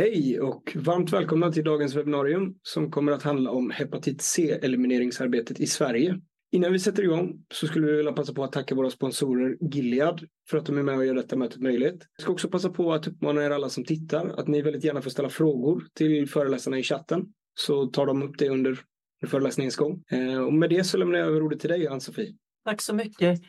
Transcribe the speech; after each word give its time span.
Hej 0.00 0.40
och 0.40 0.76
varmt 0.76 1.12
välkomna 1.12 1.52
till 1.52 1.64
dagens 1.64 1.94
webbinarium 1.94 2.54
som 2.62 2.90
kommer 2.90 3.12
att 3.12 3.22
handla 3.22 3.50
om 3.50 3.70
hepatit 3.70 4.22
C-elimineringsarbetet 4.22 5.60
i 5.60 5.66
Sverige. 5.66 6.20
Innan 6.52 6.72
vi 6.72 6.78
sätter 6.78 7.02
igång 7.02 7.44
så 7.54 7.66
skulle 7.66 7.86
vi 7.86 7.96
vilja 7.96 8.12
passa 8.12 8.34
på 8.34 8.44
att 8.44 8.52
tacka 8.52 8.74
våra 8.74 8.90
sponsorer 8.90 9.56
Gilead 9.60 10.26
för 10.50 10.58
att 10.58 10.66
de 10.66 10.78
är 10.78 10.82
med 10.82 10.96
och 10.96 11.06
gör 11.06 11.14
detta 11.14 11.36
mötet 11.36 11.60
möjligt. 11.60 12.06
Jag 12.16 12.22
ska 12.22 12.32
också 12.32 12.48
passa 12.48 12.70
på 12.70 12.92
att 12.92 13.06
uppmana 13.06 13.44
er 13.44 13.50
alla 13.50 13.68
som 13.68 13.84
tittar 13.84 14.28
att 14.28 14.48
ni 14.48 14.62
väldigt 14.62 14.84
gärna 14.84 15.02
får 15.02 15.10
ställa 15.10 15.28
frågor 15.28 15.84
till 15.94 16.28
föreläsarna 16.28 16.78
i 16.78 16.82
chatten 16.82 17.26
så 17.54 17.86
tar 17.86 18.06
de 18.06 18.22
upp 18.22 18.38
det 18.38 18.48
under 18.48 18.78
föreläsningens 19.26 19.76
gång. 19.76 20.02
Eh, 20.10 20.40
och 20.40 20.52
med 20.52 20.70
det 20.70 20.84
så 20.84 20.98
lämnar 20.98 21.18
jag 21.18 21.28
över 21.28 21.42
ordet 21.42 21.60
till 21.60 21.70
dig 21.70 21.86
Ann-Sofie. 21.86 22.34
Tack 22.64 22.82
så 22.82 22.94
mycket. 22.94 23.40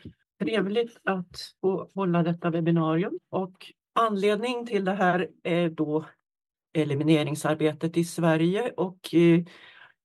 Trevligt 0.42 0.96
att 1.04 1.36
få 1.60 1.90
hålla 1.94 2.22
detta 2.22 2.50
webbinarium 2.50 3.18
och 3.30 3.56
anledning 4.00 4.66
till 4.66 4.84
det 4.84 4.94
här 4.94 5.28
är 5.42 5.70
då 5.70 6.06
elimineringsarbetet 6.72 7.96
i 7.96 8.04
Sverige 8.04 8.72
och 8.76 9.14
eh, 9.14 9.40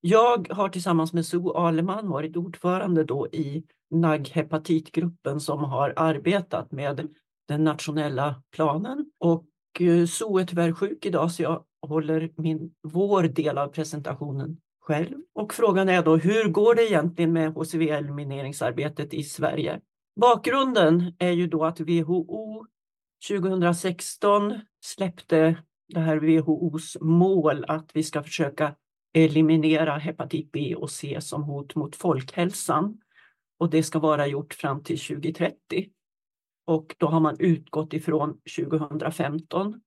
jag 0.01 0.47
har 0.51 0.69
tillsammans 0.69 1.13
med 1.13 1.25
Sue 1.25 1.51
Aleman 1.55 2.09
varit 2.09 2.37
ordförande 2.37 3.03
då 3.03 3.27
i 3.27 3.63
NAG-hepatitgruppen 3.89 5.39
som 5.39 5.63
har 5.63 5.93
arbetat 5.95 6.71
med 6.71 7.09
den 7.47 7.63
nationella 7.63 8.41
planen. 8.51 9.11
Och 9.17 9.45
eh, 9.79 10.05
Sue 10.05 10.41
är 10.41 10.45
tyvärr 10.45 10.71
sjuk 10.71 11.05
idag 11.05 11.31
så 11.31 11.43
jag 11.43 11.63
håller 11.81 12.31
min, 12.37 12.71
vår 12.83 13.23
del 13.23 13.57
av 13.57 13.67
presentationen 13.67 14.57
själv. 14.79 15.17
Och 15.33 15.53
frågan 15.53 15.89
är 15.89 16.03
då 16.03 16.17
hur 16.17 16.49
går 16.49 16.75
det 16.75 16.89
egentligen 16.89 17.33
med 17.33 17.53
HCV-elimineringsarbetet 17.53 19.13
i 19.13 19.23
Sverige? 19.23 19.81
Bakgrunden 20.21 21.13
är 21.19 21.31
ju 21.31 21.47
då 21.47 21.65
att 21.65 21.79
WHO 21.79 22.65
2016 23.29 24.59
släppte 24.81 25.55
det 25.87 25.99
här 25.99 26.17
WHOs 26.17 26.97
mål 27.01 27.65
att 27.67 27.89
vi 27.93 28.03
ska 28.03 28.23
försöka 28.23 28.75
eliminera 29.13 29.97
hepatit 29.97 30.51
B 30.51 30.75
och 30.75 30.91
C 30.91 31.17
som 31.21 31.43
hot 31.43 31.75
mot 31.75 31.95
folkhälsan. 31.95 32.97
Och 33.59 33.69
det 33.69 33.83
ska 33.83 33.99
vara 33.99 34.27
gjort 34.27 34.53
fram 34.53 34.83
till 34.83 34.99
2030. 34.99 35.89
Och 36.65 36.95
då 36.97 37.07
har 37.07 37.19
man 37.19 37.35
utgått 37.39 37.93
ifrån 37.93 38.39
2015. 38.57 39.81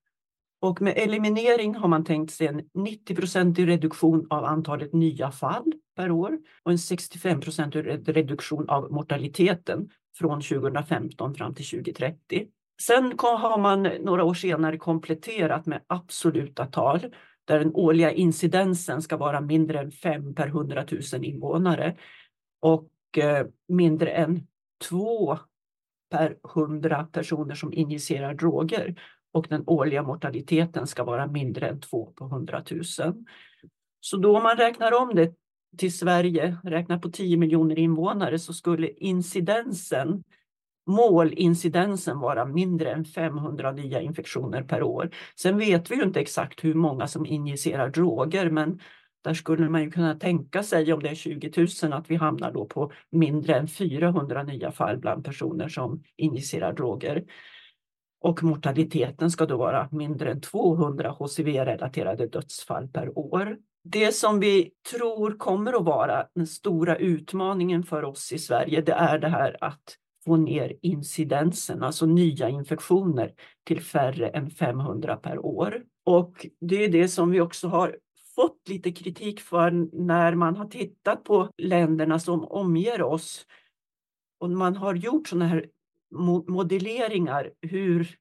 Och 0.62 0.82
med 0.82 0.94
eliminering 0.96 1.74
har 1.74 1.88
man 1.88 2.04
tänkt 2.04 2.32
sig 2.32 2.46
en 2.46 2.60
90% 2.60 3.66
reduktion 3.66 4.26
av 4.30 4.44
antalet 4.44 4.92
nya 4.92 5.30
fall 5.30 5.72
per 5.96 6.10
år 6.10 6.38
och 6.62 6.70
en 6.70 6.76
65% 6.76 8.12
reduktion 8.12 8.68
av 8.68 8.92
mortaliteten 8.92 9.88
från 10.18 10.40
2015 10.40 11.34
fram 11.34 11.54
till 11.54 11.66
2030. 11.66 12.46
Sen 12.80 13.14
har 13.18 13.58
man 13.58 13.82
några 13.82 14.24
år 14.24 14.34
senare 14.34 14.78
kompletterat 14.78 15.66
med 15.66 15.80
absoluta 15.86 16.66
tal 16.66 17.00
där 17.44 17.58
den 17.58 17.74
årliga 17.74 18.12
incidensen 18.12 19.02
ska 19.02 19.16
vara 19.16 19.40
mindre 19.40 19.78
än 19.78 19.90
5 19.90 20.34
per 20.34 20.46
100 20.46 20.84
000 21.12 21.24
invånare 21.24 21.96
och 22.60 22.88
eh, 23.18 23.46
mindre 23.68 24.10
än 24.10 24.46
2 24.88 25.38
per 26.10 26.36
100 26.56 27.08
personer 27.12 27.54
som 27.54 27.72
injicerar 27.72 28.34
droger 28.34 29.00
och 29.32 29.46
den 29.48 29.64
årliga 29.66 30.02
mortaliteten 30.02 30.86
ska 30.86 31.04
vara 31.04 31.26
mindre 31.26 31.68
än 31.68 31.80
2 31.80 32.12
på 32.16 32.24
100 32.24 32.62
000. 32.70 32.84
Så 34.00 34.16
då 34.16 34.36
om 34.36 34.42
man 34.42 34.56
räknar 34.56 35.02
om 35.02 35.14
det 35.14 35.34
till 35.76 35.98
Sverige, 35.98 36.56
räknar 36.64 36.98
på 36.98 37.10
10 37.10 37.36
miljoner 37.36 37.78
invånare, 37.78 38.38
så 38.38 38.52
skulle 38.52 38.88
incidensen 38.88 40.22
målincidensen 40.90 42.18
vara 42.18 42.44
mindre 42.44 42.92
än 42.92 43.04
500 43.04 43.72
nya 43.72 44.00
infektioner 44.00 44.62
per 44.62 44.82
år. 44.82 45.10
Sen 45.36 45.58
vet 45.58 45.90
vi 45.90 45.94
ju 45.94 46.02
inte 46.02 46.20
exakt 46.20 46.64
hur 46.64 46.74
många 46.74 47.06
som 47.06 47.26
injicerar 47.26 47.88
droger, 47.88 48.50
men 48.50 48.80
där 49.24 49.34
skulle 49.34 49.68
man 49.68 49.82
ju 49.82 49.90
kunna 49.90 50.14
tänka 50.14 50.62
sig 50.62 50.92
om 50.92 51.02
det 51.02 51.08
är 51.08 51.14
20 51.14 51.66
000 51.82 51.92
att 51.92 52.10
vi 52.10 52.16
hamnar 52.16 52.52
då 52.52 52.66
på 52.66 52.92
mindre 53.10 53.54
än 53.54 53.68
400 53.68 54.42
nya 54.42 54.72
fall 54.72 54.98
bland 54.98 55.24
personer 55.24 55.68
som 55.68 56.02
injicerar 56.16 56.72
droger. 56.72 57.24
Och 58.20 58.42
mortaliteten 58.42 59.30
ska 59.30 59.46
då 59.46 59.56
vara 59.56 59.88
mindre 59.92 60.30
än 60.30 60.40
200 60.40 61.10
HCV-relaterade 61.18 62.26
dödsfall 62.26 62.88
per 62.88 63.18
år. 63.18 63.56
Det 63.84 64.14
som 64.14 64.40
vi 64.40 64.70
tror 64.90 65.38
kommer 65.38 65.72
att 65.72 65.84
vara 65.84 66.26
den 66.34 66.46
stora 66.46 66.96
utmaningen 66.96 67.82
för 67.82 68.04
oss 68.04 68.32
i 68.32 68.38
Sverige, 68.38 68.80
det 68.80 68.92
är 68.92 69.18
det 69.18 69.28
här 69.28 69.56
att 69.60 69.96
få 70.24 70.36
ner 70.36 70.76
incidensen, 70.82 71.82
alltså 71.82 72.06
nya 72.06 72.48
infektioner, 72.48 73.34
till 73.64 73.80
färre 73.80 74.28
än 74.28 74.50
500 74.50 75.16
per 75.16 75.38
år. 75.38 75.82
Och 76.04 76.46
det 76.60 76.84
är 76.84 76.88
det 76.88 77.08
som 77.08 77.30
vi 77.30 77.40
också 77.40 77.68
har 77.68 77.96
fått 78.34 78.68
lite 78.68 78.92
kritik 78.92 79.40
för 79.40 79.70
när 79.92 80.34
man 80.34 80.56
har 80.56 80.66
tittat 80.66 81.24
på 81.24 81.50
länderna 81.58 82.18
som 82.18 82.44
omger 82.44 83.02
oss. 83.02 83.46
Och 84.40 84.50
man 84.50 84.76
har 84.76 84.94
gjort 84.94 85.28
sådana 85.28 85.46
här 85.46 85.66
modelleringar 86.48 87.50
hur 87.60 88.16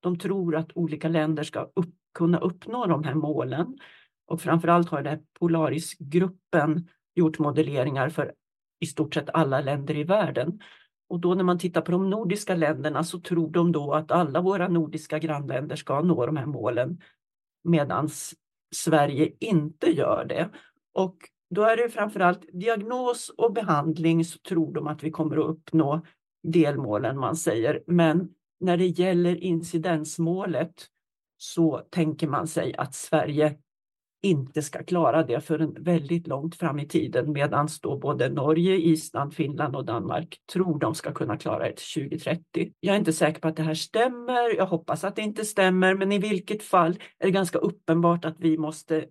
de 0.00 0.18
tror 0.18 0.56
att 0.56 0.76
olika 0.76 1.08
länder 1.08 1.42
ska 1.42 1.60
upp, 1.60 1.94
kunna 2.14 2.38
uppnå 2.38 2.86
de 2.86 3.04
här 3.04 3.14
målen. 3.14 3.78
Och 4.26 4.40
framförallt 4.40 4.88
har 4.88 5.02
den 5.02 5.26
Polarisgruppen 5.38 6.88
gjort 7.14 7.38
modelleringar 7.38 8.08
för 8.08 8.34
i 8.80 8.86
stort 8.86 9.14
sett 9.14 9.30
alla 9.30 9.60
länder 9.60 9.96
i 9.96 10.04
världen. 10.04 10.60
Och 11.10 11.20
då 11.20 11.34
när 11.34 11.44
man 11.44 11.58
tittar 11.58 11.80
på 11.80 11.92
de 11.92 12.10
nordiska 12.10 12.54
länderna 12.54 13.04
så 13.04 13.20
tror 13.20 13.50
de 13.50 13.72
då 13.72 13.92
att 13.92 14.10
alla 14.10 14.40
våra 14.40 14.68
nordiska 14.68 15.18
grannländer 15.18 15.76
ska 15.76 16.00
nå 16.00 16.26
de 16.26 16.36
här 16.36 16.46
målen 16.46 17.00
medan 17.64 18.08
Sverige 18.74 19.32
inte 19.40 19.90
gör 19.90 20.24
det. 20.24 20.50
Och 20.94 21.16
då 21.50 21.62
är 21.62 21.76
det 21.76 21.88
framförallt 21.88 22.40
diagnos 22.52 23.28
och 23.36 23.52
behandling 23.52 24.24
så 24.24 24.38
tror 24.38 24.74
de 24.74 24.86
att 24.86 25.02
vi 25.02 25.10
kommer 25.10 25.36
att 25.36 25.46
uppnå 25.46 26.02
delmålen 26.42 27.18
man 27.18 27.36
säger. 27.36 27.82
Men 27.86 28.28
när 28.60 28.76
det 28.76 28.86
gäller 28.86 29.36
incidensmålet 29.36 30.86
så 31.36 31.80
tänker 31.90 32.28
man 32.28 32.46
sig 32.46 32.74
att 32.76 32.94
Sverige 32.94 33.58
inte 34.22 34.62
ska 34.62 34.84
klara 34.84 35.22
det 35.22 35.40
förrän 35.40 35.76
väldigt 35.78 36.26
långt 36.26 36.56
fram 36.56 36.78
i 36.78 36.88
tiden 36.88 37.32
medan 37.32 37.68
då 37.82 37.98
både 37.98 38.28
Norge, 38.28 38.76
Island, 38.76 39.34
Finland 39.34 39.76
och 39.76 39.84
Danmark 39.84 40.36
tror 40.52 40.78
de 40.78 40.94
ska 40.94 41.12
kunna 41.12 41.36
klara 41.36 41.68
det 41.68 41.76
till 41.76 42.02
2030. 42.08 42.72
Jag 42.80 42.94
är 42.94 42.98
inte 42.98 43.12
säker 43.12 43.40
på 43.40 43.48
att 43.48 43.56
det 43.56 43.62
här 43.62 43.74
stämmer. 43.74 44.56
Jag 44.56 44.66
hoppas 44.66 45.04
att 45.04 45.16
det 45.16 45.22
inte 45.22 45.44
stämmer, 45.44 45.94
men 45.94 46.12
i 46.12 46.18
vilket 46.18 46.62
fall 46.62 46.98
är 47.18 47.26
det 47.26 47.30
ganska 47.30 47.58
uppenbart 47.58 48.24
att 48.24 48.36
vi 48.38 48.58
måste 48.58 49.04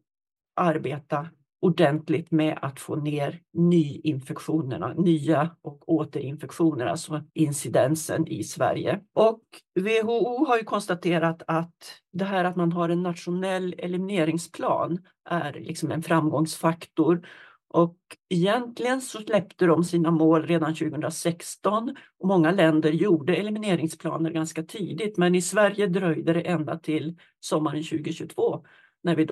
arbeta 0.56 1.28
ordentligt 1.62 2.32
med 2.32 2.60
att 2.62 2.80
få 2.80 2.96
ner 2.96 3.40
nyinfektionerna, 3.54 4.94
nya 4.94 5.56
och 5.62 5.90
återinfektioner, 5.90 6.86
alltså 6.86 7.24
incidensen 7.34 8.28
i 8.28 8.44
Sverige. 8.44 9.00
Och 9.14 9.42
WHO 9.80 10.46
har 10.46 10.58
ju 10.58 10.64
konstaterat 10.64 11.42
att 11.48 12.02
det 12.14 12.26
här 12.26 12.46
att 12.46 12.56
man 12.56 12.72
har 12.72 12.90
en 12.90 13.04
nationell 13.04 13.76
elimineringsplan 13.78 15.00
är 15.30 15.54
liksom 15.54 15.92
en 15.92 16.04
framgångsfaktor. 16.04 17.28
Och 17.74 17.98
egentligen 18.30 19.02
så 19.02 19.20
släppte 19.20 19.66
de 19.66 19.84
sina 19.84 20.12
mål 20.12 20.48
redan 20.48 20.76
2016 20.76 21.96
och 22.20 22.28
många 22.28 22.52
länder 22.52 22.92
gjorde 22.92 23.36
elimineringsplaner 23.36 24.32
ganska 24.32 24.64
tidigt, 24.64 25.18
men 25.18 25.36
i 25.36 25.42
Sverige 25.42 25.88
dröjde 25.88 26.34
det 26.34 26.42
ända 26.42 26.78
till 26.78 27.18
sommaren 27.40 27.84
2022 27.84 28.66
när 29.04 29.16
vi 29.16 29.28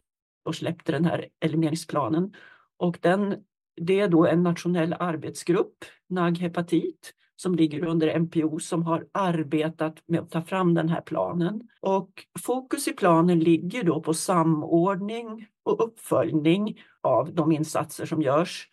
och 0.47 0.55
släppte 0.55 0.91
den 0.91 1.05
här 1.05 1.27
elimineringsplanen. 1.39 2.33
Och 2.77 2.97
den, 3.01 3.35
det 3.81 3.99
är 3.99 4.07
då 4.07 4.25
en 4.25 4.43
nationell 4.43 4.95
arbetsgrupp, 4.99 5.85
NAG 6.09 6.37
hepatit, 6.37 7.13
som 7.35 7.55
ligger 7.55 7.85
under 7.85 8.19
NPO 8.19 8.59
som 8.59 8.83
har 8.83 9.07
arbetat 9.11 10.03
med 10.07 10.19
att 10.19 10.31
ta 10.31 10.41
fram 10.41 10.73
den 10.73 10.89
här 10.89 11.01
planen. 11.01 11.61
Och 11.81 12.09
fokus 12.39 12.87
i 12.87 12.93
planen 12.93 13.39
ligger 13.39 13.83
då 13.83 14.01
på 14.01 14.13
samordning 14.13 15.47
och 15.63 15.83
uppföljning 15.83 16.81
av 17.01 17.33
de 17.33 17.51
insatser 17.51 18.05
som 18.05 18.21
görs. 18.21 18.69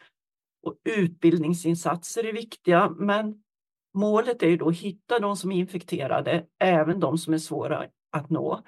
Och 0.62 0.75
utbildningsinsatser 0.85 2.27
är 2.27 2.32
viktiga, 2.32 2.91
men 2.91 3.43
målet 3.94 4.43
är 4.43 4.49
ju 4.49 4.56
då 4.56 4.69
att 4.69 4.77
hitta 4.77 5.19
de 5.19 5.37
som 5.37 5.53
är 5.53 5.56
infekterade, 5.56 6.47
även 6.59 7.00
de 7.00 7.19
som 7.19 7.35
är 7.35 7.38
svåra 7.38 7.87
att 8.12 8.31
nå. 8.31 8.62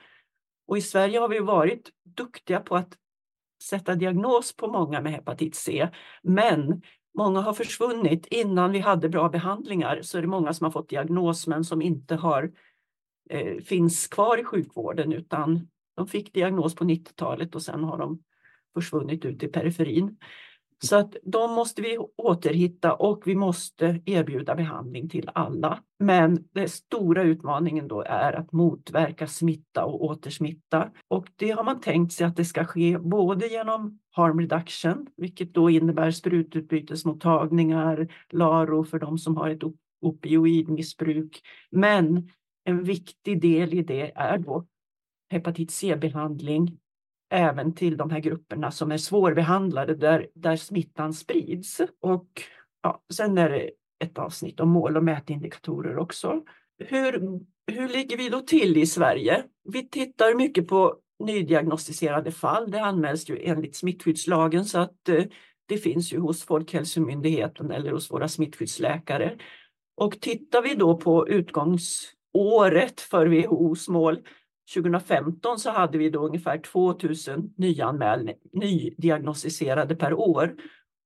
Och 0.66 0.78
i 0.78 0.80
Sverige 0.80 1.18
har 1.18 1.28
vi 1.28 1.38
varit 1.38 1.90
duktiga 2.16 2.60
på 2.60 2.76
att 2.76 2.96
sätta 3.62 3.94
diagnos 3.94 4.56
på 4.56 4.68
många 4.68 5.00
med 5.00 5.12
hepatit 5.12 5.54
C, 5.54 5.88
men 6.22 6.82
många 7.18 7.40
har 7.40 7.52
försvunnit. 7.52 8.26
Innan 8.26 8.72
vi 8.72 8.78
hade 8.78 9.08
bra 9.08 9.28
behandlingar 9.28 10.02
så 10.02 10.18
är 10.18 10.22
det 10.22 10.28
många 10.28 10.52
som 10.52 10.64
har 10.64 10.70
fått 10.70 10.88
diagnos 10.88 11.46
men 11.46 11.64
som 11.64 11.82
inte 11.82 12.14
har, 12.14 12.52
eh, 13.30 13.62
finns 13.62 14.06
kvar 14.06 14.38
i 14.38 14.44
sjukvården 14.44 15.12
utan 15.12 15.68
de 15.96 16.06
fick 16.06 16.32
diagnos 16.32 16.74
på 16.74 16.84
90-talet 16.84 17.54
och 17.54 17.62
sen 17.62 17.84
har 17.84 17.98
de 17.98 18.22
försvunnit 18.74 19.24
ut 19.24 19.42
i 19.42 19.48
periferin. 19.48 20.16
Så 20.84 20.96
att 20.96 21.16
de 21.22 21.54
måste 21.54 21.82
vi 21.82 21.98
återhitta 22.16 22.94
och 22.94 23.22
vi 23.26 23.34
måste 23.34 24.00
erbjuda 24.06 24.54
behandling 24.54 25.08
till 25.08 25.30
alla. 25.34 25.82
Men 25.98 26.44
den 26.52 26.68
stora 26.68 27.22
utmaningen 27.22 27.88
då 27.88 28.02
är 28.02 28.32
att 28.32 28.52
motverka 28.52 29.26
smitta 29.26 29.84
och 29.84 30.04
återsmitta. 30.04 30.90
Och 31.08 31.28
det 31.36 31.50
har 31.50 31.64
man 31.64 31.80
tänkt 31.80 32.12
sig 32.12 32.26
att 32.26 32.36
det 32.36 32.44
ska 32.44 32.64
ske 32.64 32.98
både 32.98 33.46
genom 33.46 33.98
harm 34.10 34.40
reduction, 34.40 35.06
vilket 35.16 35.54
då 35.54 35.70
innebär 35.70 36.10
sprututbytesmottagningar, 36.10 38.08
LARO 38.32 38.84
för 38.84 38.98
de 38.98 39.18
som 39.18 39.36
har 39.36 39.50
ett 39.50 39.62
opioidmissbruk. 40.00 41.40
Men 41.70 42.30
en 42.64 42.82
viktig 42.84 43.40
del 43.40 43.74
i 43.74 43.82
det 43.82 44.12
är 44.14 44.38
då 44.38 44.66
hepatit 45.30 45.70
C-behandling 45.70 46.78
även 47.30 47.74
till 47.74 47.96
de 47.96 48.10
här 48.10 48.20
grupperna 48.20 48.70
som 48.70 48.92
är 48.92 48.96
svårbehandlade 48.96 49.94
där, 49.94 50.28
där 50.34 50.56
smittan 50.56 51.12
sprids. 51.12 51.80
Och 52.00 52.28
ja, 52.82 53.02
sen 53.12 53.38
är 53.38 53.50
det 53.50 53.70
ett 54.04 54.18
avsnitt 54.18 54.60
om 54.60 54.68
mål 54.68 54.96
och 54.96 55.04
mätindikatorer 55.04 55.98
också. 55.98 56.42
Hur, 56.78 57.40
hur 57.72 57.88
ligger 57.88 58.16
vi 58.16 58.28
då 58.28 58.40
till 58.40 58.76
i 58.76 58.86
Sverige? 58.86 59.44
Vi 59.72 59.88
tittar 59.88 60.34
mycket 60.34 60.68
på 60.68 60.96
nydiagnostiserade 61.24 62.32
fall. 62.32 62.70
Det 62.70 62.80
anmäls 62.80 63.30
ju 63.30 63.38
enligt 63.42 63.76
smittskyddslagen 63.76 64.64
så 64.64 64.78
att 64.78 65.08
eh, 65.08 65.24
det 65.68 65.78
finns 65.78 66.12
ju 66.12 66.18
hos 66.18 66.44
Folkhälsomyndigheten 66.44 67.70
eller 67.70 67.92
hos 67.92 68.10
våra 68.10 68.28
smittskyddsläkare. 68.28 69.38
Och 69.96 70.20
tittar 70.20 70.62
vi 70.62 70.74
då 70.74 70.96
på 70.96 71.28
utgångsåret 71.28 73.00
för 73.00 73.26
WHOs 73.26 73.88
mål 73.88 74.18
2015 74.74 75.58
så 75.58 75.70
hade 75.70 75.98
vi 75.98 76.10
då 76.10 76.26
ungefär 76.26 76.58
2000 76.58 77.54
nydiagnostiserade 78.52 79.96
per 79.96 80.14
år 80.14 80.54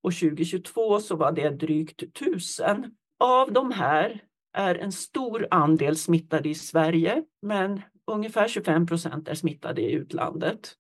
och 0.03 0.13
2022 0.13 1.01
så 1.01 1.17
var 1.17 1.33
det 1.33 1.51
drygt 1.51 2.03
1000. 2.03 2.95
Av 3.19 3.53
de 3.53 3.73
här 3.73 4.23
är 4.53 4.75
en 4.75 4.93
stor 4.93 5.49
andel 5.51 5.97
smittade 5.97 6.49
i 6.49 6.55
Sverige, 6.55 7.23
men 7.43 7.83
ungefär 8.07 8.49
25 8.49 8.87
procent 8.87 9.29
är 9.29 9.35
smittade 9.35 9.83
i 9.83 9.93
utlandet. 9.93 10.75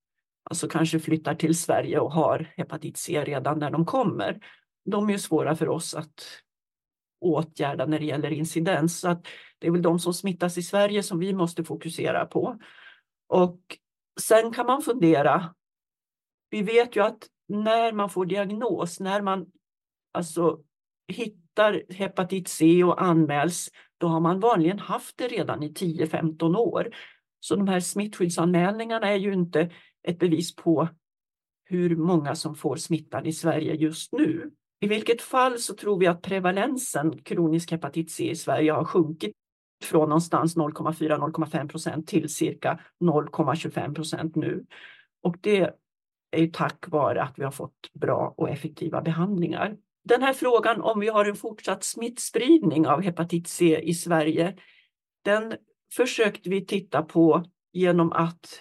Alltså 0.50 0.68
kanske 0.68 1.00
flyttar 1.00 1.34
till 1.34 1.58
Sverige 1.58 1.98
och 1.98 2.12
har 2.12 2.52
hepatit 2.56 2.96
C 2.96 3.24
redan 3.24 3.58
när 3.58 3.70
de 3.70 3.84
kommer. 3.84 4.40
De 4.84 5.08
är 5.08 5.12
ju 5.12 5.18
svåra 5.18 5.56
för 5.56 5.68
oss 5.68 5.94
att 5.94 6.42
åtgärda 7.20 7.86
när 7.86 7.98
det 7.98 8.04
gäller 8.04 8.30
incidens. 8.30 9.00
Så 9.00 9.08
att 9.08 9.26
det 9.60 9.66
är 9.66 9.70
väl 9.70 9.82
de 9.82 9.98
som 9.98 10.14
smittas 10.14 10.58
i 10.58 10.62
Sverige 10.62 11.02
som 11.02 11.18
vi 11.18 11.32
måste 11.32 11.64
fokusera 11.64 12.26
på. 12.26 12.58
Och 13.28 13.60
sen 14.20 14.52
kan 14.52 14.66
man 14.66 14.82
fundera. 14.82 15.54
Vi 16.50 16.62
vet 16.62 16.96
ju 16.96 17.04
att 17.04 17.28
när 17.48 17.92
man 17.92 18.10
får 18.10 18.26
diagnos, 18.26 19.00
när 19.00 19.22
man 19.22 19.46
alltså 20.12 20.60
hittar 21.08 21.82
hepatit 21.92 22.48
C 22.48 22.84
och 22.84 23.02
anmäls, 23.02 23.70
då 23.98 24.06
har 24.06 24.20
man 24.20 24.40
vanligen 24.40 24.78
haft 24.78 25.18
det 25.18 25.28
redan 25.28 25.62
i 25.62 25.72
10-15 25.72 26.56
år. 26.56 26.94
Så 27.40 27.56
de 27.56 27.68
här 27.68 27.80
smittskyddsanmälningarna 27.80 29.08
är 29.08 29.16
ju 29.16 29.32
inte 29.32 29.70
ett 30.02 30.18
bevis 30.18 30.56
på 30.56 30.88
hur 31.64 31.96
många 31.96 32.34
som 32.34 32.54
får 32.54 32.76
smittan 32.76 33.26
i 33.26 33.32
Sverige 33.32 33.74
just 33.74 34.12
nu. 34.12 34.50
I 34.80 34.86
vilket 34.86 35.22
fall 35.22 35.58
så 35.58 35.74
tror 35.74 35.98
vi 35.98 36.06
att 36.06 36.22
prevalensen 36.22 37.22
kronisk 37.22 37.70
hepatit 37.70 38.10
C 38.10 38.30
i 38.30 38.36
Sverige 38.36 38.72
har 38.72 38.84
sjunkit 38.84 39.32
från 39.84 40.08
någonstans 40.08 40.56
0,4-0,5 40.56 41.68
procent 41.68 42.08
till 42.08 42.28
cirka 42.28 42.80
0,25 43.00 43.94
procent 43.94 44.36
nu. 44.36 44.64
Och 45.22 45.36
det 45.40 45.70
är 46.30 46.40
ju 46.40 46.46
tack 46.46 46.88
vare 46.88 47.22
att 47.22 47.38
vi 47.38 47.44
har 47.44 47.50
fått 47.50 47.92
bra 47.92 48.34
och 48.36 48.50
effektiva 48.50 49.02
behandlingar. 49.02 49.76
Den 50.04 50.22
här 50.22 50.32
frågan 50.32 50.80
om 50.80 51.00
vi 51.00 51.08
har 51.08 51.24
en 51.24 51.36
fortsatt 51.36 51.84
smittspridning 51.84 52.86
av 52.86 53.02
hepatit 53.02 53.48
C 53.48 53.80
i 53.82 53.94
Sverige, 53.94 54.56
den 55.24 55.54
försökte 55.92 56.50
vi 56.50 56.66
titta 56.66 57.02
på 57.02 57.44
genom 57.72 58.12
att 58.12 58.60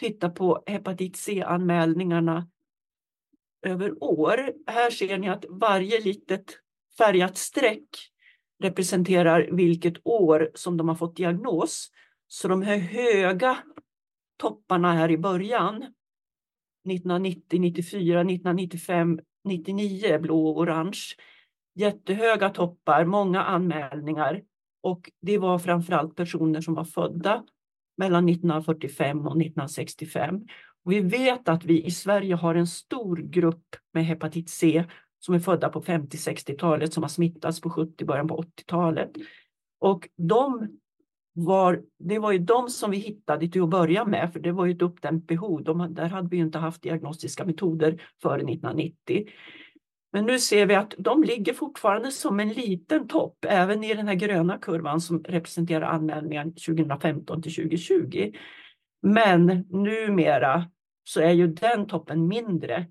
titta 0.00 0.30
på 0.30 0.62
hepatit 0.66 1.16
C-anmälningarna 1.16 2.48
över 3.62 4.02
år. 4.04 4.52
Här 4.66 4.90
ser 4.90 5.18
ni 5.18 5.28
att 5.28 5.44
varje 5.48 6.00
litet 6.00 6.58
färgat 6.98 7.36
streck 7.36 7.88
representerar 8.62 9.48
vilket 9.52 10.06
år 10.06 10.50
som 10.54 10.76
de 10.76 10.88
har 10.88 10.94
fått 10.94 11.16
diagnos. 11.16 11.90
Så 12.28 12.48
de 12.48 12.62
här 12.62 12.76
höga 12.76 13.58
topparna 14.36 14.92
här 14.92 15.10
i 15.10 15.18
början, 15.18 15.76
1990, 15.76 17.60
94, 17.60 18.20
1995, 18.20 19.20
99, 19.44 20.18
blå 20.18 20.48
och 20.48 20.58
orange. 20.58 21.00
Jättehöga 21.74 22.50
toppar, 22.50 23.04
många 23.04 23.42
anmälningar 23.42 24.42
och 24.82 25.10
det 25.20 25.38
var 25.38 25.58
framförallt 25.58 26.16
personer 26.16 26.60
som 26.60 26.74
var 26.74 26.84
födda 26.84 27.44
mellan 27.96 28.28
1945 28.28 29.18
och 29.18 29.40
1965. 29.40 30.40
Och 30.84 30.92
vi 30.92 31.00
vet 31.00 31.48
att 31.48 31.64
vi 31.64 31.84
i 31.84 31.90
Sverige 31.90 32.34
har 32.34 32.54
en 32.54 32.66
stor 32.66 33.16
grupp 33.16 33.76
med 33.92 34.06
hepatit 34.06 34.50
C 34.50 34.84
som 35.26 35.34
är 35.34 35.38
födda 35.38 35.68
på 35.68 35.82
50-60-talet 35.82 36.92
som 36.92 37.02
har 37.02 37.08
smittats 37.08 37.60
på 37.60 37.70
70 37.70 38.04
början 38.04 38.28
på 38.28 38.42
80-talet. 38.42 39.10
Och 39.80 40.08
de 40.16 40.68
var, 41.32 41.82
det 41.98 42.18
var 42.18 42.32
ju 42.32 42.38
de 42.38 42.68
som 42.68 42.90
vi 42.90 42.96
hittade 42.96 43.48
till 43.48 43.62
att 43.62 43.68
börja 43.68 44.04
med, 44.04 44.32
för 44.32 44.40
det 44.40 44.52
var 44.52 44.66
ju 44.66 44.72
ett 44.72 44.82
uppdämt 44.82 45.26
behov. 45.26 45.64
De, 45.64 45.94
där 45.94 46.08
hade 46.08 46.28
vi 46.28 46.36
inte 46.36 46.58
haft 46.58 46.82
diagnostiska 46.82 47.44
metoder 47.44 48.02
före 48.22 48.36
1990. 48.36 49.26
Men 50.12 50.24
nu 50.24 50.38
ser 50.38 50.66
vi 50.66 50.74
att 50.74 50.94
de 50.98 51.22
ligger 51.22 51.54
fortfarande 51.54 52.10
som 52.10 52.40
en 52.40 52.48
liten 52.48 53.08
topp, 53.08 53.44
även 53.48 53.84
i 53.84 53.94
den 53.94 54.08
här 54.08 54.14
gröna 54.14 54.58
kurvan 54.58 55.00
som 55.00 55.22
representerar 55.24 55.86
anmälningar 55.86 56.44
2015 56.44 57.42
till 57.42 57.54
2020. 57.54 58.32
Men 59.02 59.46
numera 59.68 60.64
så 61.04 61.20
är 61.20 61.32
ju 61.32 61.46
den 61.46 61.86
toppen 61.86 62.28
mindre 62.28 62.86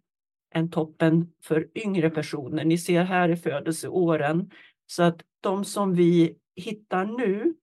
än 0.56 0.70
toppen 0.70 1.32
för 1.44 1.68
yngre 1.76 2.10
personer. 2.10 2.66
Ni 2.66 2.78
ser 2.78 3.04
här 3.04 3.30
i 3.30 3.36
födelseåren. 3.36 4.52
Så 4.88 5.04
att 5.04 5.22
de 5.42 5.66
som 5.66 5.94
vi 5.94 6.38
hittar 6.56 7.06
nu 7.06 7.54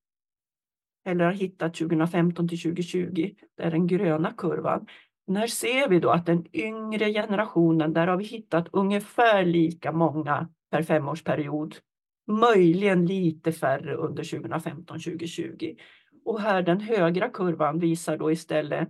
eller 1.06 1.24
har 1.24 1.32
hittat 1.32 1.74
2015 1.74 2.48
till 2.48 2.62
2020, 2.62 3.34
det 3.56 3.62
är 3.62 3.70
den 3.70 3.86
gröna 3.86 4.32
kurvan. 4.32 4.86
När 5.26 5.40
här 5.40 5.46
ser 5.46 5.88
vi 5.88 5.98
då 5.98 6.10
att 6.10 6.26
den 6.26 6.56
yngre 6.56 7.12
generationen, 7.12 7.92
där 7.92 8.06
har 8.06 8.16
vi 8.16 8.24
hittat 8.24 8.68
ungefär 8.72 9.44
lika 9.44 9.92
många 9.92 10.48
per 10.70 10.82
femårsperiod. 10.82 11.76
Möjligen 12.26 13.06
lite 13.06 13.52
färre 13.52 13.94
under 13.94 14.22
2015-2020. 14.22 15.76
Och 16.24 16.40
här 16.40 16.62
den 16.62 16.80
högra 16.80 17.28
kurvan 17.28 17.78
visar 17.78 18.16
då 18.16 18.30
istället 18.30 18.88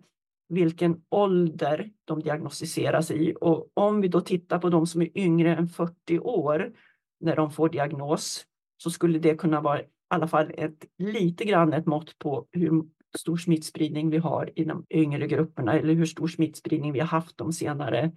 vilken 0.48 1.02
ålder 1.10 1.90
de 2.04 2.20
diagnostiseras 2.20 3.10
i. 3.10 3.34
Och 3.40 3.68
om 3.74 4.00
vi 4.00 4.08
då 4.08 4.20
tittar 4.20 4.58
på 4.58 4.68
de 4.68 4.86
som 4.86 5.02
är 5.02 5.18
yngre 5.18 5.56
än 5.56 5.68
40 5.68 6.18
år 6.18 6.72
när 7.20 7.36
de 7.36 7.50
får 7.50 7.68
diagnos 7.68 8.46
så 8.76 8.90
skulle 8.90 9.18
det 9.18 9.34
kunna 9.34 9.60
vara 9.60 9.80
i 9.80 9.84
alla 10.08 10.28
fall 10.28 10.50
ett 10.54 10.84
lite 10.98 11.44
grann 11.44 11.72
ett 11.72 11.86
mått 11.86 12.18
på 12.18 12.46
hur 12.50 12.82
stor 13.18 13.36
smittspridning 13.36 14.10
vi 14.10 14.18
har 14.18 14.50
i 14.54 14.64
de 14.64 14.86
yngre 14.90 15.26
grupperna 15.26 15.78
eller 15.78 15.94
hur 15.94 16.06
stor 16.06 16.26
smittspridning 16.26 16.92
vi 16.92 17.00
har 17.00 17.06
haft 17.06 17.38
de 17.38 17.52
senare 17.52 18.12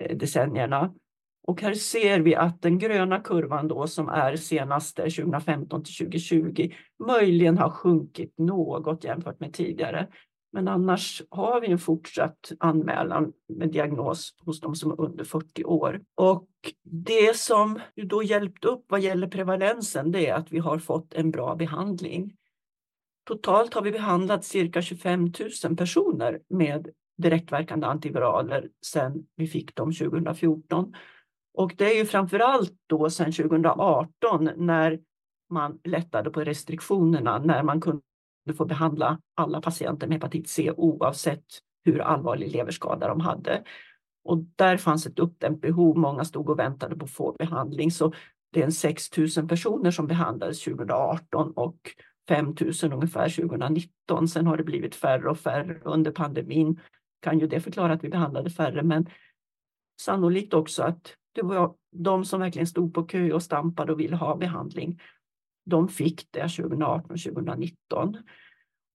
eh, 0.00 0.16
decennierna. 0.16 0.94
Och 1.46 1.62
här 1.62 1.74
ser 1.74 2.20
vi 2.20 2.34
att 2.34 2.62
den 2.62 2.78
gröna 2.78 3.20
kurvan 3.20 3.68
då 3.68 3.86
som 3.86 4.08
är 4.08 4.36
senaste 4.36 5.02
2015 5.02 5.84
till 5.84 5.94
2020 5.94 6.72
möjligen 7.06 7.58
har 7.58 7.70
sjunkit 7.70 8.38
något 8.38 9.04
jämfört 9.04 9.40
med 9.40 9.52
tidigare. 9.52 10.08
Men 10.54 10.68
annars 10.68 11.22
har 11.30 11.60
vi 11.60 11.66
en 11.66 11.78
fortsatt 11.78 12.52
anmälan 12.60 13.32
med 13.48 13.72
diagnos 13.72 14.34
hos 14.40 14.60
de 14.60 14.74
som 14.74 14.90
är 14.90 15.00
under 15.00 15.24
40 15.24 15.64
år. 15.64 16.00
Och 16.14 16.48
det 16.82 17.36
som 17.36 17.80
då 17.96 18.22
hjälpt 18.22 18.64
upp 18.64 18.84
vad 18.88 19.00
gäller 19.00 19.28
prevalensen 19.28 20.12
det 20.12 20.26
är 20.26 20.34
att 20.34 20.52
vi 20.52 20.58
har 20.58 20.78
fått 20.78 21.14
en 21.14 21.30
bra 21.30 21.54
behandling. 21.54 22.36
Totalt 23.24 23.74
har 23.74 23.82
vi 23.82 23.92
behandlat 23.92 24.44
cirka 24.44 24.82
25 24.82 25.32
000 25.64 25.76
personer 25.76 26.40
med 26.48 26.88
direktverkande 27.16 27.86
antiviraler 27.86 28.68
sedan 28.86 29.26
vi 29.36 29.46
fick 29.46 29.74
dem 29.74 29.92
2014. 29.92 30.94
Och 31.54 31.74
det 31.76 31.84
är 31.84 31.98
ju 31.98 32.06
framför 32.06 32.38
allt 32.38 32.74
då 32.86 33.10
sedan 33.10 33.32
2018 33.32 34.50
när 34.56 35.00
man 35.50 35.78
lättade 35.84 36.30
på 36.30 36.40
restriktionerna, 36.40 37.38
när 37.38 37.62
man 37.62 37.80
kunde 37.80 38.02
du 38.44 38.54
får 38.54 38.66
behandla 38.66 39.18
alla 39.34 39.60
patienter 39.60 40.06
med 40.06 40.14
hepatit 40.14 40.48
C 40.48 40.72
oavsett 40.76 41.44
hur 41.84 42.00
allvarlig 42.00 42.52
leverskada 42.52 43.08
de 43.08 43.20
hade. 43.20 43.62
Och 44.24 44.38
där 44.56 44.76
fanns 44.76 45.06
ett 45.06 45.18
uppdämt 45.18 45.60
behov. 45.60 45.98
Många 45.98 46.24
stod 46.24 46.50
och 46.50 46.58
väntade 46.58 46.96
på 46.96 47.04
att 47.04 47.10
få 47.10 47.32
behandling. 47.38 47.90
Så 47.90 48.12
det 48.52 48.60
är 48.60 48.64
en 48.64 48.72
6 48.72 49.16
000 49.36 49.48
personer 49.48 49.90
som 49.90 50.06
behandlades 50.06 50.64
2018 50.64 51.52
och 51.52 51.76
5 52.28 52.46
000 52.82 52.92
ungefär 52.92 53.28
2019. 53.28 54.28
Sen 54.28 54.46
har 54.46 54.56
det 54.56 54.64
blivit 54.64 54.94
färre 54.94 55.30
och 55.30 55.38
färre 55.38 55.80
under 55.84 56.10
pandemin. 56.10 56.80
Kan 57.20 57.38
ju 57.38 57.46
det 57.46 57.60
förklara 57.60 57.92
att 57.92 58.04
vi 58.04 58.08
behandlade 58.08 58.50
färre, 58.50 58.82
men 58.82 59.06
sannolikt 60.00 60.54
också 60.54 60.82
att 60.82 61.16
Det 61.32 61.42
var 61.42 61.74
de 61.92 62.24
som 62.24 62.40
verkligen 62.40 62.66
stod 62.66 62.94
på 62.94 63.02
kö 63.02 63.32
och 63.32 63.42
stampade 63.42 63.92
och 63.92 64.00
ville 64.00 64.16
ha 64.16 64.36
behandling. 64.36 65.00
De 65.64 65.88
fick 65.88 66.28
det 66.30 66.48
2018 66.48 67.10
och 67.10 67.20
2019 67.20 68.16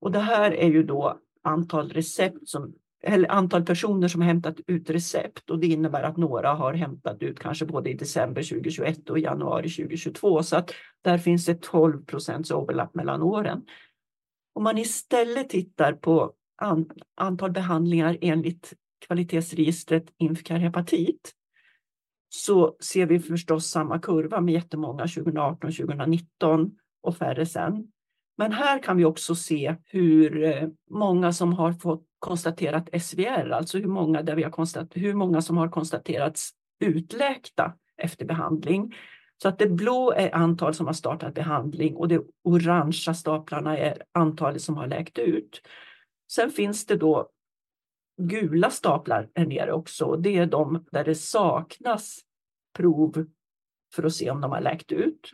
Och 0.02 0.12
det 0.12 0.20
här 0.20 0.52
är 0.52 0.70
ju 0.70 0.84
då 0.84 1.20
antal 1.44 1.90
recept 1.90 2.48
som 2.48 2.74
eller 3.04 3.32
antal 3.32 3.66
personer 3.66 4.08
som 4.08 4.22
hämtat 4.22 4.56
ut 4.68 4.90
recept. 4.90 5.50
Och 5.50 5.60
det 5.60 5.68
innebär 5.68 6.04
att 6.04 6.18
några 6.18 6.54
har 6.54 6.74
hämtat 6.74 7.24
ut 7.24 7.40
kanske 7.40 7.66
både 7.66 7.90
i 7.90 7.94
december 7.94 8.44
2021 8.44 9.10
och 9.10 9.20
i 9.20 9.22
januari 9.22 9.70
2022 9.70 10.44
så 10.44 10.56
att 10.56 10.74
där 11.02 11.18
finns 11.18 11.46
det 11.46 11.62
12 11.62 12.06
procents 12.06 12.52
överlapp 12.52 12.96
mellan 12.96 13.22
åren. 13.22 13.66
Om 14.54 14.64
man 14.64 14.78
istället 14.78 15.50
tittar 15.50 15.94
på 15.94 16.34
an, 16.62 16.90
antal 17.16 17.52
behandlingar 17.52 18.18
enligt 18.22 18.74
kvalitetsregistret 19.08 20.06
Infcar 20.18 20.58
hepatit 20.58 21.32
så 22.40 22.76
ser 22.80 23.06
vi 23.06 23.20
förstås 23.20 23.70
samma 23.70 24.00
kurva 24.00 24.42
med 24.42 24.54
jättemånga 24.54 25.08
2018, 25.08 25.72
2019 25.72 26.72
och 27.04 27.18
färre 27.18 27.46
sen. 27.46 27.88
Men 28.38 28.52
här 28.52 28.84
kan 28.84 28.98
vi 28.98 29.06
också 29.06 29.36
se 29.36 29.76
hur 29.86 30.44
eh, 30.44 30.68
många 30.90 31.34
som 31.34 31.54
har 31.54 31.74
fått 31.74 32.06
konstaterat 32.20 32.90
SVR, 33.02 33.50
alltså 33.50 33.78
hur 33.78 33.88
många, 33.88 34.22
där 34.22 34.36
vi 34.36 34.44
har 34.44 34.52
konstaterat, 34.52 35.04
hur 35.04 35.14
många 35.14 35.42
som 35.42 35.58
har 35.58 35.70
konstaterats 35.70 36.50
utläkta 36.80 37.74
efter 37.98 38.26
behandling. 38.26 38.96
Så 39.42 39.48
att 39.48 39.60
det 39.60 39.68
blå 39.68 40.12
är 40.12 40.36
antal 40.36 40.74
som 40.74 40.86
har 40.86 40.94
startat 40.94 41.34
behandling 41.34 41.96
och 41.96 42.08
de 42.08 42.22
orangea 42.44 43.14
staplarna 43.14 43.78
är 43.78 44.04
antalet 44.12 44.62
som 44.62 44.78
har 44.78 44.88
läkt 44.88 45.20
ut. 45.20 45.62
Sen 46.32 46.52
finns 46.52 46.86
det 46.86 46.96
då 46.96 47.30
gula 48.22 48.70
staplar 48.70 49.30
här 49.36 49.46
nere 49.46 49.72
också. 49.72 50.16
Det 50.16 50.38
är 50.38 50.46
de 50.46 50.86
där 50.92 51.06
det 51.06 51.16
saknas 51.16 52.20
prov 52.78 53.26
för 53.96 54.04
att 54.04 54.14
se 54.14 54.32
om 54.32 54.42
de 54.42 54.52
har 54.52 54.62
läkt 54.62 54.92
ut. 54.92 55.34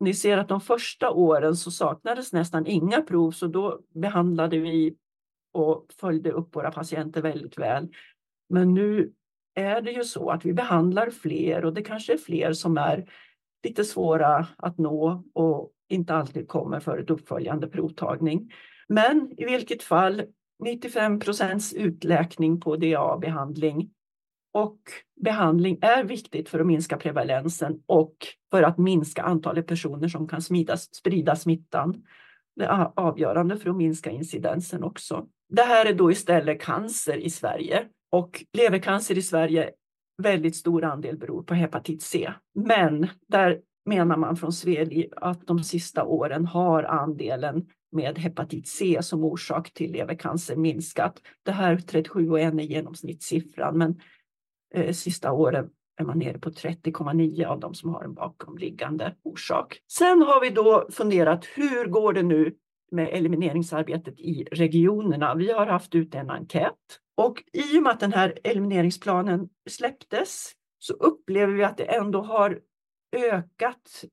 Ni 0.00 0.14
ser 0.14 0.38
att 0.38 0.48
de 0.48 0.60
första 0.60 1.10
åren 1.10 1.56
så 1.56 1.70
saknades 1.70 2.32
nästan 2.32 2.66
inga 2.66 3.02
prov 3.02 3.30
så 3.30 3.46
då 3.46 3.80
behandlade 3.94 4.58
vi 4.58 4.96
och 5.52 5.86
följde 6.00 6.30
upp 6.30 6.56
våra 6.56 6.70
patienter 6.70 7.22
väldigt 7.22 7.58
väl. 7.58 7.88
Men 8.48 8.74
nu 8.74 9.12
är 9.54 9.80
det 9.80 9.90
ju 9.90 10.04
så 10.04 10.30
att 10.30 10.44
vi 10.44 10.52
behandlar 10.52 11.10
fler 11.10 11.64
och 11.64 11.74
det 11.74 11.82
kanske 11.82 12.12
är 12.12 12.18
fler 12.18 12.52
som 12.52 12.78
är 12.78 13.10
lite 13.64 13.84
svåra 13.84 14.46
att 14.56 14.78
nå 14.78 15.24
och 15.32 15.72
inte 15.88 16.14
alltid 16.14 16.48
kommer 16.48 16.80
för 16.80 16.98
ett 16.98 17.10
uppföljande 17.10 17.66
provtagning. 17.66 18.52
Men 18.88 19.32
i 19.36 19.44
vilket 19.44 19.82
fall 19.82 20.22
95 20.64 21.20
procents 21.20 21.72
utläkning 21.72 22.60
på 22.60 22.76
DA-behandling 22.76 23.90
och 24.54 24.78
behandling 25.20 25.78
är 25.82 26.04
viktigt 26.04 26.48
för 26.48 26.60
att 26.60 26.66
minska 26.66 26.96
prevalensen 26.96 27.82
och 27.86 28.14
för 28.50 28.62
att 28.62 28.78
minska 28.78 29.22
antalet 29.22 29.66
personer 29.66 30.08
som 30.08 30.28
kan 30.28 30.42
smidas, 30.42 30.94
sprida 30.94 31.36
smittan. 31.36 32.02
Det 32.56 32.64
är 32.64 32.90
avgörande 32.96 33.56
för 33.56 33.70
att 33.70 33.76
minska 33.76 34.10
incidensen 34.10 34.84
också. 34.84 35.26
Det 35.48 35.62
här 35.62 35.86
är 35.86 35.94
då 35.94 36.10
istället 36.10 36.62
cancer 36.62 37.16
i 37.16 37.30
Sverige 37.30 37.86
och 38.10 38.44
levercancer 38.52 39.18
i 39.18 39.22
Sverige 39.22 39.70
väldigt 40.22 40.56
stor 40.56 40.84
andel 40.84 41.18
beror 41.18 41.42
på 41.42 41.54
hepatit 41.54 42.02
C. 42.02 42.32
Men 42.54 43.08
där 43.28 43.60
menar 43.86 44.16
man 44.16 44.36
från 44.36 44.52
Sveli 44.52 45.08
att 45.16 45.46
de 45.46 45.64
sista 45.64 46.04
åren 46.04 46.46
har 46.46 46.82
andelen 46.82 47.66
med 47.92 48.18
hepatit 48.18 48.68
C 48.68 48.98
som 49.02 49.24
orsak 49.24 49.72
till 49.72 49.92
levercancer 49.92 50.56
minskat. 50.56 51.20
Det 51.42 51.52
här 51.52 51.76
37 51.76 52.30
och 52.30 52.40
1 52.40 52.54
är 52.54 52.58
genomsnittssiffran, 52.58 53.78
men 53.78 54.00
eh, 54.74 54.92
sista 54.92 55.32
åren 55.32 55.70
är 55.96 56.04
man 56.04 56.18
nere 56.18 56.38
på 56.38 56.50
30,9 56.50 57.46
av 57.46 57.60
de 57.60 57.74
som 57.74 57.94
har 57.94 58.04
en 58.04 58.14
bakomliggande 58.14 59.14
orsak. 59.22 59.78
Sen 59.88 60.22
har 60.22 60.40
vi 60.40 60.50
då 60.50 60.88
funderat, 60.90 61.44
hur 61.44 61.86
går 61.86 62.12
det 62.12 62.22
nu 62.22 62.54
med 62.90 63.08
elimineringsarbetet 63.12 64.20
i 64.20 64.44
regionerna? 64.52 65.34
Vi 65.34 65.52
har 65.52 65.66
haft 65.66 65.94
ut 65.94 66.14
en 66.14 66.30
enkät 66.30 67.00
och 67.16 67.42
i 67.52 67.78
och 67.78 67.82
med 67.82 67.92
att 67.92 68.00
den 68.00 68.12
här 68.12 68.38
elimineringsplanen 68.44 69.48
släpptes 69.70 70.52
så 70.78 70.92
upplever 70.92 71.52
vi 71.52 71.64
att 71.64 71.76
det 71.76 71.84
ändå 71.84 72.22
har 72.22 72.60
ökat 73.16 74.04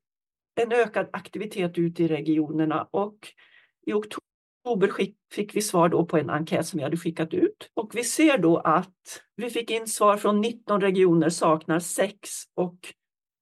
en 0.56 0.72
ökad 0.72 1.10
aktivitet 1.14 1.78
ute 1.78 2.04
i 2.04 2.08
regionerna 2.08 2.88
och 2.92 3.18
i 3.86 3.94
oktober 3.94 4.31
oktober 4.64 4.92
fick 5.34 5.56
vi 5.56 5.62
svar 5.62 5.90
då 5.90 6.06
på 6.06 6.18
en 6.18 6.30
enkät 6.30 6.68
som 6.68 6.78
vi 6.78 6.84
hade 6.84 6.98
skickat 6.98 7.34
ut 7.34 7.70
och 7.74 7.92
vi 7.94 8.04
ser 8.04 8.38
då 8.38 8.58
att 8.58 9.22
vi 9.36 9.50
fick 9.50 9.72
in 9.72 9.88
svar 9.88 10.18
från 10.18 10.42
19 10.42 10.82
regioner 10.82 11.30
saknar 11.30 11.80
6 11.80 12.30
och 12.56 12.78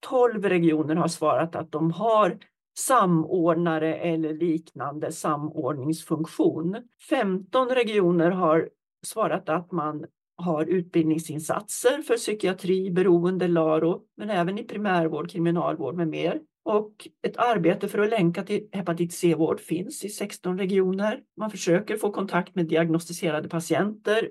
12 0.07 0.49
regioner 0.49 0.95
har 0.95 1.07
svarat 1.07 1.55
att 1.55 1.71
de 1.71 1.91
har 1.91 2.37
samordnare 2.79 3.95
eller 3.95 4.33
liknande 4.33 5.11
samordningsfunktion. 5.11 6.77
15 7.09 7.69
regioner 7.69 8.31
har 8.31 8.69
svarat 9.05 9.49
att 9.49 9.71
man 9.71 10.05
har 10.37 10.65
utbildningsinsatser 10.65 12.01
för 12.01 12.17
psykiatri, 12.17 12.91
beroende, 12.91 13.47
LARO, 13.47 14.01
men 14.17 14.29
även 14.29 14.59
i 14.59 14.63
primärvård, 14.63 15.31
kriminalvård 15.31 15.95
med 15.95 16.07
mer. 16.07 16.39
Och 16.65 17.07
ett 17.27 17.37
arbete 17.37 17.87
för 17.87 17.99
att 17.99 18.09
länka 18.09 18.43
till 18.43 18.67
hepatit 18.71 19.13
C-vård 19.13 19.59
finns 19.59 20.05
i 20.05 20.09
16 20.09 20.57
regioner. 20.57 21.21
Man 21.37 21.51
försöker 21.51 21.97
få 21.97 22.11
kontakt 22.11 22.55
med 22.55 22.65
diagnostiserade 22.65 23.49
patienter, 23.49 24.29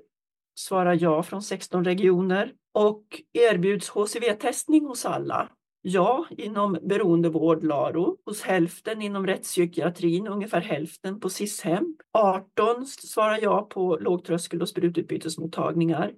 svarar 0.59 0.97
ja 1.01 1.23
från 1.23 1.41
16 1.41 1.85
regioner 1.85 2.53
och 2.73 3.03
erbjuds 3.33 3.89
HCV-testning 3.89 4.85
hos 4.85 5.05
alla. 5.05 5.49
Ja, 5.81 6.25
inom 6.29 6.77
beroendevård, 6.81 7.63
LARO, 7.63 8.17
hos 8.25 8.41
hälften 8.41 9.01
inom 9.01 9.27
rättspsykiatrin, 9.27 10.27
ungefär 10.27 10.61
hälften 10.61 11.19
på 11.19 11.29
SIS-hem. 11.29 11.95
18 12.13 12.85
svarar 12.85 13.39
ja 13.41 13.61
på 13.61 13.97
lågtröskel 14.01 14.61
och 14.61 14.69
sprututbytesmottagningar. 14.69 16.13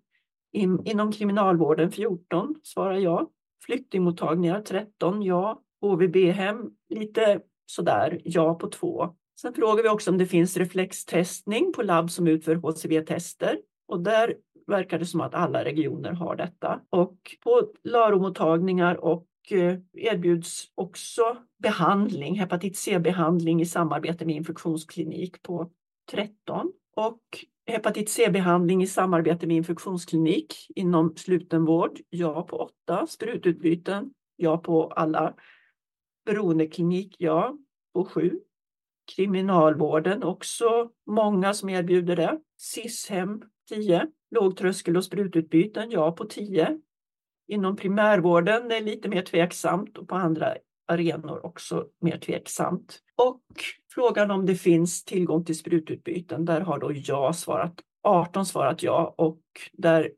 In, 0.52 0.86
inom 0.86 1.12
kriminalvården 1.12 1.92
14 1.92 2.56
svarar 2.64 2.96
ja. 2.96 3.30
Flyktingmottagningar 3.66 4.62
13 4.62 5.22
ja. 5.22 5.62
HVB-hem 5.82 6.72
lite 6.90 7.42
sådär 7.66 8.22
ja 8.24 8.56
på 8.56 8.68
två. 8.68 9.16
Sen 9.42 9.54
frågar 9.54 9.84
vi 9.84 9.90
också 9.90 10.12
om 10.12 10.18
det 10.18 10.26
finns 10.26 10.58
reflextestning 10.58 11.74
på 11.74 11.84
labb 11.84 12.12
som 12.12 12.28
utför 12.28 12.56
HCV-tester 12.56 13.60
och 13.88 14.00
där 14.00 14.36
verkar 14.68 15.00
det 15.00 15.06
som 15.06 15.22
att 15.22 15.36
alla 15.36 15.64
regioner 15.64 16.12
har 16.12 16.36
detta. 16.36 16.82
Och 16.90 17.18
på 17.44 17.74
LARO-mottagningar 17.84 18.96
och 18.96 19.28
eh, 19.50 19.78
erbjuds 19.94 20.66
också 20.76 21.38
behandling, 21.64 22.40
hepatit 22.40 22.78
C-behandling 22.78 23.62
i 23.62 23.66
samarbete 23.66 24.26
med 24.26 24.36
infektionsklinik 24.36 25.42
på 25.42 25.72
13 26.12 26.72
och 26.96 27.22
hepatit 27.66 28.10
C-behandling 28.10 28.84
i 28.84 28.88
samarbete 28.88 29.48
med 29.48 29.58
infektionsklinik 29.58 30.54
inom 30.76 31.16
slutenvård, 31.16 32.00
ja 32.10 32.44
på 32.44 32.58
8, 32.88 33.08
sprututbyten, 33.08 34.14
ja 34.36 34.58
på 34.58 34.88
alla, 34.88 35.34
beroendeklinik, 36.26 37.16
ja 37.20 37.58
på 37.94 38.06
sju. 38.06 38.40
kriminalvården 39.16 40.24
också 40.24 40.90
många 41.08 41.54
som 41.54 41.70
erbjuder 41.70 42.16
det, 42.16 42.40
SIS-hem 42.58 43.42
10, 43.70 44.08
lågtröskel 44.36 44.98
och 44.98 45.04
sprututbyten, 45.04 45.92
ja 45.92 46.12
på 46.12 46.26
10, 46.26 46.82
Inom 47.52 47.76
primärvården 47.76 48.66
är 48.66 48.70
det 48.70 48.82
lite 48.82 49.10
mer 49.10 49.22
tveksamt 49.22 49.98
och 49.98 50.08
på 50.08 50.16
andra 50.16 50.56
arenor 50.88 51.46
också 51.46 51.88
mer 52.02 52.18
tveksamt. 52.18 53.00
Och 53.16 53.42
frågan 53.94 54.32
om 54.32 54.46
det 54.46 54.56
finns 54.56 55.04
tillgång 55.04 55.46
till 55.46 55.58
sprututbyten, 55.58 56.46
där 56.46 56.62
har 56.62 56.80
då 56.80 56.92
jag 56.94 57.36
svarat, 57.36 57.74
18 58.04 58.46
svarat 58.46 58.84
ja 58.84 59.16
och 59.18 59.42
där 59.74 60.12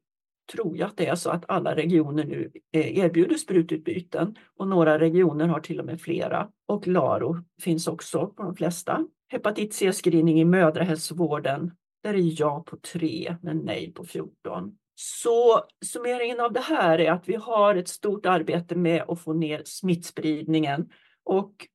tror 0.55 0.77
jag 0.77 0.87
att 0.87 0.97
det 0.97 1.07
är 1.07 1.15
så 1.15 1.29
att 1.29 1.45
alla 1.47 1.75
regioner 1.75 2.23
nu 2.23 2.51
eh, 2.73 2.97
erbjuder 2.97 3.35
sprututbyten 3.35 4.35
och 4.57 4.67
några 4.67 4.99
regioner 4.99 5.47
har 5.47 5.59
till 5.59 5.79
och 5.79 5.85
med 5.85 6.01
flera. 6.01 6.49
Och 6.67 6.87
LARO 6.87 7.37
finns 7.61 7.87
också 7.87 8.27
på 8.27 8.43
de 8.43 8.55
flesta. 8.55 9.07
Hepatit 9.29 9.73
C-screening 9.73 10.39
i 10.39 10.45
mödrahälsovården, 10.45 11.71
där 12.03 12.13
är 12.13 12.41
ja 12.41 12.63
på 12.67 12.77
3 12.77 13.35
men 13.41 13.57
nej 13.57 13.93
på 13.93 14.05
14. 14.05 14.77
Så 14.95 15.63
summeringen 15.85 16.39
av 16.39 16.53
det 16.53 16.59
här 16.59 16.99
är 16.99 17.11
att 17.11 17.29
vi 17.29 17.35
har 17.35 17.75
ett 17.75 17.87
stort 17.87 18.25
arbete 18.25 18.75
med 18.75 19.03
att 19.07 19.19
få 19.19 19.33
ner 19.33 19.61
smittspridningen 19.65 20.89
och 21.23 21.67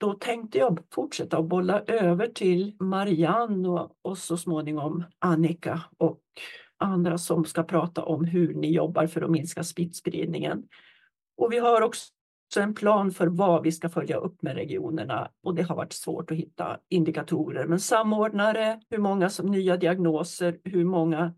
då 0.00 0.14
tänkte 0.14 0.58
jag 0.58 0.78
fortsätta 0.94 1.38
att 1.38 1.48
bolla 1.48 1.80
över 1.80 2.26
till 2.26 2.76
Marianne 2.80 3.68
och, 3.68 3.96
och 4.02 4.18
så 4.18 4.36
småningom 4.36 5.04
Annika 5.18 5.80
och 5.98 6.20
andra 6.82 7.18
som 7.18 7.44
ska 7.44 7.62
prata 7.62 8.02
om 8.02 8.24
hur 8.24 8.54
ni 8.54 8.72
jobbar 8.72 9.06
för 9.06 9.22
att 9.22 9.30
minska 9.30 9.64
smittspridningen. 9.64 10.68
Och 11.36 11.52
vi 11.52 11.58
har 11.58 11.82
också 11.82 12.10
en 12.60 12.74
plan 12.74 13.10
för 13.10 13.26
vad 13.26 13.62
vi 13.62 13.72
ska 13.72 13.88
följa 13.88 14.16
upp 14.16 14.42
med 14.42 14.54
regionerna 14.54 15.30
och 15.42 15.54
det 15.54 15.62
har 15.62 15.76
varit 15.76 15.92
svårt 15.92 16.30
att 16.30 16.36
hitta 16.36 16.78
indikatorer. 16.88 17.66
Men 17.66 17.80
samordnare, 17.80 18.80
hur 18.90 18.98
många 18.98 19.30
som 19.30 19.46
nya 19.46 19.76
diagnoser, 19.76 20.58
hur 20.64 20.84
många 20.84 21.34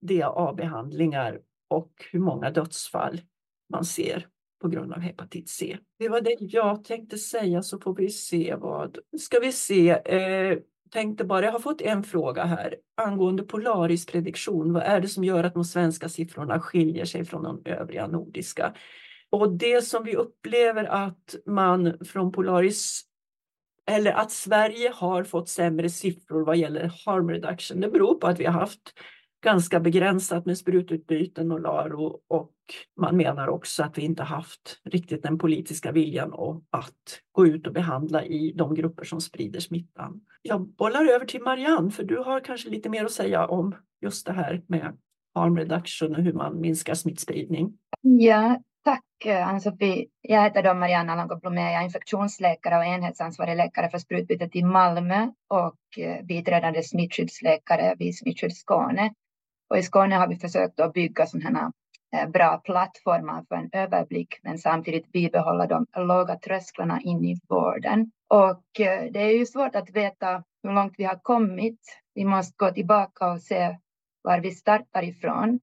DA-behandlingar 0.00 1.40
och 1.68 1.92
hur 2.12 2.20
många 2.20 2.50
dödsfall 2.50 3.20
man 3.72 3.84
ser 3.84 4.26
på 4.60 4.68
grund 4.68 4.92
av 4.92 5.00
hepatit 5.00 5.48
C. 5.48 5.78
Det 5.98 6.08
var 6.08 6.20
det 6.20 6.36
jag 6.40 6.84
tänkte 6.84 7.18
säga 7.18 7.62
så 7.62 7.78
får 7.78 7.94
vi 7.94 8.08
se 8.08 8.54
vad... 8.58 8.98
Ska 9.18 9.40
vi 9.40 9.52
se. 9.52 9.90
Eh, 9.90 10.58
tänkte 10.90 11.24
bara, 11.24 11.44
jag 11.44 11.52
har 11.52 11.58
fått 11.58 11.80
en 11.80 12.02
fråga 12.02 12.44
här 12.44 12.74
angående 12.96 13.42
Polaris 13.42 14.06
prediktion. 14.06 14.72
Vad 14.72 14.82
är 14.82 15.00
det 15.00 15.08
som 15.08 15.24
gör 15.24 15.44
att 15.44 15.54
de 15.54 15.64
svenska 15.64 16.08
siffrorna 16.08 16.60
skiljer 16.60 17.04
sig 17.04 17.24
från 17.24 17.42
de 17.42 17.62
övriga 17.64 18.06
nordiska? 18.06 18.74
Och 19.30 19.52
det 19.52 19.82
som 19.84 20.04
vi 20.04 20.16
upplever 20.16 20.84
att 20.84 21.34
man 21.46 21.98
från 22.04 22.32
Polaris 22.32 23.02
eller 23.86 24.12
att 24.12 24.30
Sverige 24.30 24.92
har 24.94 25.24
fått 25.24 25.48
sämre 25.48 25.90
siffror 25.90 26.44
vad 26.44 26.56
gäller 26.56 26.92
harm 27.06 27.30
reduction. 27.30 27.80
Det 27.80 27.88
beror 27.88 28.14
på 28.14 28.26
att 28.26 28.40
vi 28.40 28.44
har 28.44 28.52
haft 28.52 28.94
ganska 29.40 29.80
begränsat 29.80 30.46
med 30.46 30.58
sprututbyten 30.58 31.52
och 31.52 31.60
LARO 31.60 32.20
och 32.28 32.52
man 33.00 33.16
menar 33.16 33.48
också 33.48 33.82
att 33.82 33.98
vi 33.98 34.02
inte 34.02 34.22
haft 34.22 34.80
riktigt 34.84 35.22
den 35.22 35.38
politiska 35.38 35.92
viljan 35.92 36.32
att 36.70 37.20
gå 37.32 37.46
ut 37.46 37.66
och 37.66 37.72
behandla 37.72 38.24
i 38.24 38.52
de 38.56 38.74
grupper 38.74 39.04
som 39.04 39.20
sprider 39.20 39.60
smittan. 39.60 40.20
Jag 40.42 40.68
bollar 40.68 41.06
över 41.06 41.26
till 41.26 41.42
Marianne 41.42 41.90
för 41.90 42.04
du 42.04 42.16
har 42.16 42.40
kanske 42.40 42.68
lite 42.68 42.88
mer 42.88 43.04
att 43.04 43.12
säga 43.12 43.46
om 43.46 43.74
just 44.00 44.26
det 44.26 44.32
här 44.32 44.62
med 44.66 44.96
harm 45.34 45.56
reduction 45.56 46.16
och 46.16 46.22
hur 46.22 46.32
man 46.32 46.60
minskar 46.60 46.94
smittspridning. 46.94 47.72
Ja, 48.00 48.62
tack 48.84 49.26
Ann-Sofie. 49.26 50.06
Jag 50.20 50.42
heter 50.42 50.62
då 50.62 50.74
Marianne 50.74 51.12
Alango-Blomé. 51.12 51.72
Jag 51.72 51.80
är 51.80 51.84
infektionsläkare 51.84 52.76
och 52.76 52.84
enhetsansvarig 52.84 53.56
läkare 53.56 53.90
för 53.90 53.98
sprutbytet 53.98 54.56
i 54.56 54.62
Malmö 54.62 55.28
och 55.48 55.78
biträdande 56.22 56.82
smittskyddsläkare 56.82 57.94
vid 57.98 58.18
Smittskydd 58.18 58.56
Skåne. 58.56 59.14
Och 59.70 59.78
i 59.78 59.82
Skåne 59.82 60.14
har 60.14 60.28
vi 60.28 60.36
försökt 60.36 60.80
att 60.80 60.92
bygga 60.92 61.26
sådana 61.26 61.72
eh, 62.16 62.28
bra 62.28 62.60
plattformar 62.64 63.44
för 63.48 63.54
en 63.56 63.70
överblick 63.72 64.38
men 64.42 64.58
samtidigt 64.58 65.12
bibehålla 65.12 65.66
de 65.66 65.86
låga 65.96 66.38
trösklarna 66.38 67.00
in 67.00 67.24
i 67.24 67.40
vården. 67.48 68.10
Och 68.28 68.80
eh, 68.80 69.12
det 69.12 69.20
är 69.20 69.38
ju 69.38 69.46
svårt 69.46 69.74
att 69.74 69.90
veta 69.90 70.44
hur 70.62 70.72
långt 70.72 70.94
vi 70.98 71.04
har 71.04 71.18
kommit. 71.22 71.80
Vi 72.14 72.24
måste 72.24 72.54
gå 72.56 72.70
tillbaka 72.70 73.32
och 73.32 73.42
se 73.42 73.78
var 74.22 74.40
vi 74.40 74.50
startar 74.50 75.02
ifrån. 75.02 75.60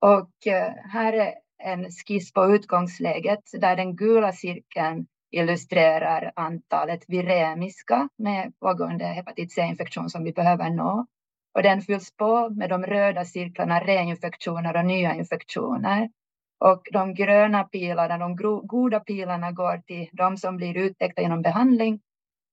Och 0.00 0.46
eh, 0.46 0.72
här 0.92 1.12
är 1.12 1.34
en 1.58 1.90
skiss 1.90 2.32
på 2.32 2.54
utgångsläget 2.54 3.42
där 3.60 3.76
den 3.76 3.96
gula 3.96 4.32
cirkeln 4.32 5.06
illustrerar 5.30 6.32
antalet 6.36 7.04
viremiska 7.08 8.08
med 8.18 8.52
pågående 8.60 9.04
hepatit 9.04 9.52
C-infektion 9.52 10.10
som 10.10 10.24
vi 10.24 10.32
behöver 10.32 10.70
nå 10.70 11.06
och 11.54 11.62
den 11.62 11.82
fylls 11.82 12.16
på 12.16 12.50
med 12.50 12.70
de 12.70 12.86
röda 12.86 13.24
cirklarna 13.24 13.80
reinfektioner 13.80 14.76
och 14.76 14.84
nya 14.84 15.14
infektioner. 15.14 16.10
Och 16.58 16.88
de 16.92 17.14
gröna 17.14 17.64
pilarna, 17.64 18.18
de 18.18 18.36
goda 18.66 19.00
pilarna 19.00 19.52
går 19.52 19.78
till 19.78 20.08
de 20.12 20.36
som 20.36 20.56
blir 20.56 20.76
uttäckta 20.76 21.22
genom 21.22 21.42
behandling 21.42 22.00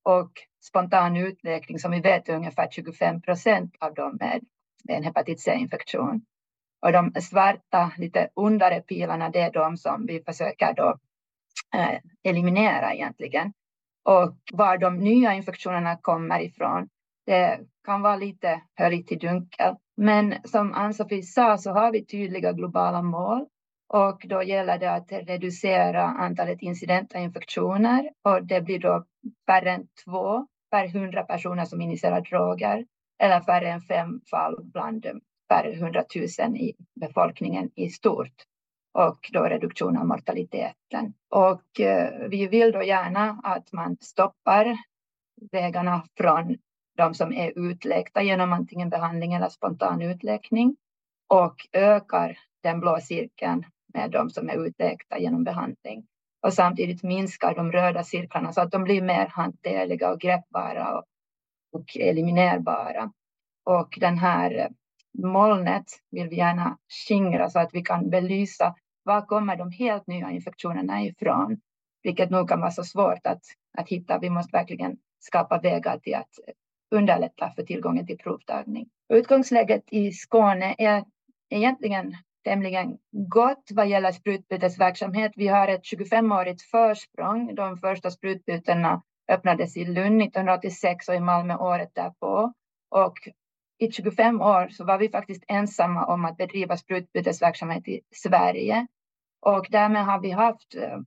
och 0.03 0.31
spontan 0.63 1.17
utläkning 1.17 1.79
som 1.79 1.91
vi 1.91 1.99
vet 1.99 2.29
är 2.29 2.35
ungefär 2.35 2.67
25 2.71 3.21
procent 3.21 3.75
av 3.79 3.93
dem 3.93 4.17
med 4.19 4.41
en 4.87 5.03
hepatit 5.03 5.41
C-infektion. 5.41 6.25
Och 6.81 6.91
de 6.91 7.13
svarta, 7.21 7.91
lite 7.97 8.29
ondare 8.33 8.81
pilarna, 8.81 9.29
det 9.29 9.39
är 9.39 9.51
de 9.51 9.77
som 9.77 10.05
vi 10.05 10.23
försöker 10.23 10.73
då, 10.73 10.97
eh, 11.75 11.99
eliminera 12.23 12.93
egentligen. 12.93 13.53
Och 14.03 14.35
var 14.53 14.77
de 14.77 14.97
nya 14.97 15.33
infektionerna 15.33 15.97
kommer 15.97 16.39
ifrån, 16.39 16.89
det 17.25 17.59
kan 17.85 18.01
vara 18.01 18.15
lite 18.15 18.61
höljt 18.75 19.11
i 19.11 19.15
dunkel. 19.15 19.75
Men 19.97 20.35
som 20.43 20.73
Ann-Sofie 20.73 21.23
sa 21.23 21.57
så 21.57 21.71
har 21.71 21.91
vi 21.91 22.05
tydliga 22.05 22.51
globala 22.51 23.01
mål 23.01 23.45
och 23.93 24.21
då 24.25 24.43
gäller 24.43 24.79
det 24.79 24.91
att 24.91 25.11
reducera 25.11 26.03
antalet 26.03 26.61
incidenta 26.61 27.19
infektioner 27.19 28.09
och 28.23 28.45
det 28.45 28.61
blir 28.61 28.79
då 28.79 29.05
färre 29.47 29.71
än 29.71 29.87
två 30.05 30.47
per 30.71 30.87
hundra 30.87 31.23
personer 31.23 31.65
som 31.65 31.81
injicerar 31.81 32.21
droger 32.21 32.85
eller 33.23 33.41
färre 33.41 33.69
än 33.71 33.81
fem 33.81 34.21
fall 34.31 34.63
bland 34.63 35.05
per 35.49 35.75
hundratusen 35.75 36.57
i 36.57 36.73
befolkningen 37.01 37.69
i 37.75 37.89
stort 37.89 38.33
och 38.93 39.29
då 39.33 39.43
reduktion 39.43 39.97
av 39.97 40.07
mortaliteten. 40.07 41.13
Och 41.29 41.79
eh, 41.79 42.27
vi 42.29 42.47
vill 42.47 42.71
då 42.71 42.83
gärna 42.83 43.41
att 43.43 43.71
man 43.71 43.97
stoppar 44.01 44.77
vägarna 45.51 46.03
från 46.17 46.57
de 46.97 47.13
som 47.13 47.33
är 47.33 47.53
utläkta 47.55 48.21
genom 48.21 48.53
antingen 48.53 48.89
behandling 48.89 49.33
eller 49.33 49.49
spontan 49.49 50.01
utläkning 50.01 50.75
och 51.27 51.55
ökar 51.73 52.37
den 52.63 52.79
blå 52.79 52.99
cirkeln 53.01 53.65
med 53.93 54.11
de 54.11 54.29
som 54.29 54.49
är 54.49 54.65
utläkta 54.67 55.19
genom 55.19 55.43
behandling 55.43 56.07
och 56.41 56.53
samtidigt 56.53 57.03
minskar 57.03 57.55
de 57.55 57.71
röda 57.71 58.03
cirklarna 58.03 58.53
så 58.53 58.61
att 58.61 58.71
de 58.71 58.83
blir 58.83 59.01
mer 59.01 59.27
hanterliga 59.27 60.11
och 60.11 60.19
greppbara 60.19 60.97
och, 60.97 61.03
och 61.71 61.97
eliminerbara. 61.97 63.11
Och 63.65 63.97
den 63.99 64.17
här 64.17 64.57
eh, 64.59 64.67
molnet 65.23 65.85
vill 66.11 66.29
vi 66.29 66.35
gärna 66.35 66.77
skingra 67.07 67.49
så 67.49 67.59
att 67.59 67.73
vi 67.73 67.81
kan 67.81 68.09
belysa 68.09 68.75
var 69.03 69.25
kommer 69.25 69.55
de 69.55 69.71
helt 69.71 70.07
nya 70.07 70.31
infektionerna 70.31 71.01
ifrån, 71.03 71.61
vilket 72.03 72.29
nog 72.29 72.49
kan 72.49 72.59
vara 72.59 72.71
så 72.71 72.83
svårt 72.83 73.27
att, 73.27 73.41
att 73.77 73.89
hitta. 73.89 74.19
Vi 74.19 74.29
måste 74.29 74.57
verkligen 74.57 74.97
skapa 75.19 75.59
vägar 75.59 75.99
till 75.99 76.15
att 76.15 76.29
underlätta 76.91 77.51
för 77.55 77.63
tillgången 77.63 78.07
till 78.07 78.17
provtagning. 78.17 78.89
Utgångsläget 79.13 79.83
i 79.89 80.11
Skåne 80.11 80.75
är 80.77 81.03
egentligen 81.49 82.15
tämligen 82.43 82.97
gott 83.11 83.69
vad 83.71 83.87
gäller 83.87 84.11
sprutbytesverksamhet. 84.11 85.31
Vi 85.35 85.47
har 85.47 85.67
ett 85.67 85.83
25-årigt 85.83 86.61
försprång. 86.71 87.55
De 87.55 87.77
första 87.77 88.11
sprutbytena 88.11 89.01
öppnades 89.31 89.77
i 89.77 89.85
Lund 89.85 90.21
1986 90.21 91.07
och 91.07 91.15
i 91.15 91.19
Malmö 91.19 91.55
året 91.55 91.89
därpå. 91.93 92.53
Och 92.89 93.17
i 93.79 93.91
25 93.91 94.41
år 94.41 94.67
så 94.69 94.85
var 94.85 94.97
vi 94.97 95.09
faktiskt 95.09 95.43
ensamma 95.47 96.05
om 96.05 96.25
att 96.25 96.37
bedriva 96.37 96.77
sprutbytesverksamhet 96.77 97.87
i 97.87 98.01
Sverige. 98.15 98.87
Och 99.41 99.67
därmed 99.69 100.05
har 100.05 100.19
vi 100.19 100.31
haft 100.31 100.75
eh, 100.75 100.97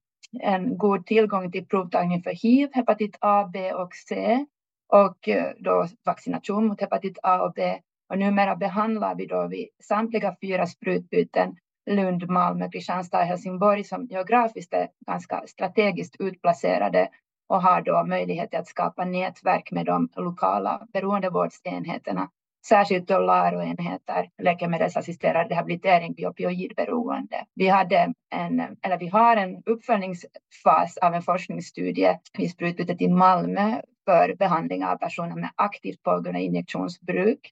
en 0.41 0.79
god 0.79 1.07
tillgång 1.07 1.53
till 1.53 1.67
provtagning 1.67 2.23
för 2.23 2.31
hiv, 2.31 2.69
hepatit 2.73 3.17
A, 3.21 3.51
B 3.53 3.73
och 3.73 3.95
C 4.09 4.47
och 4.93 5.29
eh, 5.29 5.53
då 5.59 5.87
vaccination 6.05 6.67
mot 6.67 6.81
hepatit 6.81 7.19
A 7.23 7.43
och 7.43 7.53
B. 7.53 7.81
Och 8.11 8.19
numera 8.19 8.57
behandlar 8.57 9.15
vi 9.15 9.27
då 9.27 9.47
vid 9.47 9.69
samtliga 9.83 10.37
fyra 10.43 10.67
sprutbyten 10.67 11.57
Lund, 11.91 12.31
Malmö, 12.31 12.71
Kristianstad 12.71 13.19
och 13.19 13.27
Helsingborg 13.27 13.85
som 13.85 14.07
geografiskt 14.07 14.75
är 14.75 14.89
ganska 15.07 15.43
strategiskt 15.47 16.17
utplacerade 16.19 17.09
och 17.49 17.63
har 17.63 17.83
då 17.83 18.05
möjlighet 18.07 18.55
att 18.55 18.69
skapa 18.69 19.05
nätverk 19.05 19.71
med 19.71 19.87
de 19.87 20.09
lokala 20.17 20.87
beroendevårdsenheterna 20.93 22.31
särskilt 22.69 23.09
då 23.09 23.19
LARO-enheter, 23.19 24.31
läkemedelsassisterad 24.43 25.49
rehabilitering 25.49 26.15
vid 26.17 26.27
opioidberoende. 26.27 27.45
Vi, 27.55 27.69
hade 27.69 28.13
en, 28.31 28.61
eller 28.83 28.99
vi 28.99 29.09
har 29.09 29.37
en 29.37 29.63
uppföljningsfas 29.67 30.97
av 31.03 31.15
en 31.15 31.23
forskningsstudie 31.23 32.19
vid 32.39 32.51
sprutbytet 32.51 33.01
i 33.01 33.09
Malmö 33.09 33.81
för 34.05 34.35
behandling 34.35 34.85
av 34.85 34.97
personer 34.97 35.37
med 35.37 35.51
aktivt 35.55 36.03
pågående 36.03 36.43
injektionsbruk. 36.43 37.51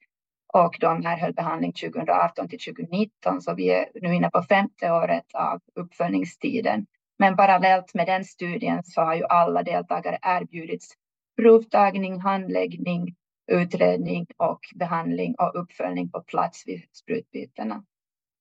Och 0.55 0.77
de 0.81 1.05
här 1.05 1.17
höll 1.17 1.35
behandling 1.35 1.73
2018 1.73 2.49
till 2.49 2.59
2019, 2.59 3.41
så 3.41 3.55
vi 3.55 3.71
är 3.71 3.89
nu 3.95 4.15
inne 4.15 4.31
på 4.31 4.43
femte 4.43 4.93
året 4.93 5.25
av 5.35 5.61
uppföljningstiden. 5.75 6.87
Men 7.19 7.37
parallellt 7.37 7.95
med 7.95 8.07
den 8.07 8.25
studien 8.25 8.83
så 8.85 9.01
har 9.01 9.15
ju 9.15 9.25
alla 9.25 9.63
deltagare 9.63 10.19
erbjudits 10.23 10.89
provtagning, 11.37 12.21
handläggning, 12.21 13.15
utredning 13.53 14.27
och 14.37 14.61
behandling 14.75 15.35
och 15.39 15.61
uppföljning 15.61 16.11
på 16.11 16.21
plats 16.23 16.63
vid 16.67 16.83
sprutbytena. 16.93 17.85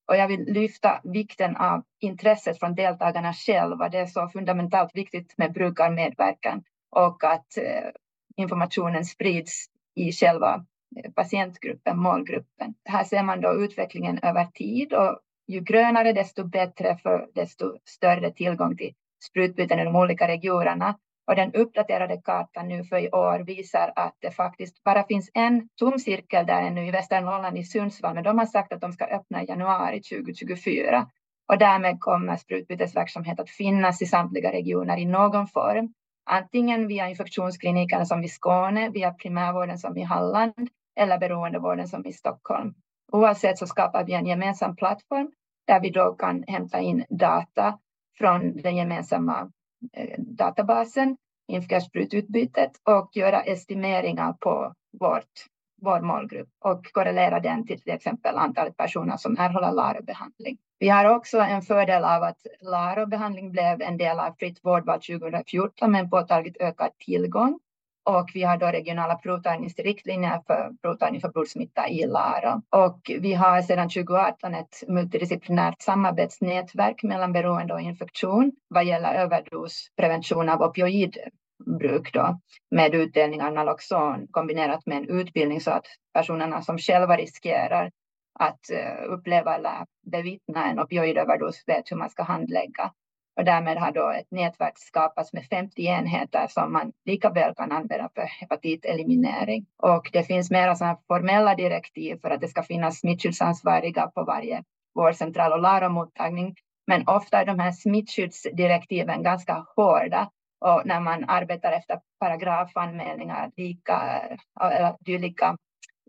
Och 0.08 0.18
jag 0.18 0.28
vill 0.28 0.46
lyfta 0.46 1.02
vikten 1.04 1.56
av 1.56 1.84
intresset 2.00 2.60
från 2.60 2.76
deltagarna 2.76 3.34
själva. 3.34 3.90
Det 3.90 3.98
är 3.98 4.06
så 4.06 4.28
fundamentalt 4.28 4.96
viktigt 4.96 5.38
med 5.38 5.54
brukarmedverkan 5.54 6.64
och 6.92 7.24
att 7.24 7.58
eh, 7.58 7.90
informationen 8.36 9.06
sprids 9.06 9.66
i 9.96 10.12
själva 10.12 10.66
eh, 10.98 11.12
patientgruppen, 11.12 12.00
målgruppen. 12.00 12.74
Här 12.86 13.04
ser 13.04 13.24
man 13.24 13.42
då 13.42 13.54
utvecklingen 13.54 14.20
över 14.24 14.46
tid 14.46 14.94
och 14.94 15.20
ju 15.48 15.60
grönare 15.60 16.14
desto 16.14 16.44
bättre 16.44 16.98
för 16.98 17.28
desto 17.34 17.78
större 17.86 18.32
tillgång 18.32 18.78
till 18.78 18.94
sprutbyten 19.24 19.80
i 19.80 19.84
de 19.84 19.96
olika 19.96 20.28
regionerna. 20.28 20.98
Och 21.32 21.38
den 21.38 21.54
uppdaterade 21.54 22.18
kartan 22.18 22.68
nu 22.68 22.84
för 22.84 22.98
i 22.98 23.10
år 23.10 23.40
visar 23.40 23.94
att 23.96 24.16
det 24.20 24.32
faktiskt 24.32 24.84
bara 24.84 25.04
finns 25.04 25.32
en 25.34 25.70
tom 25.80 26.00
cirkel 26.00 26.46
där 26.46 26.62
ännu 26.62 26.88
i 26.88 26.92
Västernorrland 26.92 27.58
i 27.58 27.64
Sundsvall, 27.64 28.16
men 28.16 28.24
de 28.24 28.38
har 28.38 28.46
sagt 28.46 28.74
att 28.74 28.82
de 28.82 28.92
ska 28.92 29.06
öppna 29.06 29.44
i 29.44 29.46
januari 29.46 30.02
2024. 30.02 31.08
Och 31.48 31.58
därmed 31.58 32.00
kommer 32.00 32.36
sprutbytesverksamhet 32.38 33.40
att 33.40 33.50
finnas 33.50 34.02
i 34.02 34.06
samtliga 34.06 34.52
regioner 34.52 34.98
i 34.98 35.06
någon 35.06 35.48
form. 35.48 35.94
Antingen 36.26 36.88
via 36.88 37.10
infektionsklinikerna 37.10 38.06
som 38.06 38.24
i 38.24 38.30
Skåne, 38.30 38.90
via 38.90 39.14
primärvården 39.14 39.78
som 39.78 39.98
i 39.98 40.04
Halland 40.04 40.70
eller 40.96 41.18
beroendevården 41.18 41.88
som 41.88 42.06
i 42.06 42.14
Stockholm. 42.14 42.74
Oavsett 43.12 43.58
så 43.58 43.68
skapar 43.68 44.04
vi 44.04 44.14
en 44.14 44.26
gemensam 44.26 44.76
plattform 44.76 45.32
där 45.68 45.80
vi 45.80 45.90
då 45.90 46.14
kan 46.14 46.44
hämta 46.48 46.80
in 46.80 47.06
data 47.10 47.80
från 48.18 48.62
den 48.62 48.76
gemensamma 48.76 49.52
Eh, 49.94 50.16
databasen 50.18 51.18
inför 51.48 51.80
sprututbytet 51.80 52.72
och 52.84 53.10
göra 53.14 53.42
estimeringar 53.42 54.34
på 54.34 54.74
vårt, 55.00 55.46
vår 55.82 56.02
målgrupp 56.02 56.50
och 56.60 56.86
korrelera 56.94 57.40
den 57.40 57.68
till 57.68 57.82
till 57.82 57.94
exempel 57.94 58.38
antalet 58.38 58.78
personer 58.78 59.18
som 59.18 59.38
erhåller 59.38 59.72
LARO-behandling. 59.72 60.58
Vi 60.80 60.90
har 60.90 61.16
också 61.16 61.40
en 61.40 61.62
fördel 61.62 62.04
av 62.04 62.24
att 62.24 62.46
LARO-behandling 62.62 63.52
blev 63.52 63.82
en 63.82 63.98
del 63.98 64.20
av 64.20 64.34
Fritt 64.40 64.60
vårdval 64.64 65.02
2014 65.02 65.92
med 65.92 66.02
en 66.02 66.10
påtagligt 66.10 66.58
ökad 66.62 66.92
tillgång 66.98 67.60
och 68.04 68.30
vi 68.34 68.44
har 68.44 68.58
då 68.58 68.68
regionala 68.68 69.16
provtagningsriktlinjer 69.16 70.42
för 70.48 70.72
provtagning 70.82 71.22
för 71.22 71.30
blodsmitta 71.30 71.90
i 71.90 72.06
LARO. 72.06 72.62
Och 72.70 73.12
vi 73.20 73.34
har 73.34 73.62
sedan 73.62 73.90
2018 73.90 74.54
ett 74.56 74.84
multidisciplinärt 74.88 75.82
samarbetsnätverk 75.82 77.04
mellan 77.04 77.34
beroende 77.34 77.74
och 77.74 77.82
infektion 77.82 78.52
vad 78.68 78.86
gäller 78.86 79.14
överdosprevention 79.14 80.50
av 80.50 80.62
opioidbruk 80.62 82.14
då, 82.14 82.40
med 82.72 82.96
utdelning 82.96 83.42
av 83.42 83.54
Naloxon 83.54 84.28
kombinerat 84.32 84.86
med 84.86 84.98
en 84.98 85.10
utbildning 85.10 85.62
så 85.62 85.72
att 85.72 85.86
personerna 86.14 86.62
som 86.62 86.78
själva 86.78 87.18
riskerar 87.18 87.92
att 88.40 88.70
eh, 88.72 89.14
uppleva 89.14 89.56
eller 89.56 89.86
bevittna 90.12 90.72
en 90.72 90.80
opioidöverdos 90.80 91.64
vet 91.68 91.92
hur 91.92 91.98
man 91.98 92.10
ska 92.10 92.24
handlägga 92.24 92.92
och 93.38 93.46
därmed 93.46 93.78
har 93.78 93.92
då 93.92 94.10
ett 94.10 94.32
nätverk 94.32 94.78
skapats 94.78 95.34
med 95.34 95.46
50 95.46 95.82
enheter 95.86 96.48
som 96.48 96.74
man 96.74 96.92
lika 97.06 97.30
väl 97.30 97.56
kan 97.56 97.72
använda 97.72 98.10
för 98.16 98.22
hepatiteliminering. 98.22 99.66
Och 99.78 100.10
det 100.14 100.24
finns 100.24 100.52
mera 100.52 100.76
sådana 100.76 100.98
formella 101.08 101.56
direktiv 101.56 102.20
för 102.22 102.30
att 102.30 102.42
det 102.42 102.48
ska 102.48 102.64
finnas 102.64 103.00
smittskyddsansvariga 103.00 104.08
på 104.08 104.24
varje 104.24 104.64
vårdcentral 104.96 105.54
och 105.54 105.62
läromottagning. 105.62 106.56
Men 106.88 107.08
ofta 107.08 107.42
är 107.42 107.46
de 107.46 107.60
här 107.60 107.72
smittskyddsdirektiven 107.72 109.24
ganska 109.24 109.66
hårda 109.76 110.30
och 110.66 110.82
när 110.86 111.00
man 111.00 111.26
arbetar 111.28 111.72
efter 111.72 112.00
paragrafanmälningar, 112.20 113.52
lika, 113.58 114.22
eller 114.62 114.96
dylika 115.00 115.58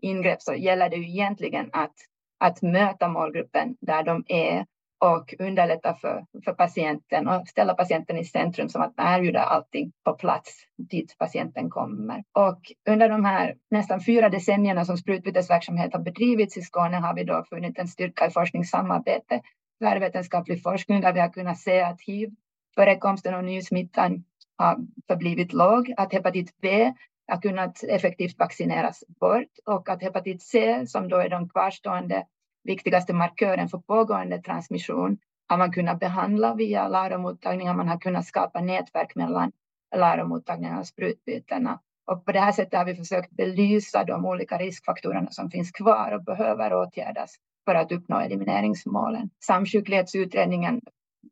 ingrepp 0.01 0.41
så 0.41 0.53
gäller 0.53 0.89
det 0.89 0.95
ju 0.95 1.09
egentligen 1.09 1.69
att, 1.73 1.93
att 2.39 2.61
möta 2.61 3.07
målgruppen 3.07 3.77
där 3.81 4.03
de 4.03 4.23
är 4.27 4.65
och 5.03 5.33
underlätta 5.39 5.93
för, 5.93 6.25
för 6.45 6.53
patienten 6.53 7.27
och 7.27 7.47
ställa 7.47 7.73
patienten 7.73 8.17
i 8.17 8.25
centrum 8.25 8.69
som 8.69 8.81
att 8.81 8.93
erbjuda 8.97 9.43
allting 9.43 9.91
på 10.05 10.13
plats 10.13 10.51
dit 10.77 11.15
patienten 11.17 11.69
kommer. 11.69 12.23
Och 12.33 12.59
under 12.89 13.09
de 13.09 13.25
här 13.25 13.55
nästan 13.71 14.01
fyra 14.01 14.29
decennierna 14.29 14.85
som 14.85 14.97
sprutbytesverksamhet 14.97 15.93
har 15.93 15.99
bedrivits 15.99 16.57
i 16.57 16.61
Skåne 16.61 16.97
har 16.97 17.15
vi 17.15 17.23
då 17.23 17.43
funnit 17.49 17.79
en 17.79 17.87
styrka 17.87 18.27
i 18.27 18.29
forskningssamarbete, 18.29 19.41
tvärvetenskaplig 19.79 20.63
forskning 20.63 21.01
där 21.01 21.13
vi 21.13 21.19
har 21.19 21.29
kunnat 21.29 21.59
se 21.59 21.81
att 21.81 22.01
hiv, 22.01 22.29
förekomsten 22.75 23.33
av 23.33 23.43
nysmittan 23.43 24.23
har 24.57 24.77
förblivit 25.07 25.53
låg, 25.53 25.93
att 25.97 26.13
hepatit 26.13 26.61
B 26.61 26.93
har 27.27 27.41
kunnat 27.41 27.83
effektivt 27.83 28.39
vaccineras 28.39 29.03
bort 29.19 29.51
och 29.65 29.89
att 29.89 30.01
hepatit 30.01 30.41
C, 30.41 30.83
som 30.87 31.09
då 31.09 31.17
är 31.17 31.29
de 31.29 31.49
kvarstående 31.49 32.25
viktigaste 32.63 33.13
markören 33.13 33.69
för 33.69 33.77
pågående 33.77 34.41
transmission 34.41 35.17
har 35.47 35.57
man 35.57 35.71
kunnat 35.71 35.99
behandla 35.99 36.55
via 36.55 36.87
läromottagningar. 36.87 37.73
Man 37.73 37.87
har 37.87 37.97
kunnat 37.97 38.25
skapa 38.25 38.61
nätverk 38.61 39.15
mellan 39.15 39.51
läromottagningarna 39.95 40.79
och 40.79 40.87
sprutbytena. 40.87 41.79
Och 42.05 42.25
på 42.25 42.31
det 42.31 42.39
här 42.39 42.51
sättet 42.51 42.79
har 42.79 42.85
vi 42.85 42.95
försökt 42.95 43.31
belysa 43.31 44.03
de 44.03 44.25
olika 44.25 44.57
riskfaktorerna 44.57 45.31
som 45.31 45.51
finns 45.51 45.71
kvar 45.71 46.11
och 46.11 46.23
behöver 46.23 46.73
åtgärdas 46.73 47.35
för 47.65 47.75
att 47.75 47.91
uppnå 47.91 48.19
elimineringsmålen. 48.19 49.29
Samsjuklighetsutredningen 49.45 50.81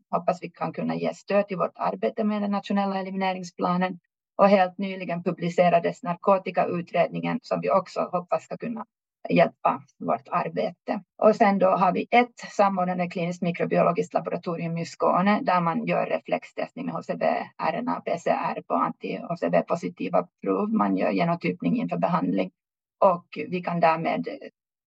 hoppas 0.10 0.44
vi 0.44 0.50
kan 0.50 0.74
kunna 0.74 0.96
ge 0.96 1.14
stöd 1.14 1.48
till 1.48 1.58
vårt 1.58 1.76
arbete 1.76 2.24
med 2.24 2.42
den 2.42 2.52
nationella 2.52 3.00
elimineringsplanen 3.00 4.00
och 4.36 4.48
helt 4.48 4.78
nyligen 4.78 5.24
publicerades 5.24 6.04
narkotikautredningen 6.04 7.40
som 7.42 7.62
vi 7.62 7.72
också 7.72 8.10
hoppas 8.12 8.44
ska 8.44 8.58
kunna 8.58 8.86
hjälpa 9.30 9.82
vårt 10.00 10.28
arbete. 10.32 11.04
Och 11.18 11.36
sen 11.36 11.60
då 11.60 11.68
har 11.68 11.92
vi 11.92 12.08
ett 12.12 12.40
samordnande 12.40 13.10
kliniskt 13.10 13.42
mikrobiologiskt 13.42 14.14
laboratorium 14.14 14.78
i 14.78 14.86
Skåne 14.86 15.40
där 15.42 15.62
man 15.62 15.86
gör 15.86 16.06
reflextestning 16.06 16.86
med 16.86 16.96
HCB, 16.96 17.26
RNA, 17.72 18.02
PCR 18.02 18.62
på 18.62 18.74
anti-HCB 18.74 19.62
positiva 19.62 20.28
prov. 20.44 20.70
Man 20.70 20.98
gör 20.98 21.12
genotypning 21.12 21.78
inför 21.78 21.98
behandling 21.98 22.52
och 23.00 23.26
vi 23.48 23.64
kan 23.64 23.80
därmed 23.80 24.28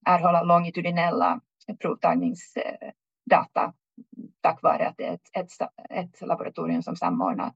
erhålla 0.07 0.43
longitudinella 0.43 1.41
provtagningsdata 1.81 3.73
tack 4.41 4.63
vare 4.63 4.89
att 4.89 4.97
det 4.97 5.05
är 5.05 5.15
ett, 5.15 5.29
ett, 5.33 5.51
ett 5.91 6.21
laboratorium 6.21 6.83
som 6.83 6.97
samordnar 6.97 7.53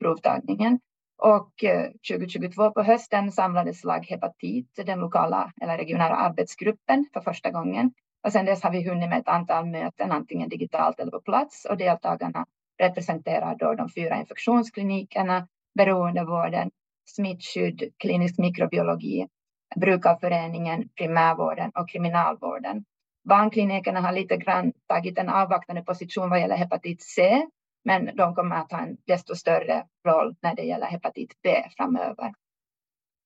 provtagningen. 0.00 0.80
Och 1.18 1.64
eh, 1.64 1.90
2022 2.10 2.70
på 2.70 2.82
hösten 2.82 3.32
samlades 3.32 3.84
lag 3.84 4.06
hepatit, 4.06 4.80
den 4.86 4.98
lokala 4.98 5.52
eller 5.62 5.78
regionala 5.78 6.14
arbetsgruppen 6.14 7.06
för 7.12 7.20
första 7.20 7.50
gången. 7.50 7.92
Och 8.24 8.32
sedan 8.32 8.44
dess 8.44 8.62
har 8.62 8.70
vi 8.70 8.88
hunnit 8.88 9.08
med 9.08 9.18
ett 9.18 9.28
antal 9.28 9.66
möten, 9.66 10.12
antingen 10.12 10.48
digitalt 10.48 11.00
eller 11.00 11.10
på 11.10 11.20
plats. 11.20 11.64
Och 11.64 11.76
deltagarna 11.76 12.46
representerar 12.78 13.56
då 13.58 13.74
de 13.74 13.88
fyra 13.88 14.16
infektionsklinikerna, 14.16 15.48
beroendevården, 15.74 16.70
smittskydd, 17.06 17.92
klinisk 17.98 18.38
mikrobiologi, 18.38 19.28
brukarföreningen, 19.76 20.88
primärvården 20.88 21.70
och 21.74 21.88
kriminalvården. 21.88 22.84
Barnklinikerna 23.28 24.00
har 24.00 24.12
lite 24.12 24.36
grann 24.36 24.72
tagit 24.88 25.18
en 25.18 25.28
avvaktande 25.28 25.82
position 25.82 26.30
vad 26.30 26.40
gäller 26.40 26.56
hepatit 26.56 27.02
C 27.02 27.46
men 27.86 28.16
de 28.16 28.34
kommer 28.34 28.56
att 28.56 28.72
ha 28.72 28.78
en 28.78 28.96
desto 29.06 29.34
större 29.34 29.86
roll 30.06 30.36
när 30.42 30.54
det 30.54 30.62
gäller 30.62 30.86
hepatit 30.86 31.32
B 31.42 31.64
framöver. 31.76 32.34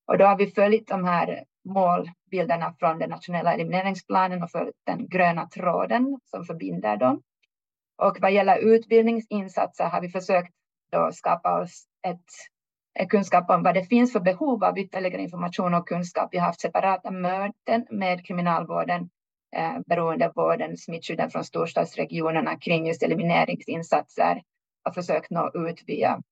Och 0.07 0.19
då 0.19 0.25
har 0.25 0.37
vi 0.37 0.51
följt 0.51 0.89
de 0.89 1.05
här 1.05 1.45
målbilderna 1.65 2.75
från 2.79 2.99
den 2.99 3.11
nationella 3.11 3.55
elimineringsplanen 3.55 4.43
och 4.43 4.51
följt 4.51 4.77
den 4.87 5.09
gröna 5.09 5.47
tråden 5.47 6.19
som 6.25 6.45
förbinder 6.45 6.97
dem. 6.97 7.23
Och 7.99 8.17
vad 8.21 8.33
gäller 8.33 8.59
utbildningsinsatser 8.59 9.85
har 9.85 10.01
vi 10.01 10.09
försökt 10.09 10.53
då 10.93 11.11
skapa 11.13 11.61
oss 11.61 11.85
ett, 12.07 13.09
kunskap 13.09 13.51
om 13.51 13.63
vad 13.63 13.75
det 13.75 13.85
finns 13.85 14.13
för 14.13 14.21
behov 14.21 14.65
av 14.65 14.79
ytterligare 14.79 15.23
information 15.23 15.75
och 15.75 15.89
kunskap. 15.89 16.29
Vi 16.33 16.39
har 16.39 16.47
haft 16.47 16.61
separata 16.61 17.11
möten 17.11 17.87
med 17.91 18.27
kriminalvården 18.27 19.11
eh, 19.57 20.57
den 20.59 20.77
smittskydden 20.77 21.31
från 21.31 21.45
storstadsregionerna 21.45 22.57
kring 22.57 22.87
just 22.87 23.03
elimineringsinsatser 23.03 24.43
och 24.89 24.95
försökt 24.95 25.31
nå 25.31 25.51
ut 25.55 25.83
via 25.87 26.23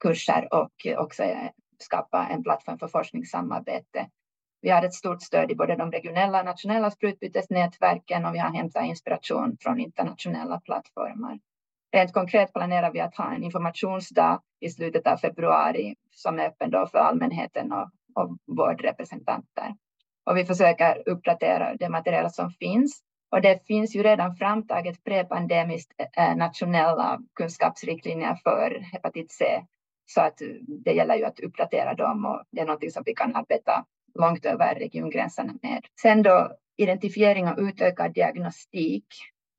kurser 0.00 0.54
och 0.54 0.86
också 0.96 1.22
eh, 1.22 1.50
skapa 1.78 2.26
en 2.26 2.42
plattform 2.42 2.78
för 2.78 2.88
forskningssamarbete. 2.88 4.08
Vi 4.60 4.70
har 4.70 4.82
ett 4.82 4.94
stort 4.94 5.22
stöd 5.22 5.50
i 5.50 5.54
både 5.54 5.76
de 5.76 5.92
regionella 5.92 6.38
och 6.38 6.44
nationella 6.44 6.90
sprutbytesnätverken 6.90 8.24
och 8.24 8.34
vi 8.34 8.38
har 8.38 8.50
hämtat 8.50 8.84
inspiration 8.84 9.56
från 9.60 9.80
internationella 9.80 10.60
plattformar. 10.60 11.38
Rent 11.92 12.12
konkret 12.12 12.52
planerar 12.52 12.92
vi 12.92 13.00
att 13.00 13.16
ha 13.16 13.34
en 13.34 13.44
informationsdag 13.44 14.42
i 14.60 14.70
slutet 14.70 15.06
av 15.06 15.16
februari 15.16 15.94
som 16.10 16.38
är 16.38 16.48
öppen 16.48 16.70
då 16.70 16.86
för 16.86 16.98
allmänheten 16.98 17.72
och, 17.72 17.90
och 18.14 18.36
vårdrepresentanter 18.46 19.74
och 20.28 20.36
vi 20.36 20.44
försöker 20.44 21.08
uppdatera 21.08 21.76
det 21.76 21.88
material 21.88 22.30
som 22.30 22.50
finns. 22.50 23.00
Och 23.30 23.42
det 23.42 23.66
finns 23.66 23.96
ju 23.96 24.02
redan 24.02 24.36
framtaget 24.36 25.04
prepandemiskt 25.04 25.92
eh, 26.16 26.36
nationella 26.36 27.18
kunskapsriktlinjer 27.34 28.34
för 28.34 28.80
hepatit 28.92 29.32
C. 29.32 29.44
Så 30.06 30.20
att 30.20 30.40
eh, 30.40 30.48
det 30.84 30.92
gäller 30.92 31.14
ju 31.14 31.24
att 31.24 31.40
uppdatera 31.40 31.94
dem 31.94 32.24
och 32.24 32.42
det 32.50 32.60
är 32.60 32.66
någonting 32.66 32.90
som 32.90 33.02
vi 33.06 33.14
kan 33.14 33.36
arbeta 33.36 33.84
långt 34.14 34.46
över 34.46 34.74
regiongränserna 34.74 35.54
med. 35.62 35.84
Sen 36.02 36.22
då 36.22 36.52
identifiering 36.76 37.48
och 37.48 37.58
utökad 37.58 38.14
diagnostik. 38.14 39.06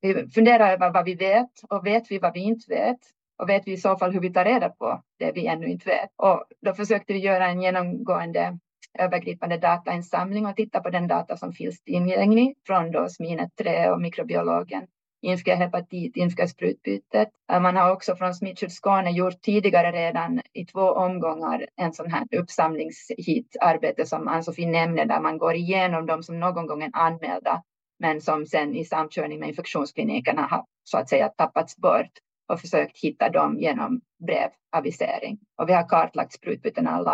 Vi 0.01 0.29
funderar 0.29 0.71
över 0.71 0.91
vad 0.91 1.05
vi 1.05 1.15
vet 1.15 1.51
och 1.69 1.85
vet 1.85 2.11
vi 2.11 2.19
vad 2.19 2.33
vi 2.33 2.39
inte 2.39 2.73
vet 2.73 2.99
och 3.37 3.49
vet 3.49 3.67
vi 3.67 3.71
i 3.71 3.77
så 3.77 3.97
fall 3.97 4.13
hur 4.13 4.21
vi 4.21 4.33
tar 4.33 4.45
reda 4.45 4.69
på 4.69 5.03
det 5.19 5.31
vi 5.31 5.47
ännu 5.47 5.67
inte 5.67 5.89
vet. 5.89 6.09
Och 6.15 6.43
då 6.61 6.73
försökte 6.73 7.13
vi 7.13 7.19
göra 7.19 7.47
en 7.47 7.61
genomgående 7.61 8.59
övergripande 8.99 9.57
datainsamling 9.57 10.45
och 10.45 10.55
titta 10.55 10.79
på 10.79 10.89
den 10.89 11.07
data 11.07 11.37
som 11.37 11.53
finns 11.53 11.83
tillgänglig 11.83 12.55
från 12.67 12.91
då 12.91 13.09
Sminet 13.09 13.55
3 13.55 13.89
och 13.89 14.01
mikrobiologen 14.01 14.87
Inska 15.21 15.55
hepatit, 15.55 16.17
Inska 16.17 16.47
sprutbytet. 16.47 17.29
Eh, 17.51 17.59
man 17.59 17.75
har 17.75 17.91
också 17.91 18.15
från 18.15 18.33
Smittskydd 18.33 18.71
Skåne 18.71 19.11
gjort 19.11 19.41
tidigare 19.41 19.91
redan 19.91 20.41
i 20.53 20.65
två 20.65 20.81
omgångar 20.81 21.65
en 21.75 21.93
sån 21.93 22.11
här 22.11 22.27
uppsamlingshitarbete 22.31 24.05
som 24.05 24.27
Ann-Sofie 24.27 24.67
nämnde 24.67 25.05
där 25.05 25.19
man 25.19 25.37
går 25.37 25.55
igenom 25.55 26.05
de 26.05 26.23
som 26.23 26.39
någon 26.39 26.67
gång 26.67 26.83
är 26.83 26.89
anmälda 26.93 27.63
men 27.99 28.21
som 28.21 28.45
sen 28.45 28.75
i 28.75 28.85
samkörning 28.85 29.39
med 29.39 29.49
infektionsklinikerna 29.49 30.41
har 30.41 30.65
så 30.83 30.97
att 30.97 31.09
säga 31.09 31.29
tappats 31.29 31.77
bort 31.77 32.11
och 32.47 32.61
försökt 32.61 32.97
hitta 32.97 33.29
dem 33.29 33.59
genom 33.59 34.01
brevavisering. 34.19 35.39
Och 35.57 35.69
vi 35.69 35.73
har 35.73 35.89
kartlagt 35.89 36.33
sprutbytena 36.33 36.99
och 36.99 37.05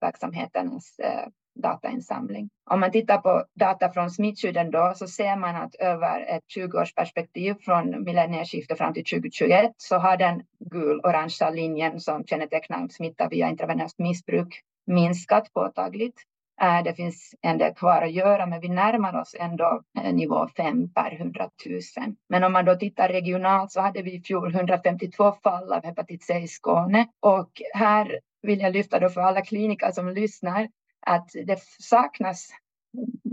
verksamhetens 0.00 0.98
eh, 0.98 1.26
datainsamling. 1.62 2.48
Om 2.70 2.80
man 2.80 2.90
tittar 2.90 3.18
på 3.18 3.44
data 3.54 3.92
från 3.92 4.10
smittskydden 4.10 4.70
då 4.70 4.92
så 4.96 5.06
ser 5.06 5.36
man 5.36 5.56
att 5.56 5.74
över 5.74 6.20
ett 6.20 6.44
20-årsperspektiv 6.56 7.56
från 7.60 8.04
millennieskiftet 8.04 8.78
fram 8.78 8.94
till 8.94 9.04
2021 9.04 9.72
så 9.76 9.96
har 9.96 10.16
den 10.16 10.42
gul-orangea 10.58 11.50
linjen 11.50 12.00
som 12.00 12.24
kännetecknar 12.24 12.88
smitta 12.88 13.28
via 13.28 13.48
intravenöst 13.48 13.98
missbruk 13.98 14.62
minskat 14.86 15.52
påtagligt. 15.52 16.22
Eh, 16.60 16.82
det 16.84 16.94
finns 16.94 17.34
en 17.42 17.58
del 17.58 17.74
kvar 17.74 18.02
att 18.02 18.12
göra, 18.12 18.46
men 18.46 18.60
vi 18.60 18.68
närmar 18.68 19.20
oss 19.20 19.36
ändå 19.38 19.82
eh, 19.98 20.12
nivå 20.12 20.48
5 20.56 20.92
per 20.92 21.12
100 21.20 21.50
000. 21.66 21.80
Men 22.28 22.44
om 22.44 22.52
man 22.52 22.64
då 22.64 22.74
tittar 22.74 23.08
regionalt 23.08 23.72
så 23.72 23.80
hade 23.80 24.02
vi 24.02 24.14
i 24.14 24.20
fjol 24.20 24.54
152 24.54 25.32
fall 25.32 25.72
av 25.72 25.84
hepatit 25.84 26.22
C 26.22 26.38
i 26.38 26.48
Skåne 26.48 27.08
och 27.20 27.50
här 27.74 28.20
vill 28.42 28.60
jag 28.60 28.72
lyfta 28.72 28.98
då 28.98 29.08
för 29.08 29.20
alla 29.20 29.42
kliniker 29.42 29.90
som 29.90 30.08
lyssnar 30.08 30.68
att 31.06 31.30
det 31.46 31.62
saknas 31.78 32.48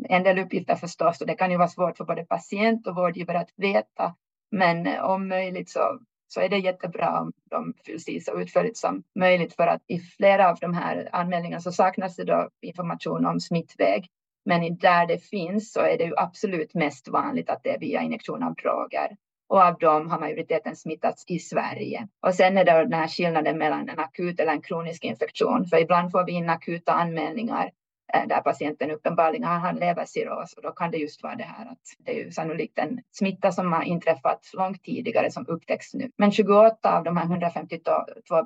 en 0.10 0.24
del 0.24 0.40
uppgifter 0.40 0.76
förstås 0.76 1.22
och 1.22 1.28
det 1.28 1.36
kan 1.36 1.52
ju 1.52 1.58
vara 1.58 1.68
svårt 1.68 1.98
för 1.98 2.06
både 2.06 2.26
patient 2.26 2.88
och 2.88 2.96
vårdgivare 2.96 3.40
att 3.40 3.54
veta. 3.56 4.16
Men 4.52 4.88
eh, 4.88 5.04
om 5.04 5.28
möjligt 5.28 5.70
så, 5.70 6.00
så 6.28 6.42
är 6.42 6.50
det 6.50 6.58
jättebra 6.58 7.22
om 7.22 7.34
de 7.50 7.74
fylls 7.86 8.10
i 8.10 8.20
så 8.20 8.40
utförligt 8.40 8.78
som 8.78 9.04
möjligt 9.16 9.56
för 9.56 9.68
att 9.68 9.82
i 9.88 10.00
flera 10.00 10.50
av 10.50 10.58
de 10.62 10.74
här 10.74 11.10
anmälningarna 11.12 11.62
så 11.62 11.72
saknas 11.72 12.16
det 12.16 12.24
då 12.24 12.50
information 12.62 13.26
om 13.26 13.40
smittväg. 13.40 14.08
Men 14.46 14.78
där 14.78 15.08
det 15.08 15.18
finns 15.18 15.74
så 15.74 15.80
är 15.80 15.98
det 15.98 16.04
ju 16.04 16.14
absolut 16.18 16.74
mest 16.74 17.08
vanligt 17.08 17.50
att 17.50 17.64
det 17.64 17.70
är 17.70 17.80
via 17.80 18.02
injektion 18.02 18.44
av 18.44 18.54
droger 18.54 19.18
och 19.48 19.62
av 19.62 19.78
dem 19.78 20.10
har 20.10 20.20
majoriteten 20.20 20.76
smittats 20.76 21.24
i 21.28 21.40
Sverige. 21.40 22.08
Och 22.22 22.36
sen 22.36 22.58
är 22.58 22.66
det 22.66 22.72
den 22.72 22.94
här 22.94 23.08
skillnaden 23.08 23.58
mellan 23.58 23.90
en 23.90 24.00
akut 24.00 24.40
eller 24.40 24.52
en 24.52 24.62
kronisk 24.62 25.04
infektion, 25.04 25.66
för 25.66 25.78
ibland 25.78 26.12
får 26.12 26.26
vi 26.26 26.32
in 26.32 26.50
akuta 26.50 26.94
anmälningar 26.94 27.72
Eh, 28.14 28.28
där 28.28 28.42
patienten 28.42 28.92
uppenbarligen 28.92 29.44
har 29.44 29.74
levercirros 29.74 30.54
och 30.54 30.64
då 30.64 30.72
kan 30.72 30.92
det 30.92 30.98
just 30.98 31.24
vara 31.24 31.36
det 31.36 31.44
här 31.44 31.66
att 31.66 31.80
det 31.98 32.12
är 32.12 32.26
ju 32.26 32.32
sannolikt 32.32 32.80
en 32.80 33.00
smitta 33.12 33.52
som 33.52 33.74
har 33.74 33.84
inträffat 33.84 34.52
långt 34.54 34.84
tidigare 34.84 35.32
som 35.32 35.46
upptäcks 35.48 35.94
nu. 35.94 36.12
Men 36.18 36.32
28 36.32 36.98
av 36.98 37.04
de 37.04 37.18
här 37.18 37.26
152 37.26 37.92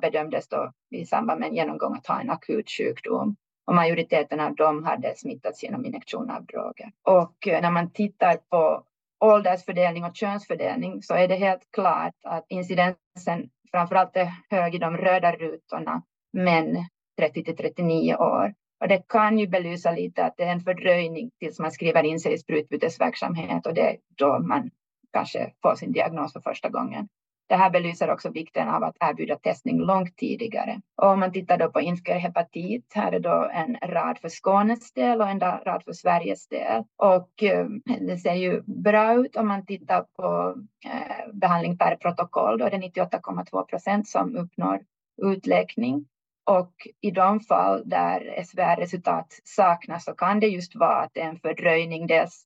bedömdes 0.00 0.48
då 0.48 0.72
i 0.90 1.06
samband 1.06 1.40
med 1.40 1.48
en 1.48 1.54
genomgång 1.54 1.94
att 1.94 2.06
ha 2.06 2.20
en 2.20 2.30
akut 2.30 2.70
sjukdom 2.70 3.36
och 3.66 3.74
majoriteten 3.74 4.40
av 4.40 4.54
dem 4.54 4.84
hade 4.84 5.16
smittats 5.16 5.62
genom 5.62 5.86
injektion 5.86 6.30
av 6.30 6.44
droger. 6.44 6.92
Och 7.02 7.48
eh, 7.48 7.62
när 7.62 7.70
man 7.70 7.90
tittar 7.90 8.36
på 8.36 8.84
åldersfördelning 9.20 10.04
och 10.04 10.16
könsfördelning 10.16 11.02
så 11.02 11.14
är 11.14 11.28
det 11.28 11.36
helt 11.36 11.70
klart 11.70 12.14
att 12.24 12.46
incidensen 12.48 13.50
framförallt 13.70 14.16
är 14.16 14.32
hög 14.50 14.74
i 14.74 14.78
de 14.78 14.96
röda 14.96 15.32
rutorna, 15.32 16.02
män 16.32 16.76
30 17.18 17.44
till 17.44 17.56
39 17.56 18.14
år. 18.14 18.54
Och 18.80 18.88
det 18.88 19.08
kan 19.08 19.38
ju 19.38 19.46
belysa 19.46 19.90
lite 19.90 20.24
att 20.24 20.36
det 20.36 20.44
är 20.44 20.52
en 20.52 20.60
fördröjning 20.60 21.30
tills 21.38 21.58
man 21.58 21.72
skriver 21.72 22.02
in 22.02 22.20
sig 22.20 22.32
i 22.32 22.38
sprutbytesverksamhet 22.38 23.66
och 23.66 23.74
det 23.74 23.90
är 23.90 23.96
då 24.16 24.38
man 24.38 24.70
kanske 25.12 25.52
får 25.62 25.74
sin 25.74 25.92
diagnos 25.92 26.32
för 26.32 26.40
första 26.40 26.68
gången. 26.68 27.08
Det 27.48 27.56
här 27.56 27.70
belyser 27.70 28.10
också 28.10 28.30
vikten 28.30 28.68
av 28.68 28.84
att 28.84 28.96
erbjuda 29.00 29.36
testning 29.36 29.78
långt 29.78 30.16
tidigare. 30.16 30.80
Och 30.96 31.08
om 31.08 31.20
man 31.20 31.32
tittar 31.32 31.58
då 31.58 31.70
på 31.70 31.80
hepatit, 32.12 32.92
här 32.94 33.12
är 33.12 33.20
då 33.20 33.50
en 33.52 33.76
rad 33.82 34.18
för 34.18 34.28
Skånes 34.28 34.92
del 34.92 35.20
och 35.20 35.28
en 35.28 35.40
rad 35.40 35.82
för 35.84 35.92
Sveriges 35.92 36.48
del. 36.48 36.84
Och 36.96 37.42
eh, 37.42 37.66
det 38.00 38.18
ser 38.18 38.34
ju 38.34 38.62
bra 38.62 39.14
ut 39.14 39.36
om 39.36 39.48
man 39.48 39.66
tittar 39.66 40.02
på 40.16 40.56
eh, 40.84 41.32
behandling 41.32 41.78
per 41.78 41.96
protokoll. 41.96 42.58
Då 42.58 42.64
är 42.64 42.70
det 42.70 42.76
98,2 42.76 43.64
procent 43.64 44.08
som 44.08 44.36
uppnår 44.36 44.80
utläkning. 45.22 46.06
Och 46.44 46.72
i 47.00 47.10
de 47.10 47.40
fall 47.40 47.82
där 47.88 48.42
SVR-resultat 48.44 49.40
saknas 49.44 50.04
så 50.04 50.14
kan 50.14 50.40
det 50.40 50.46
just 50.46 50.76
vara 50.76 50.96
att 50.96 51.10
det 51.14 51.20
är 51.20 51.28
en 51.28 51.40
fördröjning 51.40 52.06
dels 52.06 52.44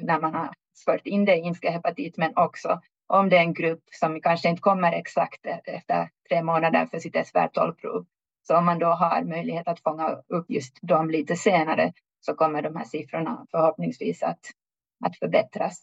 när 0.00 0.20
man 0.20 0.34
har 0.34 0.50
fört 0.84 1.06
in 1.06 1.24
det 1.24 1.36
i 1.36 1.68
hepatit 1.70 2.16
men 2.16 2.36
också 2.36 2.80
om 3.06 3.28
det 3.28 3.36
är 3.36 3.40
en 3.40 3.54
grupp 3.54 3.82
som 3.92 4.20
kanske 4.20 4.48
inte 4.48 4.62
kommer 4.62 4.92
exakt 4.92 5.46
e-, 5.46 5.60
efter 5.64 6.08
tre 6.28 6.42
månader 6.42 6.86
för 6.86 6.98
sitt 6.98 7.14
SVR12-prov. 7.14 8.06
Så 8.42 8.56
om 8.56 8.64
man 8.64 8.78
då 8.78 8.86
har 8.86 9.22
möjlighet 9.22 9.68
att 9.68 9.80
fånga 9.80 10.08
upp 10.28 10.50
just 10.50 10.78
dem 10.82 11.10
lite 11.10 11.36
senare 11.36 11.92
så 12.20 12.34
kommer 12.34 12.62
de 12.62 12.76
här 12.76 12.84
siffrorna 12.84 13.46
förhoppningsvis 13.50 14.22
att, 14.22 14.40
att 15.04 15.18
förbättras. 15.18 15.82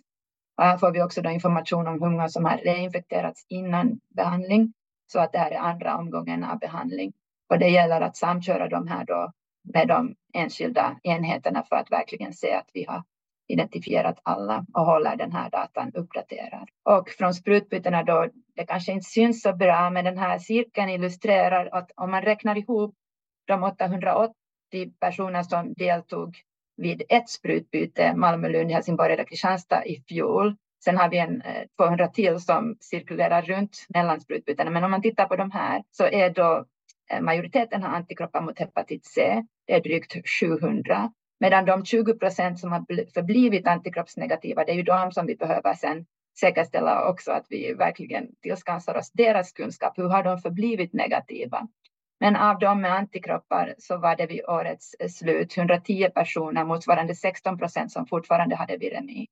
Och 0.57 0.63
här 0.63 0.77
får 0.77 0.91
vi 0.91 1.01
också 1.01 1.21
då 1.21 1.29
information 1.29 1.87
om 1.87 2.01
hur 2.01 2.09
många 2.09 2.29
som 2.29 2.45
har 2.45 2.57
reinfekterats 2.57 3.45
innan 3.49 3.99
behandling 4.15 4.73
så 5.07 5.19
att 5.19 5.31
det 5.31 5.37
här 5.37 5.51
är 5.51 5.59
andra 5.59 5.97
omgången 5.97 6.43
av 6.43 6.59
behandling. 6.59 7.13
Och 7.53 7.59
det 7.59 7.69
gäller 7.69 8.01
att 8.01 8.17
samköra 8.17 8.67
de 8.67 8.87
här 8.87 9.05
då 9.05 9.31
med 9.73 9.87
de 9.87 10.15
enskilda 10.33 10.99
enheterna 11.03 11.63
för 11.63 11.75
att 11.75 11.91
verkligen 11.91 12.33
se 12.33 12.53
att 12.53 12.69
vi 12.73 12.85
har 12.85 13.03
identifierat 13.47 14.19
alla 14.23 14.65
och 14.73 14.85
håller 14.85 15.15
den 15.15 15.31
här 15.31 15.49
datan 15.49 15.91
uppdaterad. 15.93 16.69
Och 16.83 17.09
från 17.09 17.33
sprutbytena 17.33 18.03
då, 18.03 18.27
det 18.55 18.65
kanske 18.65 18.91
inte 18.91 19.09
syns 19.09 19.41
så 19.41 19.53
bra, 19.53 19.89
men 19.89 20.05
den 20.05 20.17
här 20.17 20.39
cirkeln 20.39 20.89
illustrerar 20.89 21.69
att 21.71 21.91
om 21.95 22.11
man 22.11 22.21
räknar 22.21 22.57
ihop 22.57 22.95
de 23.47 23.63
880 23.63 24.33
personer 24.99 25.43
som 25.43 25.73
deltog 25.73 26.37
vid 26.77 27.03
ett 27.09 27.29
sprutbyte, 27.29 28.15
Malmö, 28.15 28.49
Lund, 28.49 28.71
Helsingborg 28.71 29.13
eller 29.13 29.23
Kristianstad 29.23 29.85
i 29.85 30.03
fjol. 30.07 30.55
Sen 30.83 30.97
har 30.97 31.09
vi 31.09 31.17
en 31.17 31.41
eh, 31.41 31.63
200 31.77 32.07
till 32.07 32.39
som 32.39 32.77
cirkulerar 32.79 33.41
runt 33.41 33.85
mellan 33.89 34.21
sprutbytena. 34.21 34.71
Men 34.71 34.83
om 34.83 34.91
man 34.91 35.01
tittar 35.01 35.25
på 35.25 35.35
de 35.35 35.51
här 35.51 35.83
så 35.91 36.03
är 36.03 36.29
då 36.29 36.65
Eh, 37.11 37.21
majoriteten 37.21 37.83
har 37.83 37.89
antikroppar 37.89 38.41
mot 38.41 38.59
hepatit 38.59 39.05
C. 39.05 39.43
Det 39.67 39.73
är 39.73 39.81
drygt 39.81 40.29
700 40.39 41.11
Medan 41.43 41.65
de 41.65 41.85
20 41.85 42.13
procent 42.13 42.59
som 42.59 42.71
har 42.71 42.85
förblivit 43.13 43.67
antikroppsnegativa, 43.67 44.63
det 44.63 44.71
är 44.71 44.75
ju 44.75 44.83
de 44.83 45.11
som 45.11 45.25
vi 45.25 45.35
behöver 45.35 45.73
sen 45.73 46.05
säkerställa 46.39 47.09
också 47.09 47.31
att 47.31 47.45
vi 47.49 47.73
verkligen 47.73 48.35
tillskansar 48.41 48.97
oss 48.97 49.11
deras 49.11 49.51
kunskap. 49.51 49.97
Hur 49.97 50.07
har 50.07 50.23
de 50.23 50.37
förblivit 50.37 50.93
negativa? 50.93 51.67
Men 52.19 52.35
av 52.35 52.59
dem 52.59 52.81
med 52.81 52.93
antikroppar 52.93 53.75
så 53.77 53.97
var 53.97 54.15
det 54.15 54.25
vid 54.25 54.45
årets 54.45 54.93
eh, 54.99 55.07
slut 55.07 55.57
110 55.57 56.09
personer 56.15 56.65
motsvarande 56.65 57.15
16 57.15 57.57
procent 57.57 57.91
som 57.91 58.05
fortfarande 58.05 58.55
hade 58.55 58.77
viremi. 58.77 59.27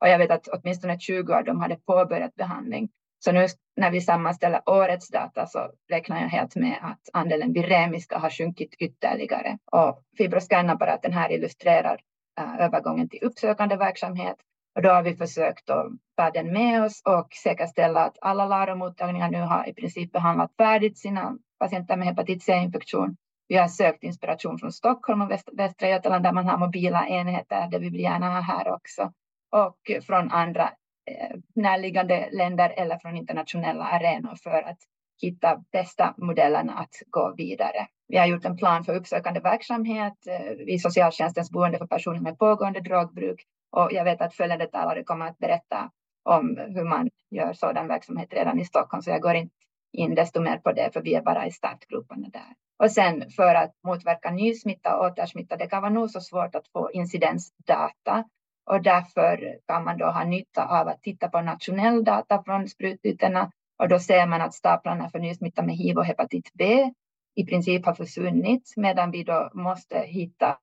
Och 0.00 0.08
jag 0.08 0.18
vet 0.18 0.30
att 0.30 0.48
åtminstone 0.48 0.98
20 0.98 1.34
av 1.34 1.44
dem 1.44 1.60
hade 1.60 1.76
påbörjat 1.76 2.34
behandling. 2.34 2.88
Så 3.24 3.32
nu 3.32 3.46
när 3.76 3.90
vi 3.90 4.00
sammanställer 4.00 4.62
årets 4.66 5.08
data 5.08 5.46
så 5.46 5.70
räknar 5.90 6.20
jag 6.20 6.28
helt 6.28 6.56
med 6.56 6.78
att 6.82 7.08
andelen 7.12 7.52
viremiska 7.52 8.18
har 8.18 8.30
sjunkit 8.30 8.74
ytterligare. 8.78 9.58
Och 9.72 10.02
fibroscanapparaten 10.18 11.12
här 11.12 11.32
illustrerar 11.32 12.00
äh, 12.40 12.60
övergången 12.60 13.08
till 13.08 13.22
uppsökande 13.22 13.76
verksamhet. 13.76 14.36
Och 14.76 14.82
då 14.82 14.88
har 14.88 15.02
vi 15.02 15.16
försökt 15.16 15.70
att 15.70 15.86
ta 16.16 16.30
den 16.30 16.52
med 16.52 16.82
oss 16.84 17.02
och 17.04 17.28
säkerställa 17.42 18.04
att 18.04 18.18
alla 18.20 18.46
LARO-mottagningar 18.46 19.30
nu 19.30 19.40
har 19.40 19.68
i 19.68 19.74
princip 19.74 20.12
behandlat 20.12 20.52
färdigt 20.56 20.98
sina 20.98 21.38
patienter 21.58 21.96
med 21.96 22.08
hepatit 22.08 22.42
C-infektion. 22.42 23.16
Vi 23.48 23.56
har 23.56 23.68
sökt 23.68 24.02
inspiration 24.04 24.58
från 24.58 24.72
Stockholm 24.72 25.22
och 25.22 25.30
Västra 25.52 25.88
Götaland 25.88 26.24
där 26.24 26.32
man 26.32 26.46
har 26.46 26.58
mobila 26.58 27.06
enheter. 27.08 27.68
Det 27.70 27.78
vill 27.78 27.92
vi 27.92 28.02
gärna 28.02 28.34
ha 28.34 28.40
här 28.40 28.72
också. 28.72 29.12
Och 29.52 30.04
från 30.06 30.30
andra 30.30 30.70
Eh, 31.18 31.36
närliggande 31.54 32.28
länder 32.32 32.74
eller 32.76 32.98
från 32.98 33.16
internationella 33.16 33.84
arenor 33.84 34.34
för 34.34 34.62
att 34.62 34.78
hitta 35.22 35.64
bästa 35.72 36.14
modellerna 36.16 36.72
att 36.72 36.94
gå 37.10 37.34
vidare. 37.36 37.86
Vi 38.08 38.16
har 38.16 38.26
gjort 38.26 38.44
en 38.44 38.56
plan 38.56 38.84
för 38.84 38.94
uppsökande 38.94 39.40
verksamhet 39.40 40.26
eh, 40.26 40.56
vid 40.66 40.82
socialtjänstens 40.82 41.50
boende 41.50 41.78
för 41.78 41.86
personer 41.86 42.20
med 42.20 42.38
pågående 42.38 42.80
drogbruk 42.80 43.40
och 43.70 43.92
jag 43.92 44.04
vet 44.04 44.20
att 44.20 44.34
följande 44.34 44.66
talare 44.66 45.04
kommer 45.04 45.26
att 45.26 45.38
berätta 45.38 45.90
om 46.24 46.56
hur 46.56 46.84
man 46.84 47.10
gör 47.30 47.52
sådan 47.52 47.88
verksamhet 47.88 48.32
redan 48.32 48.60
i 48.60 48.64
Stockholm 48.64 49.02
så 49.02 49.10
jag 49.10 49.22
går 49.22 49.34
inte 49.34 49.54
in 49.92 50.14
desto 50.14 50.40
mer 50.40 50.58
på 50.58 50.72
det 50.72 50.90
för 50.92 51.02
vi 51.02 51.14
är 51.14 51.22
bara 51.22 51.46
i 51.46 51.50
startgroparna 51.50 52.28
där. 52.32 52.54
Och 52.78 52.90
sen 52.90 53.30
för 53.30 53.54
att 53.54 53.74
motverka 53.84 54.30
nysmitta 54.30 54.96
och 54.96 55.06
återsmitta, 55.06 55.56
det 55.56 55.66
kan 55.66 55.82
vara 55.82 55.92
nog 55.92 56.10
så 56.10 56.20
svårt 56.20 56.54
att 56.54 56.68
få 56.68 56.90
incidensdata 56.92 58.24
och 58.70 58.82
därför 58.82 59.58
kan 59.66 59.84
man 59.84 59.98
då 59.98 60.06
ha 60.06 60.24
nytta 60.24 60.80
av 60.80 60.88
att 60.88 61.02
titta 61.02 61.28
på 61.28 61.40
nationell 61.40 62.04
data 62.04 62.42
från 62.42 62.68
sprututbytena. 62.68 63.50
och 63.78 63.88
då 63.88 63.98
ser 63.98 64.26
man 64.26 64.40
att 64.40 64.54
staplarna 64.54 65.10
för 65.10 65.18
nysmitta 65.18 65.62
med 65.62 65.76
hiv 65.76 65.96
och 65.96 66.04
hepatit 66.04 66.50
B 66.54 66.92
i 67.34 67.46
princip 67.46 67.86
har 67.86 67.94
försvunnit 67.94 68.72
medan 68.76 69.10
vi 69.10 69.24
då 69.24 69.50
måste 69.54 69.98
hitta 69.98 70.58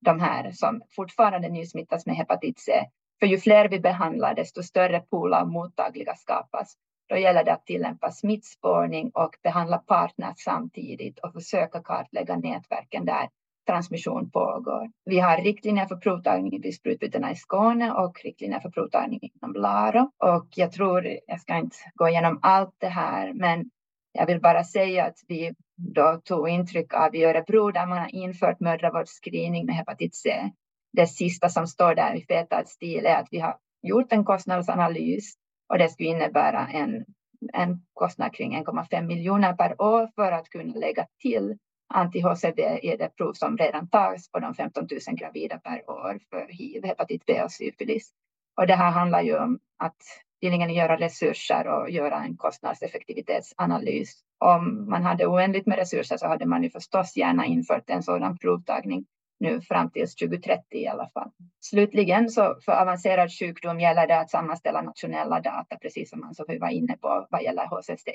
de 0.00 0.20
här 0.20 0.52
som 0.52 0.82
fortfarande 0.96 1.48
nysmittas 1.48 2.06
med 2.06 2.16
hepatit 2.16 2.58
C. 2.58 2.72
För 3.20 3.26
ju 3.26 3.38
fler 3.38 3.68
vi 3.68 3.80
behandlar 3.80 4.34
desto 4.34 4.62
större 4.62 5.00
pool 5.00 5.34
av 5.34 5.48
mottagliga 5.48 6.14
skapas. 6.14 6.74
Då 7.08 7.16
gäller 7.16 7.44
det 7.44 7.52
att 7.52 7.66
tillämpa 7.66 8.10
smittspårning 8.10 9.10
och 9.14 9.36
behandla 9.42 9.78
partners 9.78 10.38
samtidigt 10.38 11.18
och 11.18 11.32
försöka 11.32 11.82
kartlägga 11.82 12.36
nätverken 12.36 13.04
där 13.04 13.28
transmission 13.68 14.30
pågår. 14.30 14.90
Vi 15.04 15.18
har 15.18 15.36
riktlinjer 15.36 15.86
för 15.86 15.96
provtagning 15.96 16.60
vid 16.60 16.74
sprutbytena 16.74 17.32
i 17.32 17.34
Skåne 17.34 17.92
och 17.92 18.20
riktlinjer 18.24 18.60
för 18.60 18.70
provtagning 18.70 19.20
inom 19.22 19.54
Laro. 19.54 20.10
Och 20.24 20.48
jag 20.54 20.72
tror, 20.72 21.06
jag 21.26 21.40
ska 21.40 21.56
inte 21.56 21.76
gå 21.94 22.08
igenom 22.08 22.38
allt 22.42 22.74
det 22.78 22.88
här, 22.88 23.32
men 23.32 23.70
jag 24.12 24.26
vill 24.26 24.40
bara 24.40 24.64
säga 24.64 25.04
att 25.04 25.18
vi 25.28 25.54
då 25.76 26.20
tog 26.24 26.48
intryck 26.48 26.94
av 26.94 27.14
i 27.14 27.24
Örebro 27.24 27.70
där 27.70 27.86
man 27.86 27.98
har 27.98 28.14
infört 28.14 28.60
mödravårdsscreening 28.60 29.66
med 29.66 29.74
hepatit 29.74 30.14
C. 30.14 30.50
Det 30.92 31.06
sista 31.06 31.48
som 31.48 31.66
står 31.66 31.94
där 31.94 32.14
i 32.14 32.24
fetad 32.24 32.64
stil 32.66 33.06
är 33.06 33.16
att 33.16 33.28
vi 33.30 33.38
har 33.38 33.56
gjort 33.82 34.12
en 34.12 34.24
kostnadsanalys 34.24 35.34
och 35.68 35.78
det 35.78 35.88
skulle 35.88 36.08
innebära 36.08 36.66
en, 36.66 37.04
en 37.52 37.82
kostnad 37.94 38.34
kring 38.34 38.64
1,5 38.64 39.02
miljoner 39.02 39.52
per 39.52 39.82
år 39.82 40.08
för 40.14 40.32
att 40.32 40.48
kunna 40.48 40.74
lägga 40.74 41.06
till 41.22 41.58
anti-HCV 41.94 42.78
är 42.82 42.98
det 42.98 43.16
prov 43.16 43.32
som 43.32 43.56
redan 43.56 43.88
tas 43.88 44.30
på 44.30 44.38
de 44.38 44.54
15 44.54 44.86
000 45.08 45.16
gravida 45.16 45.58
per 45.58 45.90
år 45.90 46.18
för 46.30 46.46
hiv, 46.48 46.84
hepatit 46.84 47.26
B 47.26 47.42
och 47.42 47.52
syfilis. 47.52 48.10
Och 48.56 48.66
det 48.66 48.74
här 48.74 48.90
handlar 48.90 49.22
ju 49.22 49.38
om 49.38 49.58
att 49.78 49.96
tillgängliggöra 50.40 50.96
resurser 50.96 51.66
och 51.66 51.90
göra 51.90 52.16
en 52.24 52.36
kostnadseffektivitetsanalys. 52.36 54.14
Om 54.38 54.90
man 54.90 55.02
hade 55.02 55.26
oändligt 55.26 55.66
med 55.66 55.78
resurser 55.78 56.16
så 56.16 56.26
hade 56.26 56.46
man 56.46 56.62
ju 56.62 56.70
förstås 56.70 57.16
gärna 57.16 57.46
infört 57.46 57.90
en 57.90 58.02
sådan 58.02 58.38
provtagning 58.38 59.06
nu 59.40 59.60
fram 59.60 59.90
till 59.90 60.06
2030 60.08 60.62
i 60.70 60.86
alla 60.86 61.08
fall. 61.08 61.30
Slutligen 61.60 62.30
så 62.30 62.58
för 62.64 62.72
avancerad 62.72 63.32
sjukdom 63.32 63.80
gäller 63.80 64.06
det 64.06 64.18
att 64.20 64.30
sammanställa 64.30 64.82
nationella 64.82 65.40
data, 65.40 65.76
precis 65.82 66.10
som 66.10 66.20
man 66.20 66.34
så 66.34 66.44
var 66.60 66.70
inne 66.70 66.96
på 66.96 67.26
vad 67.30 67.42
gäller 67.42 67.66
HCC 67.66 68.08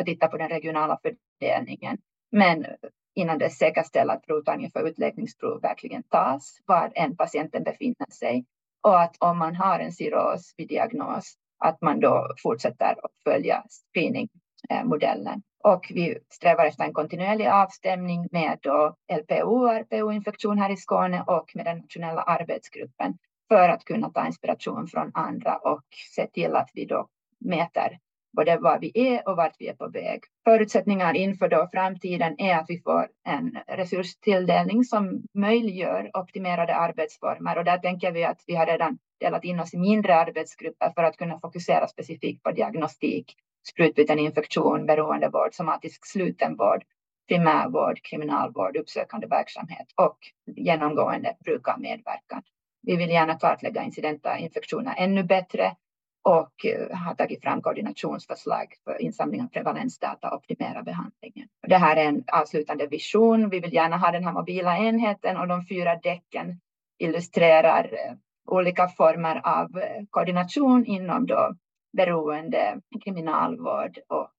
och 0.00 0.06
titta 0.06 0.28
på 0.28 0.36
den 0.36 0.48
regionala 0.48 0.98
fördelningen. 1.02 1.98
Men 2.32 2.66
innan 3.14 3.38
det 3.38 3.50
säkerställer 3.50 4.14
att 4.14 4.26
provtagning 4.26 4.70
för 4.70 4.88
utläggningsprov 4.88 5.60
verkligen 5.60 6.02
tas, 6.02 6.58
var 6.66 6.92
en 6.94 7.16
patienten 7.16 7.62
befinner 7.62 8.10
sig 8.10 8.44
och 8.82 9.00
att 9.00 9.16
om 9.18 9.38
man 9.38 9.56
har 9.56 9.78
en 9.78 9.92
cirros 9.92 10.54
vid 10.56 10.68
diagnos 10.68 11.34
att 11.58 11.80
man 11.80 12.00
då 12.00 12.34
fortsätter 12.42 13.04
att 13.04 13.12
följa 13.24 13.64
screeningmodellen. 13.68 15.42
Och 15.64 15.86
vi 15.94 16.18
strävar 16.30 16.66
efter 16.66 16.84
en 16.84 16.92
kontinuerlig 16.92 17.46
avstämning 17.46 18.28
med 18.32 18.58
då 18.62 18.96
LPO 19.12 19.66
och 19.66 19.74
RPO-infektion 19.74 20.58
här 20.58 20.70
i 20.70 20.76
Skåne 20.76 21.24
och 21.26 21.52
med 21.54 21.64
den 21.64 21.78
nationella 21.78 22.22
arbetsgruppen 22.22 23.18
för 23.48 23.68
att 23.68 23.84
kunna 23.84 24.10
ta 24.10 24.26
inspiration 24.26 24.86
från 24.86 25.10
andra 25.14 25.56
och 25.56 25.84
se 26.14 26.26
till 26.26 26.56
att 26.56 26.70
vi 26.74 26.84
då 26.84 27.08
mäter 27.40 27.98
både 28.32 28.56
var 28.56 28.78
vi 28.78 28.92
är 28.94 29.28
och 29.28 29.36
vart 29.36 29.56
vi 29.58 29.68
är 29.68 29.74
på 29.74 29.88
väg. 29.88 30.20
Förutsättningar 30.44 31.14
inför 31.14 31.48
då 31.48 31.68
framtiden 31.72 32.40
är 32.40 32.58
att 32.58 32.66
vi 32.68 32.80
får 32.82 33.08
en 33.28 33.58
resurstilldelning 33.66 34.84
som 34.84 35.22
möjliggör 35.34 36.10
optimerade 36.14 36.74
arbetsformer 36.74 37.58
och 37.58 37.64
där 37.64 37.78
tänker 37.78 38.12
vi 38.12 38.24
att 38.24 38.44
vi 38.46 38.54
har 38.54 38.66
redan 38.66 38.98
delat 39.20 39.44
in 39.44 39.60
oss 39.60 39.74
i 39.74 39.78
mindre 39.78 40.16
arbetsgrupper 40.16 40.92
för 40.94 41.02
att 41.02 41.16
kunna 41.16 41.40
fokusera 41.40 41.88
specifikt 41.88 42.42
på 42.42 42.50
diagnostik, 42.50 43.34
sprutbyteninfektion, 43.68 44.86
beroendevård, 44.86 45.54
somatisk 45.54 46.06
slutenvård, 46.06 46.82
primärvård, 47.28 48.00
kriminalvård, 48.02 48.76
uppsökande 48.76 49.26
verksamhet 49.26 49.86
och 49.96 50.18
genomgående 50.56 51.36
brukarmedverkan. 51.44 52.42
Vi 52.82 52.96
vill 52.96 53.10
gärna 53.10 53.38
kartlägga 53.38 53.82
incidenta 53.82 54.38
infektioner 54.38 54.94
ännu 54.98 55.22
bättre 55.22 55.76
och 56.22 56.66
eh, 56.66 56.96
har 56.96 57.14
tagit 57.14 57.42
fram 57.42 57.62
koordinationsförslag 57.62 58.74
för 58.84 59.02
insamling 59.02 59.42
av 59.42 59.46
prevalensdata 59.46 60.30
och 60.30 60.36
optimera 60.36 60.82
behandlingen. 60.82 61.48
Det 61.68 61.76
här 61.76 61.96
är 61.96 62.04
en 62.04 62.24
avslutande 62.32 62.86
vision. 62.86 63.50
Vi 63.50 63.60
vill 63.60 63.74
gärna 63.74 63.96
ha 63.96 64.10
den 64.10 64.24
här 64.24 64.32
mobila 64.32 64.78
enheten 64.78 65.36
och 65.36 65.48
de 65.48 65.66
fyra 65.66 65.96
däcken 65.96 66.60
illustrerar 66.98 67.84
eh, 67.84 68.16
olika 68.46 68.88
former 68.88 69.40
av 69.44 69.78
eh, 69.78 70.04
koordination 70.10 70.86
inom 70.86 71.26
då 71.26 71.54
beroende, 71.92 72.80
kriminalvård 73.04 73.98
och 74.08 74.30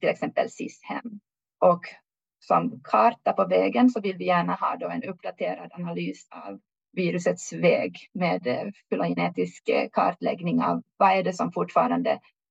till 0.00 0.08
exempel 0.08 0.50
SIS-hem. 0.50 1.20
Och 1.60 1.80
som 2.40 2.80
karta 2.84 3.32
på 3.32 3.46
vägen 3.46 3.90
så 3.90 4.00
vill 4.00 4.16
vi 4.16 4.26
gärna 4.26 4.54
ha 4.54 4.76
då 4.76 4.88
en 4.88 5.02
uppdaterad 5.02 5.70
analys 5.72 6.28
av 6.30 6.60
virusets 6.92 7.52
väg 7.52 7.96
med 8.12 8.46
eh, 8.46 8.66
filogenetisk 8.88 9.30
fylogenetisk 9.30 9.68
eh, 9.68 9.88
kartläggning 9.92 10.62
av 10.62 10.82
vad 10.96 11.18
är 11.18 11.22
det 11.22 11.32
som 11.32 11.52
fortfarande, 11.52 12.10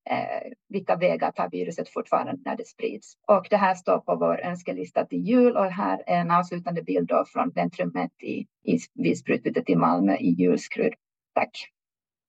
eh, 0.10 0.52
vilka 0.70 0.96
vägar 0.96 1.32
tar 1.32 1.50
viruset 1.50 1.90
fortfarande 1.90 2.38
när 2.46 2.58
det 2.58 2.68
sprids. 2.68 3.14
Och 3.28 3.48
det 3.50 3.58
här 3.58 3.76
står 3.76 3.98
på 4.00 4.16
vår 4.16 4.42
önskelista 4.42 5.06
till 5.06 5.20
jul 5.20 5.58
och 5.58 5.66
här 5.66 6.04
är 6.08 6.22
en 6.22 6.32
avslutande 6.32 6.84
bild 6.84 7.08
då 7.08 7.26
från 7.28 7.50
väntrummet 7.50 8.12
i, 8.24 8.46
i 8.74 8.80
vid 8.94 9.18
sprutbytet 9.18 9.70
i 9.70 9.76
Malmö 9.76 10.16
i 10.16 10.30
julskrud. 10.30 10.94
Tack. 11.36 11.52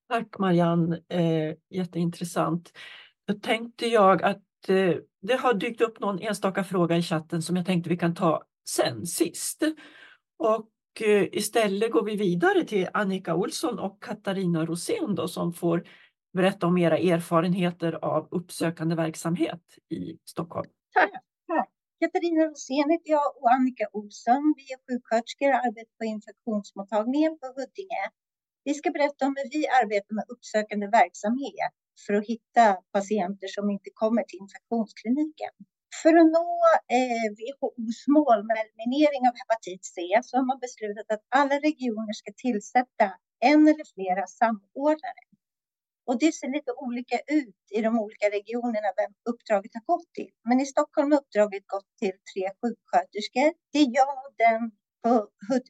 Tack 0.09 0.39
Marianne, 0.39 0.99
eh, 1.09 1.55
jätteintressant. 1.69 2.71
Då 3.27 3.33
tänkte 3.33 3.87
jag 3.87 4.23
att 4.23 4.69
eh, 4.69 4.95
det 5.21 5.35
har 5.35 5.53
dykt 5.53 5.81
upp 5.81 5.99
någon 5.99 6.19
enstaka 6.19 6.63
fråga 6.63 6.97
i 6.97 7.01
chatten 7.01 7.41
som 7.41 7.55
jag 7.55 7.65
tänkte 7.65 7.89
vi 7.89 7.97
kan 7.97 8.15
ta 8.15 8.43
sen 8.65 9.05
sist. 9.05 9.63
Och 10.39 10.70
Eh, 10.99 11.27
istället 11.31 11.91
går 11.91 12.03
vi 12.03 12.15
vidare 12.15 12.63
till 12.63 12.87
Annika 12.93 13.35
Olsson 13.35 13.79
och 13.79 14.03
Katarina 14.03 14.65
Rosén 14.65 15.15
då, 15.15 15.27
som 15.27 15.53
får 15.53 15.83
berätta 16.33 16.67
om 16.67 16.77
era 16.77 16.97
erfarenheter 16.97 17.93
av 17.93 18.27
uppsökande 18.31 18.95
verksamhet 18.95 19.61
i 19.89 20.17
Stockholm. 20.25 20.69
Tack. 20.93 21.11
Tack. 21.47 21.69
Katarina 21.99 22.45
Rosén 22.45 22.89
heter 22.89 23.11
jag 23.11 23.37
och 23.37 23.51
Annika 23.51 23.87
Olsson. 23.91 24.53
Vi 24.57 24.73
är 24.73 24.77
sjuksköterskor 24.85 25.49
och 25.49 25.61
arbetar 25.67 25.95
på 25.97 26.05
infektionsmottagningen 26.05 27.39
på 27.39 27.47
Huddinge. 27.47 28.05
Vi 28.63 28.73
ska 28.73 28.91
berätta 28.91 29.25
om 29.25 29.35
hur 29.37 29.49
vi 29.57 29.67
arbetar 29.67 30.15
med 30.15 30.25
uppsökande 30.27 30.87
verksamhet 30.87 31.73
för 32.05 32.13
att 32.13 32.25
hitta 32.25 32.65
patienter 32.91 33.47
som 33.47 33.69
inte 33.69 33.89
kommer 33.93 34.23
till 34.23 34.39
infektionskliniken. 34.39 35.53
För 35.99 36.13
att 36.21 36.31
nå 36.37 36.49
eh, 36.97 37.27
WHOs 37.39 37.99
mål 38.17 38.39
med 38.47 38.57
eliminering 38.63 39.23
av 39.29 39.33
hepatit 39.39 39.85
C 39.85 40.01
så 40.23 40.37
har 40.37 40.45
man 40.45 40.59
beslutat 40.59 41.11
att 41.13 41.25
alla 41.29 41.55
regioner 41.69 42.13
ska 42.13 42.31
tillsätta 42.45 43.07
en 43.39 43.67
eller 43.67 43.85
flera 43.95 44.27
samordnare. 44.27 45.23
Och 46.07 46.19
det 46.19 46.31
ser 46.31 46.49
lite 46.57 46.71
olika 46.71 47.17
ut 47.27 47.63
i 47.77 47.81
de 47.81 47.99
olika 47.99 48.27
regionerna 48.37 48.89
vem 49.01 49.13
uppdraget 49.31 49.71
har 49.73 49.85
gått 49.93 50.13
till. 50.13 50.31
Men 50.49 50.59
i 50.59 50.65
Stockholm 50.65 51.11
har 51.11 51.19
uppdraget 51.19 51.67
gått 51.67 51.91
till 51.99 52.15
tre 52.31 52.43
sjuksköterskor. 52.59 53.49
Det 53.71 53.79
är 53.79 53.89
jag, 53.99 54.17
den 54.37 54.71
på, 55.03 55.27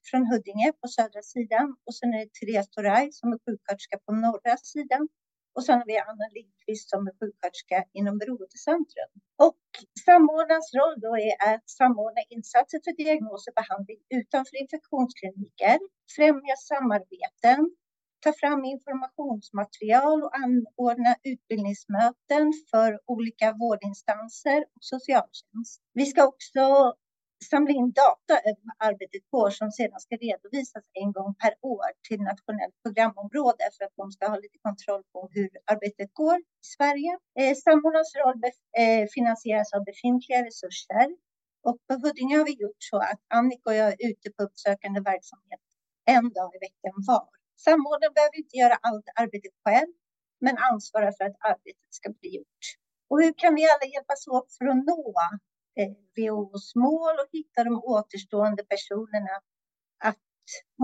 från 0.10 0.26
Huddinge 0.28 0.72
på 0.82 0.88
södra 0.88 1.22
sidan 1.22 1.76
och 1.86 1.96
sen 1.96 2.14
är 2.14 2.20
det 2.20 2.34
Therese 2.34 2.70
Toray 2.70 3.12
som 3.12 3.34
är 3.34 3.40
sjuksköterska 3.46 3.98
på 4.06 4.12
norra 4.14 4.58
sidan 4.58 5.08
och 5.56 5.64
sen 5.66 5.78
har 5.80 5.86
vi 5.86 5.98
Anna 5.98 6.28
Lindqvist 6.36 6.90
som 6.90 7.08
är 7.08 7.14
sjuksköterska 7.20 7.78
inom 8.00 8.18
Beroendecentrum. 8.18 9.12
Och 9.46 9.62
samordnarens 10.06 10.70
roll 10.80 10.96
då 11.06 11.12
är 11.30 11.36
att 11.50 11.70
samordna 11.70 12.22
insatser 12.30 12.80
för 12.86 12.94
diagnos 13.02 13.48
och 13.48 13.56
behandling 13.62 14.00
utanför 14.20 14.56
infektionskliniker, 14.64 15.78
främja 16.16 16.56
samarbeten, 16.72 17.60
ta 18.24 18.34
fram 18.42 18.66
informationsmaterial 18.66 20.24
och 20.24 20.36
anordna 20.44 21.16
utbildningsmöten 21.24 22.46
för 22.72 23.00
olika 23.06 23.48
vårdinstanser 23.62 24.60
och 24.76 24.84
socialtjänst. 24.94 25.82
Vi 25.94 26.06
ska 26.06 26.28
också 26.28 26.94
samla 27.50 27.74
in 27.74 27.92
data 27.92 28.36
över 28.50 28.72
arbetet 28.90 29.24
går 29.32 29.50
som 29.50 29.72
sedan 29.72 30.00
ska 30.00 30.16
redovisas 30.16 30.86
en 30.94 31.12
gång 31.12 31.36
per 31.42 31.54
år 31.62 31.90
till 32.08 32.22
nationellt 32.22 32.76
programområde 32.84 33.66
för 33.78 33.86
att 33.86 33.96
de 33.96 34.12
ska 34.12 34.28
ha 34.28 34.38
lite 34.46 34.58
kontroll 34.68 35.04
på 35.14 35.30
hur 35.32 35.50
arbetet 35.66 36.10
går 36.14 36.38
i 36.40 36.66
Sverige. 36.78 37.12
Eh, 37.40 37.56
samordnarens 37.56 38.16
roll 38.22 38.42
eh, 38.82 39.08
finansieras 39.16 39.74
av 39.74 39.84
befintliga 39.92 40.46
resurser 40.46 41.08
och 41.68 41.78
på 41.88 41.94
Huddinge 41.94 42.38
har 42.38 42.46
vi 42.46 42.56
gjort 42.64 42.84
så 42.92 42.98
att 42.98 43.22
Annika 43.28 43.70
och 43.70 43.76
jag 43.76 43.88
är 43.88 44.10
ute 44.10 44.28
på 44.36 44.44
uppsökande 44.44 45.00
verksamhet 45.00 45.62
en 46.06 46.34
dag 46.38 46.50
i 46.56 46.60
veckan 46.68 46.96
var. 47.08 47.30
Samordnaren 47.66 48.14
behöver 48.14 48.38
inte 48.38 48.58
göra 48.58 48.76
allt 48.88 49.08
arbete 49.16 49.50
själv, 49.64 49.94
men 50.46 50.58
ansvarar 50.58 51.12
för 51.18 51.26
att 51.26 51.38
arbetet 51.52 51.90
ska 52.00 52.10
bli 52.20 52.30
gjort. 52.38 52.64
Och 53.10 53.22
hur 53.22 53.34
kan 53.42 53.56
vi 53.56 53.64
alla 53.72 53.88
hjälpas 53.96 54.28
åt 54.28 54.50
för 54.58 54.66
att 54.66 54.86
nå 54.86 55.14
Eh, 55.80 55.94
WHOs 56.16 56.76
mål 56.76 57.16
och 57.22 57.30
hitta 57.32 57.64
de 57.64 57.74
återstående 57.84 58.64
personerna 58.64 59.36
att 60.04 60.20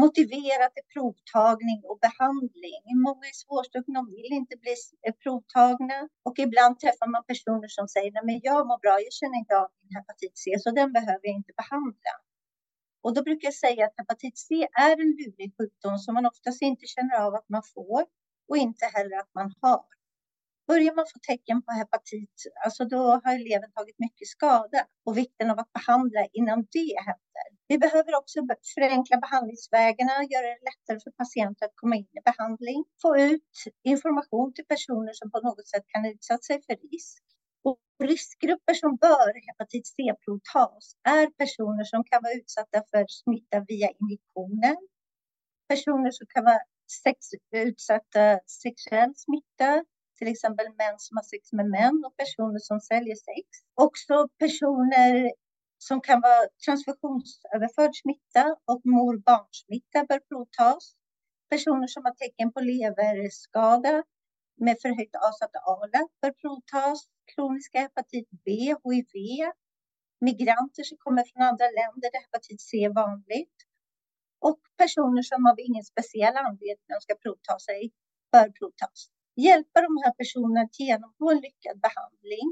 motivera 0.04 0.66
till 0.74 0.88
provtagning 0.94 1.80
och 1.90 2.00
behandling. 2.08 2.84
Många 3.08 3.26
är 3.32 3.38
svårstuckna 3.44 4.00
och 4.00 4.10
vill 4.18 4.34
inte 4.42 4.56
bli 4.58 4.76
eh, 5.08 5.14
provtagna 5.24 6.10
och 6.28 6.40
ibland 6.40 6.80
träffar 6.80 7.08
man 7.08 7.24
personer 7.32 7.68
som 7.68 7.88
säger 7.88 8.12
att 8.18 8.26
men 8.26 8.40
jag 8.44 8.68
mår 8.68 8.80
bra, 8.86 8.96
jag 9.08 9.14
känner 9.20 9.38
inte 9.38 9.58
av 9.64 9.68
min 9.80 9.96
hepatit 9.98 10.38
C 10.44 10.44
så 10.60 10.72
den 10.72 10.94
behöver 10.98 11.24
jag 11.30 11.36
inte 11.42 11.54
behandla. 11.62 12.14
Och 13.04 13.14
då 13.16 13.24
brukar 13.24 13.48
jag 13.48 13.56
säga 13.66 13.86
att 13.86 13.98
hepatit 13.98 14.38
C 14.38 14.68
är 14.88 14.96
en 15.04 15.12
lurig 15.20 15.50
sjukdom 15.58 15.98
som 16.00 16.14
man 16.14 16.26
oftast 16.26 16.62
inte 16.62 16.86
känner 16.86 17.16
av 17.26 17.36
att 17.36 17.50
man 17.50 17.64
får 17.76 18.06
och 18.50 18.58
inte 18.58 18.86
heller 18.96 19.18
att 19.18 19.34
man 19.34 19.54
har. 19.62 19.97
Börjar 20.68 20.94
man 20.96 21.06
få 21.14 21.20
tecken 21.28 21.62
på 21.62 21.72
hepatit, 21.72 22.36
alltså 22.66 22.86
då 22.86 22.98
har 23.24 23.36
eleven 23.36 23.72
tagit 23.72 24.00
mycket 24.00 24.28
skada 24.28 24.80
och 25.06 25.18
vikten 25.18 25.52
av 25.52 25.60
att 25.60 25.74
behandla 25.74 26.28
innan 26.34 26.60
det 26.72 26.94
händer. 27.08 27.48
Vi 27.68 27.78
behöver 27.78 28.16
också 28.16 28.40
förenkla 28.76 29.18
behandlingsvägarna, 29.18 30.14
göra 30.34 30.48
det 30.54 30.60
lättare 30.70 31.00
för 31.04 31.12
patienter 31.12 31.66
att 31.66 31.76
komma 31.76 31.96
in 31.96 32.10
i 32.20 32.22
behandling, 32.32 32.86
få 33.02 33.18
ut 33.18 33.54
information 33.84 34.54
till 34.54 34.66
personer 34.66 35.14
som 35.14 35.32
på 35.32 35.40
något 35.48 35.68
sätt 35.68 35.86
kan 35.88 36.06
utsätta 36.06 36.42
sig 36.42 36.62
för 36.66 36.76
risk. 36.92 37.24
Och 37.64 37.80
riskgrupper 38.04 38.74
som 38.74 38.96
bör 38.96 39.48
hepatit 39.48 39.88
C-prov 39.88 40.40
tas 40.54 40.96
är 41.04 41.28
personer 41.42 41.84
som 41.84 42.04
kan 42.04 42.20
vara 42.24 42.34
utsatta 42.34 42.84
för 42.92 43.06
smitta 43.08 43.60
via 43.68 43.90
injektioner, 44.02 44.78
personer 45.70 46.12
som 46.12 46.28
kan 46.34 46.44
vara 46.44 46.60
sex, 47.04 47.18
utsatta 47.52 48.40
sexuell 48.64 49.14
smitta, 49.16 49.84
till 50.18 50.28
exempel 50.28 50.68
män 50.82 50.96
som 50.98 51.18
har 51.18 51.24
sex 51.24 51.44
med 51.52 51.70
män 51.70 52.04
och 52.08 52.16
personer 52.18 52.60
som 52.60 52.80
säljer 52.80 53.16
sex. 53.16 53.46
Också 53.76 54.28
personer 54.44 55.32
som 55.78 56.02
kan 56.02 56.22
vara 56.22 56.48
transfusionsöverförd 56.66 57.96
smitta 58.02 58.44
och 58.72 58.82
mor-barn-smitta 58.86 60.00
bör 60.10 60.20
provtas. 60.20 60.84
Personer 61.50 61.88
som 61.88 62.06
har 62.06 62.16
tecken 62.24 62.52
på 62.54 62.60
leverskada 62.60 64.04
med 64.66 64.78
förhöjt 64.82 65.16
avsatt 65.28 65.56
ALA 65.56 66.02
bör 66.22 66.34
provtas. 66.42 67.00
Kroniska 67.36 67.80
hepatit 67.80 68.30
B, 68.46 68.52
HIV, 68.86 69.16
migranter 70.22 70.84
som 70.84 70.98
kommer 70.98 71.24
från 71.24 71.42
andra 71.50 71.66
länder 71.80 72.08
där 72.14 72.22
hepatit 72.26 72.62
C 72.62 72.78
är 72.78 72.94
vanligt 72.94 73.58
och 74.40 74.60
personer 74.78 75.22
som 75.22 75.46
av 75.46 75.60
ingen 75.60 75.84
speciell 75.84 76.38
anledning 76.38 76.98
ska 77.02 77.16
provta 77.16 77.60
sig 77.60 77.92
bör 78.32 78.50
provtas. 78.50 79.10
Hjälpa 79.46 79.82
de 79.82 79.92
här 80.04 80.14
personerna 80.20 80.62
att 80.62 80.80
genomgå 80.80 81.32
en 81.32 81.42
lyckad 81.48 81.80
behandling. 81.88 82.48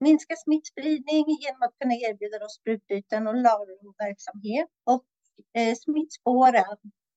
Minska 0.00 0.34
smittspridning 0.36 1.24
genom 1.44 1.62
att 1.62 1.78
kunna 1.80 1.94
erbjuda 1.94 2.38
dem 2.38 2.48
sprutbyten 2.48 3.26
och 3.26 3.36
LARO-verksamhet 3.46 4.70
och 4.84 5.04
eh, 5.58 5.74
smittspåra 5.84 6.64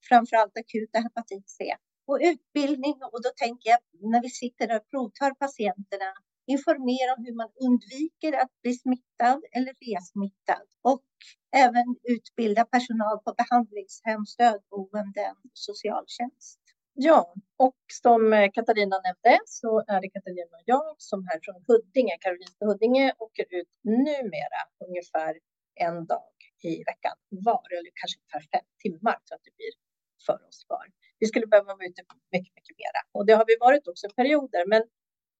framförallt 0.09 0.57
akuta 0.57 0.99
hepatit 0.99 1.49
C. 1.49 1.75
Och 2.07 2.19
utbildning, 2.21 2.95
och 3.11 3.21
då 3.25 3.29
tänker 3.43 3.69
jag 3.69 3.79
när 4.11 4.21
vi 4.21 4.29
sitter 4.29 4.67
där 4.67 4.77
och 4.77 4.89
provtar 4.89 5.31
patienterna, 5.33 6.11
informera 6.47 7.09
om 7.17 7.25
hur 7.25 7.35
man 7.35 7.49
undviker 7.67 8.33
att 8.43 8.61
bli 8.61 8.73
smittad 8.73 9.41
eller 9.51 9.73
resmittad 9.87 10.67
och 10.81 11.05
även 11.55 11.87
utbilda 12.03 12.65
personal 12.65 13.19
på 13.25 13.33
behandlingshem, 13.41 14.25
stödboenden, 14.25 15.35
socialtjänst. 15.53 16.66
Ja, 16.99 17.33
och 17.57 17.75
som 17.93 18.33
eh, 18.33 18.49
Katarina 18.53 18.95
nämnde 19.05 19.39
så 19.45 19.83
är 19.87 20.01
det 20.01 20.09
Katarina 20.09 20.53
och 20.57 20.63
jag 20.65 20.95
som 20.97 21.27
här 21.27 21.39
från 21.43 21.55
Huddinge, 21.67 22.17
Karolinska 22.21 22.65
Huddinge, 22.65 23.13
åker 23.17 23.45
ut 23.49 23.71
numera 23.83 24.61
ungefär 24.87 25.33
en 25.75 26.05
dag 26.05 26.33
i 26.63 26.83
veckan 26.91 27.15
var, 27.29 27.67
eller 27.77 27.91
kanske 27.99 28.17
ungefär 28.21 28.43
fem 28.53 28.67
timmar 28.83 29.17
så 29.25 29.35
att 29.35 29.43
det 29.43 29.55
blir 29.57 29.73
för 30.25 30.47
oss 30.47 30.65
var. 30.69 30.85
Vi 31.19 31.25
skulle 31.27 31.47
behöva 31.47 31.73
vara 31.73 31.87
ute 31.91 32.01
mycket, 32.31 32.53
mycket 32.57 32.75
mera 32.81 33.01
och 33.15 33.25
det 33.25 33.33
har 33.33 33.45
vi 33.51 33.55
varit 33.59 33.87
också 33.87 34.07
i 34.07 34.13
perioder, 34.21 34.63
men 34.67 34.83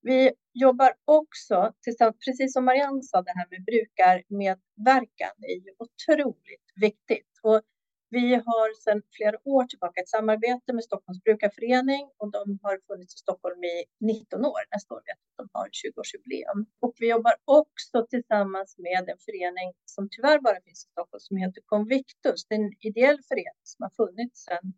vi 0.02 0.32
jobbar 0.54 0.92
också, 1.06 1.74
tillsammans, 1.84 2.18
precis 2.26 2.54
som 2.54 2.66
Marianne 2.66 3.04
sa, 3.04 3.22
det 3.22 3.36
här 3.40 3.48
med 3.52 3.62
brukarmedverkan 3.70 5.36
är 5.54 5.60
ju 5.66 5.72
otroligt 5.86 6.68
viktigt. 6.76 7.32
Och 7.42 7.62
vi 8.10 8.34
har 8.36 8.82
sedan 8.84 9.02
flera 9.18 9.38
år 9.44 9.64
tillbaka 9.64 10.02
ett 10.02 10.10
samarbete 10.10 10.74
med 10.74 10.84
Stockholms 10.84 11.24
brukarförening 11.24 12.04
och 12.18 12.32
de 12.32 12.60
har 12.64 12.80
funnits 12.88 13.16
i 13.16 13.18
Stockholm 13.18 13.64
i 13.64 13.86
19 14.00 14.46
år. 14.46 14.62
Nästa 14.76 14.94
år 14.96 15.02
vet 15.10 15.20
att 15.20 15.38
de 15.38 15.50
har 15.58 15.68
20-årsjubileum. 15.82 16.66
Och 16.80 16.94
vi 17.00 17.10
jobbar 17.10 17.36
också 17.46 18.08
tillsammans 18.10 18.78
med 18.78 19.10
en 19.10 19.20
förening 19.26 19.74
som 19.86 20.08
tyvärr 20.12 20.40
bara 20.40 20.62
finns 20.66 20.86
i 20.86 20.90
Stockholm 20.92 21.20
som 21.20 21.38
heter 21.38 21.62
Convictus. 21.66 22.46
Det 22.48 22.56
är 22.56 22.60
en 22.60 22.74
ideell 22.80 23.20
förening 23.30 23.64
som 23.64 23.84
har 23.84 23.94
funnits 24.06 24.44
sedan 24.46 24.74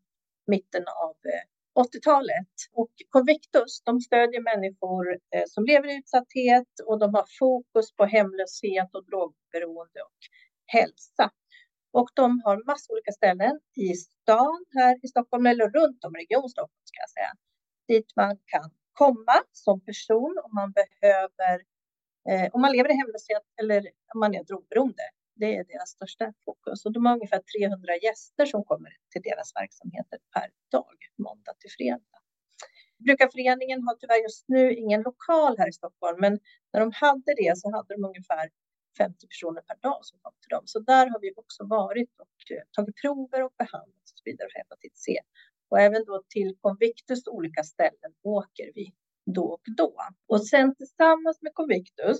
mitten 0.47 0.83
av 0.87 1.15
eh, 1.33 1.45
80-talet. 1.83 2.53
Och 2.73 2.91
Convictus 3.09 3.81
de 3.85 4.01
stödjer 4.01 4.41
människor 4.41 5.05
eh, 5.35 5.43
som 5.47 5.65
lever 5.65 5.87
i 5.87 5.97
utsatthet 5.97 6.71
och 6.85 6.99
de 6.99 7.13
har 7.13 7.25
fokus 7.39 7.95
på 7.95 8.05
hemlöshet 8.05 8.89
och 8.95 9.05
drogberoende 9.05 9.99
och 10.09 10.19
hälsa. 10.65 11.31
Och 11.91 12.09
de 12.15 12.41
har 12.45 12.63
massor 12.65 12.93
olika 12.93 13.11
ställen 13.11 13.59
i 13.75 13.93
stan 13.93 14.65
här 14.77 15.05
i 15.05 15.07
Stockholm 15.07 15.45
eller 15.45 15.69
runt 15.69 16.03
om 16.05 16.13
Region 16.15 16.49
Stockholm 16.49 16.83
ska 16.83 16.99
jag 17.05 17.09
säga. 17.09 17.33
Dit 17.87 18.15
man 18.15 18.37
kan 18.45 18.71
komma 18.93 19.37
som 19.51 19.81
person 19.81 20.35
om 20.43 20.51
man 20.55 20.71
behöver, 20.71 21.55
eh, 22.29 22.47
om 22.53 22.61
man 22.61 22.71
lever 22.71 22.89
i 22.91 22.97
hemlöshet 23.01 23.45
eller 23.61 23.81
om 24.13 24.19
man 24.19 24.35
är 24.35 24.43
drogberoende. 24.43 25.05
Det 25.35 25.55
är 25.55 25.63
deras 25.63 25.89
största 25.89 26.33
fokus 26.45 26.85
och 26.85 26.93
de 26.93 27.05
har 27.05 27.13
ungefär 27.13 27.41
300 27.59 27.95
gäster 27.97 28.45
som 28.45 28.63
kommer 28.63 28.91
till 29.11 29.21
deras 29.21 29.55
verksamheter 29.55 30.19
per 30.33 30.49
dag, 30.71 30.97
måndag 31.17 31.53
till 31.59 31.71
fredag. 31.77 32.15
Brukarföreningen 33.05 33.83
har 33.83 33.95
tyvärr 33.95 34.21
just 34.23 34.45
nu 34.47 34.73
ingen 34.73 35.01
lokal 35.01 35.57
här 35.57 35.69
i 35.69 35.73
Stockholm, 35.73 36.17
men 36.19 36.39
när 36.73 36.79
de 36.79 36.91
hade 36.95 37.33
det 37.41 37.57
så 37.57 37.71
hade 37.71 37.95
de 37.95 38.05
ungefär 38.05 38.49
50 38.97 39.27
personer 39.27 39.61
per 39.61 39.75
dag 39.75 39.99
som 40.05 40.19
kom 40.21 40.33
till 40.41 40.49
dem. 40.49 40.63
Så 40.65 40.79
där 40.79 41.05
har 41.09 41.19
vi 41.19 41.33
också 41.35 41.65
varit 41.65 42.13
och 42.19 42.51
eh, 42.51 42.63
tagit 42.71 42.95
prover 43.01 43.43
och 43.43 43.53
behandlat 43.57 44.03
och 44.11 44.17
så 44.19 44.23
vidare 44.25 44.47
för 44.51 44.59
hepatit 44.59 44.97
C. 44.97 45.17
Och 45.69 45.79
även 45.79 46.05
då 46.05 46.23
till 46.29 46.57
Convictus 46.61 47.27
olika 47.27 47.63
ställen 47.63 48.11
åker 48.23 48.71
vi 48.75 48.93
då 49.25 49.45
och 49.45 49.67
då. 49.77 49.95
Och 50.27 50.47
sen 50.47 50.75
tillsammans 50.75 51.41
med 51.41 51.53
Convictus 51.53 52.19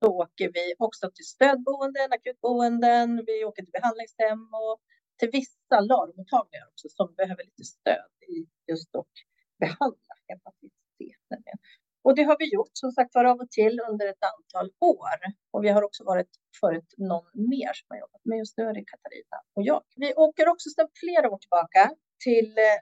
så 0.00 0.06
åker 0.06 0.50
vi 0.52 0.74
också 0.78 1.10
till 1.14 1.24
stödboenden, 1.24 2.12
akutboenden, 2.12 3.24
vi 3.26 3.44
åker 3.44 3.62
till 3.62 3.72
behandlingshem 3.72 4.48
och 4.54 4.80
till 5.18 5.30
vissa 5.32 5.80
LARO-mottagningar 5.80 6.66
också 6.68 6.88
som 6.88 7.14
behöver 7.14 7.44
lite 7.44 7.64
stöd 7.64 8.10
i 8.28 8.46
just 8.70 8.96
att 8.96 9.14
behandla 9.60 10.14
hepatit 10.28 10.72
C. 10.98 11.14
Och 12.02 12.14
det 12.16 12.22
har 12.22 12.36
vi 12.38 12.54
gjort 12.54 12.70
som 12.72 12.92
sagt 12.92 13.14
var 13.14 13.24
av 13.24 13.40
och 13.40 13.50
till 13.50 13.80
under 13.90 14.06
ett 14.06 14.24
antal 14.32 14.70
år. 14.80 15.18
Och 15.50 15.64
vi 15.64 15.68
har 15.68 15.82
också 15.82 16.04
varit 16.04 16.30
förut 16.60 16.94
någon 16.96 17.30
mer 17.34 17.72
som 17.72 17.86
har 17.88 17.98
jobbat, 17.98 18.20
men 18.24 18.38
just 18.38 18.56
nu 18.58 18.64
är 18.64 18.74
det 18.74 18.84
Katarina 18.84 19.36
och 19.56 19.62
jag. 19.62 19.82
Vi 19.96 20.14
åker 20.14 20.48
också 20.48 20.70
sedan 20.70 20.88
flera 21.02 21.30
år 21.30 21.38
tillbaka 21.38 21.94
till 22.24 22.58
eh, 22.58 22.80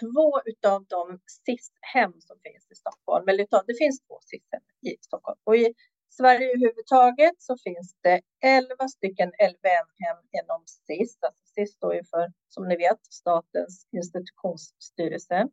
två 0.00 0.26
av 0.72 0.86
de 0.88 1.20
SIS-hem 1.26 2.12
som 2.20 2.36
finns 2.46 2.70
i 2.70 2.74
Stockholm. 2.74 3.28
Eller 3.28 3.46
det 3.66 3.78
finns 3.82 4.00
två 4.06 4.18
SIS-hem 4.20 4.62
i 4.92 4.96
Stockholm. 5.00 5.38
Och 5.44 5.56
i 5.56 5.74
Sverige 6.16 6.46
överhuvudtaget 6.48 7.36
så 7.38 7.56
finns 7.66 7.96
det 8.02 8.20
11 8.44 8.88
stycken 8.88 9.28
LVM-hem 9.28 10.18
inom 10.38 10.62
SIS. 10.66 11.18
Alltså 11.26 11.42
SIS 11.54 11.72
står 11.72 11.94
ju 11.94 12.04
för, 12.04 12.32
som 12.48 12.68
ni 12.68 12.76
vet, 12.76 13.00
Statens 13.10 13.86
institutionsstyrelse. 13.92 15.48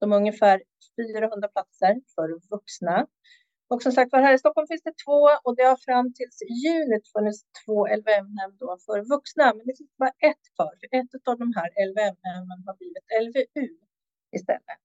De 0.00 0.10
har 0.10 0.18
ungefär 0.18 0.62
400 0.96 1.48
platser 1.48 2.00
för 2.14 2.28
vuxna. 2.50 3.06
Och 3.70 3.82
som 3.82 3.92
sagt 3.92 4.12
var, 4.12 4.20
här 4.20 4.34
i 4.34 4.38
Stockholm 4.38 4.66
finns 4.66 4.82
det 4.82 4.94
två 5.04 5.20
och 5.44 5.56
det 5.56 5.62
har 5.62 5.76
fram 5.88 6.06
till 6.14 6.30
juni 6.64 6.98
funnits 7.14 7.40
två 7.64 7.86
LVM-hem 8.00 8.52
för 8.86 8.98
vuxna. 9.14 9.44
Men 9.56 9.64
det 9.66 9.76
finns 9.78 9.96
bara 10.02 10.14
ett 10.30 10.44
kvar, 10.54 10.72
för 10.80 10.88
ett 10.98 11.28
av 11.30 11.38
de 11.38 11.48
här 11.58 11.68
LVM-hemmen 11.88 12.58
har 12.66 12.74
blivit 12.80 13.06
LVU 13.24 13.68
istället. 14.36 14.80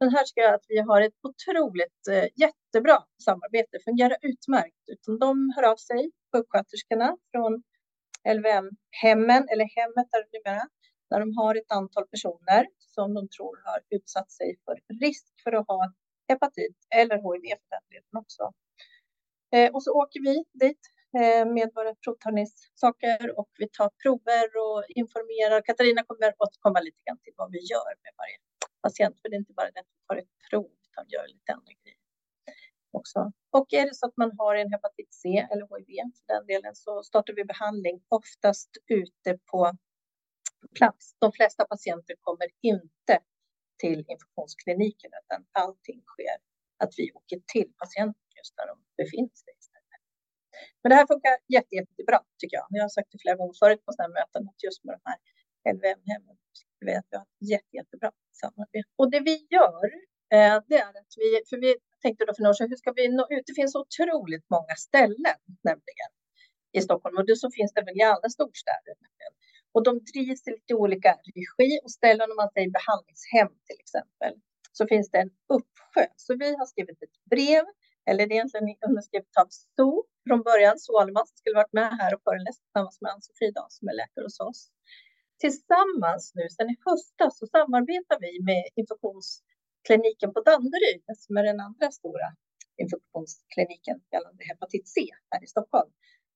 Men 0.00 0.10
här 0.14 0.24
ska 0.24 0.40
jag 0.40 0.54
att 0.54 0.66
vi 0.68 0.78
har 0.78 1.00
ett 1.00 1.18
otroligt 1.28 2.02
eh, 2.10 2.26
jättebra 2.44 2.98
samarbete, 3.24 3.78
fungerar 3.84 4.16
utmärkt. 4.22 4.82
Utan 4.92 5.18
de 5.18 5.52
hör 5.56 5.62
av 5.72 5.76
sig, 5.76 6.10
sjuksköterskorna 6.32 7.16
från 7.32 7.52
LVM-hemmen, 8.36 9.42
eller 9.50 9.68
hemmet 9.78 10.06
där 10.12 10.20
det 10.22 10.38
numera, 10.38 10.64
där 11.12 11.20
de 11.20 11.36
har 11.36 11.54
ett 11.54 11.72
antal 11.80 12.06
personer 12.06 12.62
som 12.94 13.14
de 13.14 13.28
tror 13.36 13.56
har 13.64 13.80
utsatt 13.96 14.30
sig 14.38 14.48
för 14.64 14.76
risk 15.04 15.26
för 15.44 15.52
att 15.52 15.66
ha 15.66 15.92
hepatit 16.28 16.76
eller 17.00 17.16
HIV 17.16 17.44
för 17.62 17.70
den 17.76 17.86
delen 17.92 18.14
också. 18.22 18.42
Eh, 19.54 19.68
och 19.74 19.82
så 19.84 19.90
åker 20.02 20.20
vi 20.28 20.34
dit 20.64 20.82
eh, 21.20 21.44
med 21.56 21.68
våra 21.74 21.94
provtagningssaker 22.04 23.38
och 23.38 23.50
vi 23.58 23.68
tar 23.78 23.90
prover 24.02 24.48
och 24.64 24.84
informerar. 25.02 25.58
Katarina 25.68 26.02
kommer 26.08 26.34
återkomma 26.44 26.80
lite 26.80 27.00
grann 27.04 27.20
till 27.24 27.34
vad 27.36 27.50
vi 27.54 27.60
gör 27.72 27.92
med 28.04 28.12
varje 28.20 28.38
patient, 28.84 29.16
för 29.20 29.28
det 29.28 29.36
är 29.36 29.42
inte 29.44 29.58
bara 29.58 29.70
det 29.74 29.80
att 29.80 29.92
vi 29.96 30.00
tar 30.08 30.16
ett 30.22 30.34
prov 30.50 30.70
utan 30.86 31.04
gör 31.14 31.26
lite 31.34 31.52
andra 31.52 31.72
grejer 31.82 32.02
också. 32.92 33.32
Och 33.50 33.66
är 33.72 33.84
det 33.88 33.94
så 33.94 34.06
att 34.06 34.16
man 34.16 34.32
har 34.38 34.54
en 34.56 34.70
hepatit 34.72 35.14
C 35.14 35.28
eller 35.50 35.66
HIV 35.78 36.10
för 36.26 36.34
den 36.34 36.46
delen 36.46 36.74
så 36.74 37.02
startar 37.02 37.34
vi 37.34 37.44
behandling 37.44 38.02
oftast 38.08 38.70
ute 38.88 39.38
på 39.50 39.72
plats. 40.78 41.16
De 41.18 41.32
flesta 41.32 41.64
patienter 41.64 42.14
kommer 42.20 42.48
inte 42.60 43.14
till 43.82 43.98
infektionskliniken 44.12 45.10
utan 45.20 45.40
allting 45.52 46.00
sker 46.12 46.36
att 46.82 46.92
vi 46.96 47.12
åker 47.12 47.38
till 47.52 47.68
patienten 47.82 48.26
just 48.38 48.54
när 48.58 48.66
de 48.70 48.74
befinner 49.00 49.36
sig. 49.42 49.52
Istället. 49.62 50.02
Men 50.82 50.88
det 50.90 50.96
här 51.00 51.06
funkar 51.12 51.34
jätte, 51.56 51.74
jättebra 51.80 52.18
tycker 52.38 52.56
jag. 52.60 52.66
Jag 52.70 52.84
har 52.84 52.94
sagt 52.98 53.08
det 53.12 53.18
flera 53.24 53.36
gånger 53.36 53.56
förut 53.62 53.82
på 53.84 53.92
sådana 53.92 54.08
här 54.08 54.14
möten 54.20 54.42
att 54.50 54.62
just 54.66 54.80
med 54.84 54.92
de 54.98 55.02
här 55.10 55.18
LVM-hemmen 55.74 56.36
vet 56.90 57.06
jag 57.10 57.24
jätte, 57.52 57.72
jättebra 57.78 58.10
samarbete. 58.42 58.88
Och 59.00 59.10
det 59.10 59.20
vi 59.20 59.36
gör 59.56 59.86
eh, 60.34 60.56
det 60.68 60.78
är 60.86 60.88
att 61.00 61.14
vi, 61.22 61.28
för 61.50 61.56
vi 61.64 61.70
tänkte 62.02 62.24
då 62.24 62.34
för 62.34 62.42
några 62.42 62.54
år 62.54 62.60
sedan, 62.60 62.70
hur 62.72 62.80
ska 62.82 62.92
vi 62.92 63.08
nå 63.08 63.24
ut? 63.30 63.44
Det 63.46 63.54
finns 63.60 63.74
otroligt 63.74 64.46
många 64.50 64.74
ställen 64.88 65.36
nämligen 65.70 66.10
i 66.78 66.80
Stockholm 66.80 67.16
och 67.18 67.26
det 67.26 67.36
så 67.36 67.50
finns 67.50 67.72
det 67.74 67.82
väl 67.86 67.96
i 68.00 68.02
alla 68.02 68.28
storstäder. 68.36 68.94
Nämligen. 69.04 69.32
Och 69.74 69.82
de 69.84 69.92
drivs 70.10 70.48
i 70.48 70.50
lite 70.50 70.74
olika 70.74 71.10
regi 71.36 71.80
och 71.84 71.90
ställen 71.90 72.30
om 72.30 72.36
man 72.36 72.50
säger 72.54 72.70
behandlingshem 72.78 73.50
till 73.66 73.78
exempel 73.84 74.32
så 74.72 74.86
finns 74.86 75.10
det 75.10 75.18
en 75.18 75.30
uppsjö. 75.56 76.06
Så 76.16 76.36
vi 76.42 76.56
har 76.58 76.66
skrivit 76.66 77.02
ett 77.02 77.16
brev 77.30 77.64
eller 78.08 78.26
det 78.26 78.34
är 78.34 78.36
egentligen 78.36 78.76
underskrivet 78.88 79.36
av 79.42 79.48
SO 79.50 79.90
från 80.26 80.42
början, 80.48 80.78
SO 80.78 80.92
Almas 81.02 81.30
skulle 81.38 81.56
varit 81.62 81.72
med 81.80 81.90
här 82.00 82.14
och 82.14 82.22
föreläst 82.28 82.60
tillsammans 82.62 82.98
med 83.00 83.10
Ann-Sofie 83.12 83.52
som 83.68 83.88
är 83.88 83.96
läkare 84.02 84.24
hos 84.28 84.40
oss. 84.40 84.60
Tillsammans 85.42 86.24
nu, 86.34 86.44
sedan 86.48 86.70
i 86.74 86.76
höstas, 86.86 87.38
så 87.38 87.46
samarbetar 87.46 88.18
vi 88.24 88.32
med 88.50 88.64
infektionskliniken 88.80 90.30
på 90.34 90.40
Danderyd, 90.48 91.02
som 91.24 91.36
är 91.36 91.44
den 91.50 91.60
andra 91.60 91.90
stora 91.90 92.28
infektionskliniken 92.82 93.96
gällande 94.12 94.42
hepatit 94.50 94.88
C 94.94 94.96
här 95.30 95.44
i 95.44 95.48
Stockholm. 95.54 95.90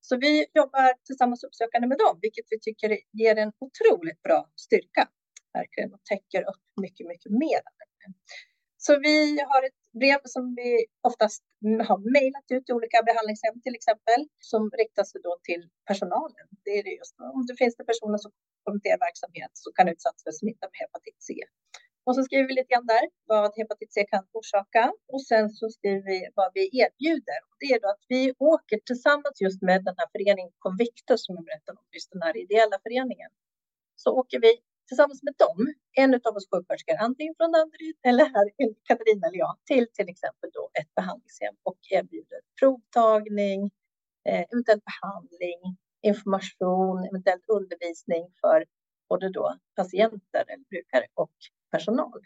Så 0.09 0.15
vi 0.25 0.47
jobbar 0.61 0.89
tillsammans 1.07 1.45
uppsökande 1.45 1.87
med 1.93 1.99
dem, 2.05 2.15
vilket 2.25 2.47
vi 2.51 2.59
tycker 2.67 2.89
ger 3.21 3.37
en 3.45 3.53
otroligt 3.67 4.23
bra 4.27 4.41
styrka 4.67 5.05
verkligen 5.59 5.91
och 5.95 6.05
täcker 6.11 6.43
upp 6.53 6.65
mycket, 6.85 7.07
mycket 7.13 7.33
mer. 7.45 7.63
Så 8.87 8.93
vi 9.07 9.19
har 9.51 9.61
ett 9.69 9.81
brev 10.01 10.21
som 10.35 10.45
vi 10.61 10.69
oftast 11.09 11.43
har 11.89 11.99
mejlat 12.19 12.47
ut 12.55 12.65
till 12.67 12.77
olika 12.79 12.99
behandlingshem 13.09 13.57
till 13.65 13.77
exempel, 13.79 14.21
som 14.53 14.63
riktar 14.81 15.05
sig 15.11 15.21
då 15.29 15.33
till 15.49 15.63
personalen. 15.91 16.47
Det 16.65 16.73
är 16.79 16.83
det 16.89 16.95
just 17.03 17.15
om 17.37 17.47
det 17.49 17.57
finns 17.63 17.77
det 17.77 17.87
personer 17.93 18.19
som 18.25 18.33
kommenterar 18.67 18.99
verksamhet 19.09 19.53
så 19.63 19.69
kan 19.77 19.87
utsättas 19.93 20.23
för 20.27 20.35
smitta 20.41 20.65
med 20.71 20.79
hepatit 20.83 21.19
C. 21.29 21.31
Och 22.07 22.15
så 22.17 22.23
skriver 22.23 22.47
vi 22.49 22.55
lite 22.55 22.73
grann 22.75 22.87
där 22.87 23.05
vad 23.33 23.57
hepatit 23.59 23.93
C 23.93 24.07
kan 24.13 24.25
orsaka 24.39 24.93
och 25.13 25.23
sen 25.31 25.51
så 25.51 25.69
skriver 25.77 26.05
vi 26.13 26.19
vad 26.35 26.51
vi 26.55 26.63
erbjuder. 26.83 27.41
Det 27.61 27.67
är 27.75 27.81
då 27.81 27.89
att 27.89 28.05
vi 28.09 28.35
åker 28.39 28.79
tillsammans 28.89 29.37
just 29.47 29.63
med 29.63 29.79
den 29.85 29.95
här 29.99 30.09
föreningen 30.15 30.53
Convictus 30.59 31.21
som 31.25 31.35
jag 31.39 31.45
berättade 31.45 31.79
om, 31.79 31.87
just 31.97 32.11
den 32.13 32.23
här 32.23 32.37
ideella 32.45 32.77
föreningen. 32.85 33.31
Så 34.03 34.09
åker 34.21 34.39
vi 34.41 34.53
tillsammans 34.89 35.23
med 35.23 35.35
dem, 35.45 35.59
en 36.03 36.15
av 36.29 36.33
oss 36.37 36.49
sjuksköterskor, 36.51 36.97
antingen 37.09 37.35
från 37.39 37.53
Danderyd 37.53 37.97
eller 38.09 38.25
här, 38.35 38.47
Katarina 38.89 39.27
eller 39.27 39.39
jag, 39.47 39.55
till 39.71 39.87
till 39.97 40.09
exempel 40.15 40.51
då 40.59 40.65
ett 40.81 40.95
behandlingshem 40.99 41.55
och 41.69 41.81
erbjuder 41.97 42.41
provtagning, 42.61 43.61
eh, 44.29 44.45
eventuell 44.53 44.83
behandling, 44.91 45.61
information, 46.11 46.97
eventuell 47.11 47.43
undervisning 47.57 48.25
för 48.41 48.59
både 49.09 49.27
då 49.39 49.47
patienter 49.77 50.45
eller 50.53 50.65
brukare 50.73 51.07
och 51.15 51.37
personal. 51.71 52.21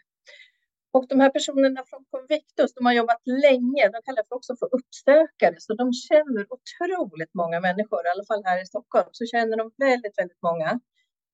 Och 0.93 1.07
de 1.07 1.19
här 1.19 1.29
personerna 1.29 1.83
från 1.89 2.05
Convictus, 2.09 2.73
de 2.73 2.85
har 2.85 2.93
jobbat 2.93 3.21
länge, 3.25 3.89
de 3.93 4.01
kallas 4.05 4.27
också 4.29 4.55
för 4.59 4.69
uppsökare, 4.77 5.55
så 5.59 5.73
de 5.73 5.93
känner 5.93 6.47
otroligt 6.55 7.33
många 7.33 7.59
människor, 7.59 8.05
i 8.05 8.09
alla 8.09 8.25
fall 8.25 8.43
här 8.43 8.61
i 8.61 8.65
Stockholm, 8.65 9.09
så 9.11 9.25
känner 9.25 9.57
de 9.57 9.71
väldigt, 9.77 10.17
väldigt 10.17 10.41
många 10.41 10.79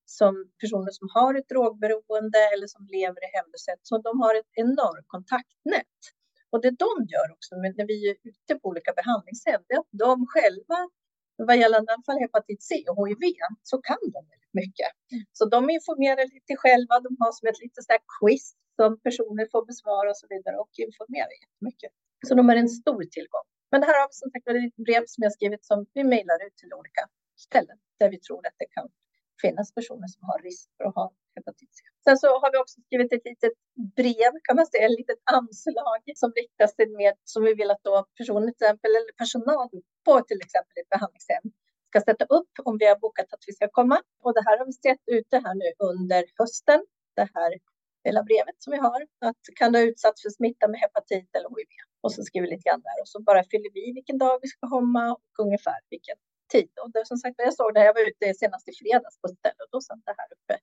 som 0.05 0.33
personer 0.61 0.91
som 0.91 1.07
har 1.13 1.35
ett 1.35 1.49
drogberoende 1.49 2.39
eller 2.53 2.67
som 2.67 2.87
lever 2.97 3.21
i 3.27 3.29
hemlöshet. 3.37 3.79
Så 3.83 3.97
de 3.97 4.21
har 4.21 4.35
ett 4.35 4.51
enormt 4.53 5.07
kontaktnät. 5.07 5.99
Och 6.51 6.61
det 6.61 6.73
de 6.85 6.93
gör 7.13 7.27
också 7.35 7.55
när 7.55 7.87
vi 7.87 8.09
är 8.09 8.15
ute 8.23 8.53
på 8.59 8.69
olika 8.69 8.91
behandlingshem, 8.99 9.61
det 9.67 9.73
är 9.73 9.79
att 9.79 9.93
de 10.05 10.25
själva, 10.33 10.79
vad 11.37 11.57
gäller 11.57 11.77
i 11.77 11.85
alla 11.93 12.03
fall 12.05 12.19
hepatit 12.19 12.63
C 12.69 12.71
och 12.91 13.07
HIV, 13.09 13.23
så 13.63 13.77
kan 13.87 13.97
de 14.01 14.21
väldigt 14.31 14.53
mycket. 14.61 14.91
Så 15.37 15.43
de 15.55 15.69
informerar 15.69 16.25
lite 16.35 16.53
själva, 16.63 16.93
de 17.05 17.11
har 17.19 17.31
som 17.37 17.45
ett 17.49 17.59
litet 17.65 17.85
quiz 18.17 18.45
som 18.75 18.99
personer 19.07 19.45
får 19.53 19.63
besvara 19.71 20.09
och 20.13 20.17
så 20.17 20.27
vidare 20.33 20.55
och 20.63 20.73
informerar 20.87 21.33
jättemycket. 21.43 21.91
Så 22.27 22.31
de 22.39 22.49
är 22.49 22.55
en 22.55 22.69
stor 22.81 23.03
tillgång. 23.15 23.47
Men 23.71 23.81
det 23.81 23.87
här 23.87 23.97
har 23.99 24.07
vi 24.11 24.15
som 24.21 24.29
sagt 24.31 24.47
ett 24.47 24.85
brev 24.87 25.03
som 25.13 25.21
jag 25.25 25.33
skrivit 25.37 25.65
som 25.65 25.77
vi 25.93 26.03
mejlar 26.03 26.39
ut 26.47 26.55
till 26.61 26.73
olika 26.79 27.03
ställen 27.47 27.77
där 27.99 28.09
vi 28.13 28.19
tror 28.19 28.41
att 28.47 28.57
det 28.61 28.69
kan 28.75 28.87
finnas 29.41 29.73
personer 29.73 30.07
som 30.07 30.21
har 30.29 30.39
risk 30.49 30.69
för 30.77 30.85
att 30.85 30.95
ha 30.95 31.07
hepatit 31.35 31.69
C. 31.75 31.79
Sen 32.03 32.17
så 32.17 32.27
har 32.41 32.51
vi 32.51 32.57
också 32.57 32.77
skrivit 32.85 33.13
ett 33.13 33.25
litet 33.25 33.55
brev, 33.99 34.31
kan 34.47 34.55
man 34.55 34.67
säga, 34.67 34.85
ett 34.85 34.99
litet 35.01 35.21
anslag 35.37 36.01
som 36.15 36.29
riktas 36.41 36.75
till 36.75 36.91
med, 37.01 37.13
som 37.23 37.43
vi 37.43 37.53
vill 37.53 37.71
att 37.71 37.83
då 37.83 38.05
personer 38.17 38.47
till 38.51 38.65
exempel, 38.65 38.91
eller 38.97 39.13
personal 39.23 39.69
på 40.07 40.13
till 40.29 40.41
exempel 40.45 40.75
ett 40.81 40.89
behandlingshem 40.95 41.45
ska 41.89 41.97
sätta 42.09 42.25
upp 42.37 42.53
om 42.69 42.73
vi 42.81 42.85
har 42.91 42.99
bokat 43.05 43.33
att 43.33 43.43
vi 43.47 43.53
ska 43.53 43.67
komma. 43.79 43.97
Och 44.23 44.33
det 44.33 44.43
här 44.47 44.57
har 44.59 44.65
vi 44.65 44.73
sett 44.87 45.03
ute 45.17 45.35
här 45.45 45.55
nu 45.61 45.69
under 45.89 46.21
hösten, 46.39 46.79
det 47.19 47.27
här 47.35 47.51
hela 48.07 48.23
brevet 48.29 48.57
som 48.63 48.71
vi 48.75 48.79
har, 48.87 49.01
att 49.29 49.43
kan 49.59 49.71
du 49.71 49.79
ha 49.79 49.85
utsatts 49.91 50.21
för 50.23 50.29
smitta 50.29 50.67
med 50.67 50.79
hepatit 50.83 51.29
eller 51.37 51.49
HIV? 51.57 51.71
Och 52.03 52.11
så 52.13 52.19
skriver 52.27 52.45
vi 52.47 52.51
lite 52.53 52.65
grann 52.69 52.83
där 52.89 52.97
och 53.03 53.09
så 53.13 53.17
bara 53.29 53.41
fyller 53.51 53.71
vi 53.77 53.85
vilken 53.99 54.17
dag 54.17 54.35
vi 54.41 54.47
ska 54.47 54.69
komma 54.75 55.03
och 55.13 55.33
ungefär 55.45 55.79
vilken 55.89 56.17
tid. 56.53 56.71
Och 56.81 56.91
det, 56.93 57.05
som 57.11 57.17
sagt, 57.17 57.35
jag 57.37 57.53
såg 57.53 57.73
det, 57.73 57.83
jag 57.89 57.93
var 57.93 58.05
ute 58.09 58.33
senast 58.41 58.65
i 58.71 58.73
fredags 58.81 59.17
på 59.21 59.27
stället 59.27 59.61
och 59.65 59.71
då 59.71 59.79
satt 59.81 60.01
det 60.09 60.15
här 60.19 60.29
uppe. 60.37 60.55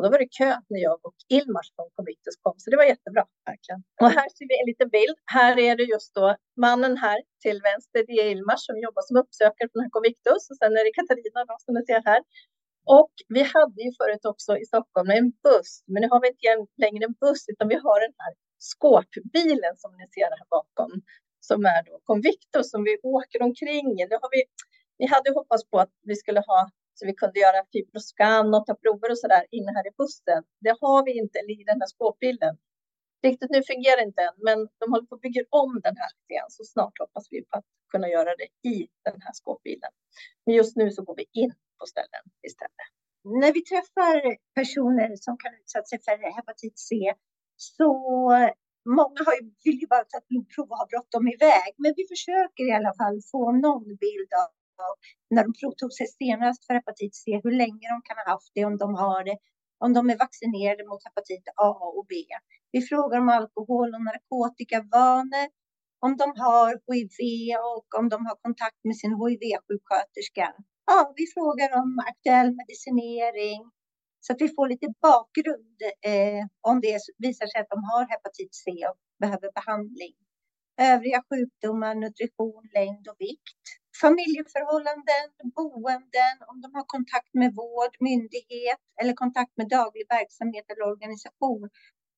Och 0.00 0.04
då 0.06 0.10
var 0.14 0.20
det 0.24 0.36
kö 0.40 0.50
när 0.72 0.82
jag 0.88 0.98
och 1.08 1.18
Ilmar 1.36 1.64
från 1.74 1.88
Convictus 1.96 2.36
kom, 2.42 2.56
så 2.62 2.66
det 2.70 2.78
var 2.82 2.88
jättebra. 2.94 3.24
Verkligen. 3.50 3.80
Och 4.02 4.10
här 4.18 4.28
ser 4.36 4.46
vi 4.50 4.56
en 4.62 4.68
liten 4.72 4.90
bild. 4.98 5.16
Här 5.36 5.54
är 5.68 5.74
det 5.80 5.86
just 5.94 6.10
då 6.18 6.26
mannen 6.66 6.94
här 7.04 7.18
till 7.44 7.58
vänster, 7.70 8.00
det 8.08 8.16
är 8.22 8.26
Ilmar 8.34 8.58
som 8.66 8.74
jobbar 8.86 9.02
som 9.08 9.14
uppsökare 9.22 9.68
på 9.68 9.74
den 9.78 9.84
här 9.86 9.92
och 10.50 10.58
sen 10.60 10.72
är 10.78 10.82
det 10.86 10.92
Katarina 11.00 11.40
då, 11.50 11.54
som 11.64 11.72
ni 11.76 11.82
ser 11.90 12.02
här. 12.10 12.20
Och 12.98 13.14
vi 13.36 13.42
hade 13.54 13.80
ju 13.86 13.90
förut 14.00 14.24
också 14.32 14.50
i 14.62 14.64
Stockholm 14.72 15.08
en 15.18 15.28
buss, 15.46 15.72
men 15.90 15.98
nu 16.02 16.08
har 16.12 16.20
vi 16.22 16.28
inte 16.32 16.46
längre 16.84 17.02
en 17.10 17.16
buss 17.24 17.42
utan 17.52 17.66
vi 17.72 17.78
har 17.86 17.98
den 18.06 18.14
här 18.22 18.32
skåpbilen 18.70 19.74
som 19.82 19.90
ni 19.98 20.04
ser 20.16 20.30
här 20.38 20.46
bakom 20.56 20.92
som 21.48 21.58
är 21.74 21.80
då 21.88 21.94
Convictus 22.10 22.66
som 22.72 22.80
vi 22.88 22.94
åker 23.18 23.40
omkring 23.48 23.86
i. 24.00 24.02
Nu 24.10 24.16
har 24.22 24.30
vi 24.36 24.40
vi 25.00 25.06
hade 25.14 25.30
hoppats 25.38 25.64
på 25.70 25.76
att 25.84 25.92
vi 26.10 26.16
skulle 26.16 26.40
ha 26.40 26.60
så 27.00 27.06
vi 27.06 27.14
kunde 27.22 27.38
göra 27.46 27.60
typ 27.62 27.70
fibroscan 27.72 28.54
och 28.54 28.66
ta 28.66 28.74
prover 28.82 29.10
och 29.12 29.18
så 29.22 29.28
där 29.34 29.44
inne 29.56 29.70
här 29.76 29.86
i 29.90 29.92
bussen. 30.00 30.42
Det 30.66 30.74
har 30.82 31.04
vi 31.06 31.12
inte 31.22 31.38
i 31.38 31.64
den 31.70 31.78
här 31.80 31.90
skåpbilden. 31.94 32.54
Riktigt 33.28 33.50
nu 33.50 33.60
fungerar 33.72 34.02
inte 34.08 34.20
än, 34.22 34.36
men 34.48 34.58
de 34.80 34.84
håller 34.92 35.06
på 35.06 35.14
att 35.14 35.20
bygga 35.26 35.42
om 35.62 35.72
den 35.86 35.96
här 36.00 36.10
lite 36.16 36.32
grann, 36.34 36.50
så 36.58 36.62
snart 36.64 36.98
hoppas 37.02 37.24
vi 37.30 37.38
på 37.48 37.54
att 37.58 37.68
kunna 37.92 38.08
göra 38.16 38.32
det 38.40 38.48
i 38.72 38.76
den 39.08 39.18
här 39.24 39.32
skåpbilen. 39.40 39.92
Men 40.44 40.54
just 40.60 40.76
nu 40.76 40.90
så 40.90 41.00
går 41.06 41.16
vi 41.16 41.26
in 41.42 41.52
på 41.78 41.86
ställen 41.92 42.24
istället. 42.48 42.88
När 43.42 43.52
vi 43.56 43.62
träffar 43.70 44.16
personer 44.60 45.10
som 45.26 45.34
kan 45.42 45.52
utsätta 45.60 45.86
sig 45.86 45.98
för 46.04 46.36
hepatit 46.36 46.78
C 46.88 47.14
så 47.56 47.92
många 48.98 49.20
har 49.26 49.34
ju, 49.38 49.42
vill 49.64 49.78
ju 49.82 49.86
bara 49.86 50.04
ta 50.04 50.18
ett 50.18 50.28
blodprov 50.28 50.68
och 50.70 50.76
ha 50.76 50.86
bråttom 50.92 51.28
iväg, 51.36 51.70
men 51.82 51.92
vi 51.96 52.04
försöker 52.12 52.64
i 52.70 52.72
alla 52.78 52.94
fall 53.00 53.16
få 53.32 53.52
någon 53.52 53.88
bild 54.04 54.30
av 54.42 54.48
när 55.30 55.42
de 55.44 55.52
provtog 55.60 55.92
sig 55.92 56.06
senast 56.06 56.66
för 56.66 56.74
hepatit 56.74 57.14
C, 57.14 57.40
hur 57.44 57.54
länge 57.62 57.86
de 57.94 57.98
kan 58.08 58.16
ha 58.20 58.32
haft 58.32 58.52
det, 58.54 58.64
om 58.64 58.76
de 58.76 58.94
har 58.94 59.24
det, 59.24 59.38
om 59.84 59.92
de 59.94 60.10
är 60.10 60.18
vaccinerade 60.18 60.82
mot 60.88 61.04
hepatit 61.04 61.44
A 61.56 61.70
och 61.98 62.06
B. 62.08 62.14
Vi 62.72 62.80
frågar 62.82 63.18
om 63.18 63.28
alkohol 63.28 63.94
och 63.94 64.04
narkotikavanor, 64.04 65.48
om 66.06 66.16
de 66.16 66.26
har 66.44 66.68
HIV 66.88 67.18
och 67.72 67.88
om 67.98 68.08
de 68.08 68.26
har 68.26 68.36
kontakt 68.46 68.80
med 68.84 68.96
sin 68.96 69.14
HIV-sjuksköterska. 69.20 70.46
Ja, 70.86 71.12
vi 71.16 71.24
frågar 71.34 71.68
om 71.80 71.90
aktuell 72.10 72.50
medicinering 72.60 73.70
så 74.20 74.32
att 74.32 74.40
vi 74.40 74.48
får 74.48 74.68
lite 74.68 74.88
bakgrund 75.02 75.78
eh, 76.10 76.44
om 76.60 76.80
det 76.80 76.98
visar 77.18 77.46
sig 77.46 77.60
att 77.60 77.70
de 77.74 77.84
har 77.84 78.02
hepatit 78.12 78.54
C 78.54 78.70
och 78.90 78.98
behöver 79.20 79.52
behandling. 79.52 80.14
Övriga 80.80 81.22
sjukdomar, 81.28 81.94
nutrition, 81.94 82.68
längd 82.74 83.08
och 83.08 83.16
vikt 83.18 83.66
familjeförhållanden, 84.02 85.26
boenden, 85.56 86.36
om 86.50 86.56
de 86.64 86.68
har 86.76 86.84
kontakt 86.96 87.32
med 87.40 87.50
vård, 87.54 87.92
myndighet 88.10 88.80
eller 89.00 89.12
kontakt 89.22 89.52
med 89.56 89.68
daglig 89.68 90.04
verksamhet 90.18 90.64
eller 90.70 90.84
organisation. 90.92 91.68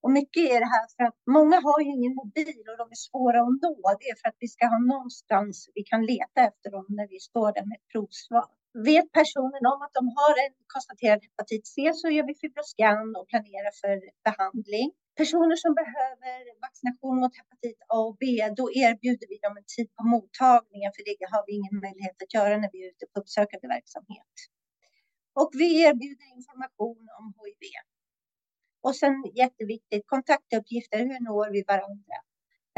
Och 0.05 0.11
mycket 0.11 0.43
är 0.55 0.61
det 0.65 0.71
här 0.77 0.87
för 0.97 1.05
att 1.09 1.19
många 1.39 1.57
har 1.67 1.81
ju 1.85 1.89
ingen 1.97 2.15
mobil 2.23 2.63
och 2.71 2.79
de 2.83 2.87
är 2.97 3.03
svåra 3.09 3.39
att 3.43 3.59
nå. 3.65 3.77
Det 4.01 4.09
är 4.13 4.17
för 4.21 4.29
att 4.29 4.41
vi 4.45 4.49
ska 4.55 4.67
ha 4.75 4.79
någonstans 4.79 5.55
vi 5.75 5.83
kan 5.91 6.03
leta 6.13 6.41
efter 6.51 6.69
dem 6.77 6.87
när 6.89 7.09
vi 7.09 7.19
står 7.29 7.49
där 7.57 7.65
med 7.69 7.77
ett 7.79 7.89
provsvar. 7.93 8.49
Vet 8.89 9.13
personen 9.21 9.65
om 9.73 9.79
att 9.85 9.95
de 9.99 10.05
har 10.19 10.35
en 10.45 10.55
konstaterad 10.75 11.21
hepatit 11.27 11.67
C 11.67 11.93
så 12.01 12.07
gör 12.15 12.27
vi 12.31 12.35
fibroscan 12.35 13.17
och 13.19 13.29
planerar 13.29 13.73
för 13.83 13.97
behandling. 14.29 14.91
Personer 15.21 15.57
som 15.65 15.75
behöver 15.83 16.39
vaccination 16.67 17.17
mot 17.21 17.37
hepatit 17.37 17.79
A 17.97 17.99
och 18.09 18.17
B, 18.21 18.27
då 18.57 18.65
erbjuder 18.85 19.27
vi 19.33 19.39
dem 19.47 19.57
en 19.57 19.69
tid 19.77 19.89
på 19.97 20.03
mottagningen, 20.15 20.91
för 20.95 21.03
det 21.09 21.17
har 21.33 21.43
vi 21.47 21.53
ingen 21.59 21.77
möjlighet 21.85 22.23
att 22.23 22.35
göra 22.35 22.55
när 22.63 22.71
vi 22.73 22.79
är 22.85 22.89
ute 22.93 23.07
på 23.11 23.21
uppsökande 23.21 23.67
verksamhet. 23.77 24.35
Och 25.41 25.51
vi 25.53 25.69
erbjuder 25.89 26.27
information 26.39 27.05
om 27.19 27.27
HIV. 27.39 27.65
Och 28.87 28.97
sen 28.97 29.15
jätteviktigt, 29.43 30.05
kontaktuppgifter, 30.07 30.99
hur 30.99 31.21
når 31.29 31.51
vi 31.51 31.63
varandra? 31.73 32.17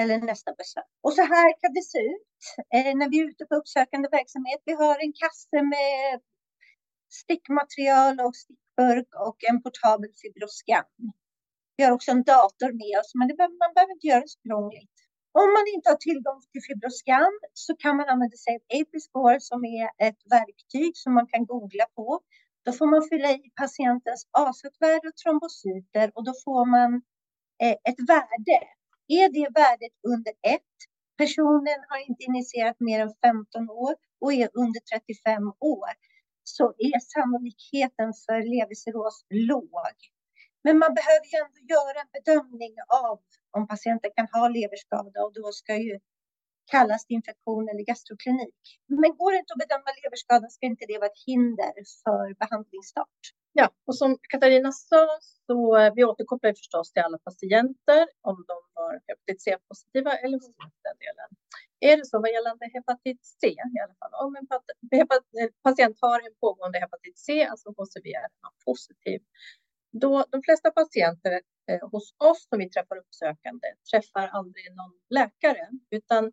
Eller 0.01 0.19
nästa 0.19 0.53
besök. 0.61 0.91
Och 1.01 1.13
så 1.13 1.23
här 1.23 1.49
kan 1.61 1.73
det 1.75 1.83
se 1.83 1.99
ut 1.99 2.39
eh, 2.75 2.95
när 2.99 3.09
vi 3.11 3.21
är 3.21 3.25
ute 3.31 3.45
på 3.47 3.55
uppsökande 3.55 4.09
verksamhet. 4.09 4.61
Vi 4.65 4.73
har 4.73 4.97
en 5.05 5.13
kasse 5.23 5.63
med 5.63 6.21
stickmaterial 7.21 8.21
och 8.21 8.37
stickburk 8.37 9.11
och 9.27 9.39
en 9.51 9.63
portabel 9.63 10.11
fibroscan. 10.23 10.85
Vi 11.77 11.85
har 11.85 11.93
också 11.93 12.11
en 12.11 12.23
dator 12.23 12.71
med 12.83 13.01
oss, 13.01 13.11
men 13.15 13.29
det 13.29 13.35
behöver, 13.35 13.59
man 13.65 13.75
behöver 13.75 13.93
inte 13.93 14.07
göra 14.07 14.21
det 14.21 14.29
så 14.29 14.41
krångligt. 14.49 14.97
Om 15.43 15.49
man 15.57 15.67
inte 15.75 15.91
har 15.91 15.97
tillgång 16.09 16.41
till 16.53 16.63
fibroscan 16.69 17.33
så 17.53 17.77
kan 17.83 17.97
man 17.97 18.09
använda 18.09 18.37
sig 18.37 18.53
av 18.57 18.63
APISCORE 18.81 19.41
som 19.51 19.65
är 19.65 19.87
ett 20.07 20.21
verktyg 20.37 20.93
som 20.97 21.15
man 21.15 21.27
kan 21.27 21.47
googla 21.47 21.87
på. 21.97 22.21
Då 22.65 22.73
får 22.73 22.87
man 22.87 23.03
fylla 23.11 23.31
i 23.31 23.51
patientens 23.63 24.23
ASET-värde 24.31 25.09
och 25.09 25.17
trombocyter 25.17 26.07
och 26.15 26.25
då 26.29 26.33
får 26.45 26.65
man 26.77 26.91
eh, 27.63 27.77
ett 27.91 28.01
värde. 28.13 28.59
Är 29.19 29.27
det 29.37 29.49
värdet 29.61 29.95
under 30.13 30.33
1, 30.43 30.61
personen 31.23 31.79
har 31.89 31.99
inte 32.09 32.23
initierat 32.25 32.81
mer 32.81 33.01
än 33.01 33.13
15 33.23 33.71
år 33.71 33.95
och 34.21 34.33
är 34.33 34.49
under 34.63 34.81
35 34.81 35.53
år 35.61 35.93
så 36.45 36.65
är 36.79 36.99
sannolikheten 37.15 38.13
för 38.25 38.39
levercirros 38.53 39.25
låg. 39.31 39.97
Men 40.65 40.79
man 40.79 40.95
behöver 40.99 41.27
ju 41.33 41.37
ändå 41.45 41.59
göra 41.75 41.99
en 42.05 42.13
bedömning 42.17 42.75
av 43.09 43.21
om 43.57 43.69
patienten 43.69 44.11
kan 44.17 44.29
ha 44.33 44.49
leverskada 44.49 45.19
och 45.25 45.33
då 45.33 45.53
ska 45.53 45.77
ju 45.77 46.01
kallas 46.71 47.07
infektion 47.09 47.69
eller 47.69 47.85
gastroklinik. 47.91 48.61
Men 48.87 49.17
går 49.17 49.33
det 49.33 49.39
inte 49.39 49.55
att 49.55 49.65
bedöma 49.65 49.91
leverskada 50.03 50.49
ska 50.49 50.67
inte 50.67 50.85
det 50.89 50.99
vara 50.99 51.11
ett 51.13 51.23
hinder 51.27 51.75
för 52.05 52.35
behandlingsstart. 52.43 53.23
Ja, 53.53 53.71
och 53.87 53.97
som 53.97 54.19
Katarina 54.33 54.73
sa 54.73 55.09
så 55.47 55.57
vi 55.97 56.05
återkopplar 56.05 56.53
förstås 56.53 56.93
till 56.93 57.03
alla 57.03 57.19
patienter 57.19 58.07
om 58.31 58.45
de 58.51 58.57
var 58.75 58.93
hepatit 59.09 59.43
C-positiva 59.43 60.13
eller 60.13 60.39
den 60.87 60.97
delen. 61.05 61.31
Är 61.81 61.97
det 61.97 62.07
så 62.07 62.21
vad 62.21 62.31
gällande 62.33 62.71
hepatit 62.75 63.21
C 63.41 63.47
i 63.47 63.81
alla 63.85 63.95
fall, 64.01 64.13
om 64.25 64.37
en 64.37 64.47
eh, 65.01 65.49
patient 65.63 65.99
har 66.01 66.21
en 66.27 66.35
pågående 66.41 66.79
hepatit 66.79 67.19
C, 67.19 67.45
alltså 67.51 67.69
HCV 67.69 68.07
är 68.15 68.29
positiv, 68.65 69.21
då 70.01 70.25
de 70.31 70.43
flesta 70.43 70.71
patienter 70.71 71.41
eh, 71.71 71.89
hos 71.91 72.15
oss 72.19 72.47
som 72.49 72.59
vi 72.59 72.71
träffar 72.71 72.97
uppsökande 72.97 73.69
träffar 73.91 74.29
aldrig 74.29 74.65
någon 74.77 74.95
läkare, 75.11 75.69
utan 75.91 76.33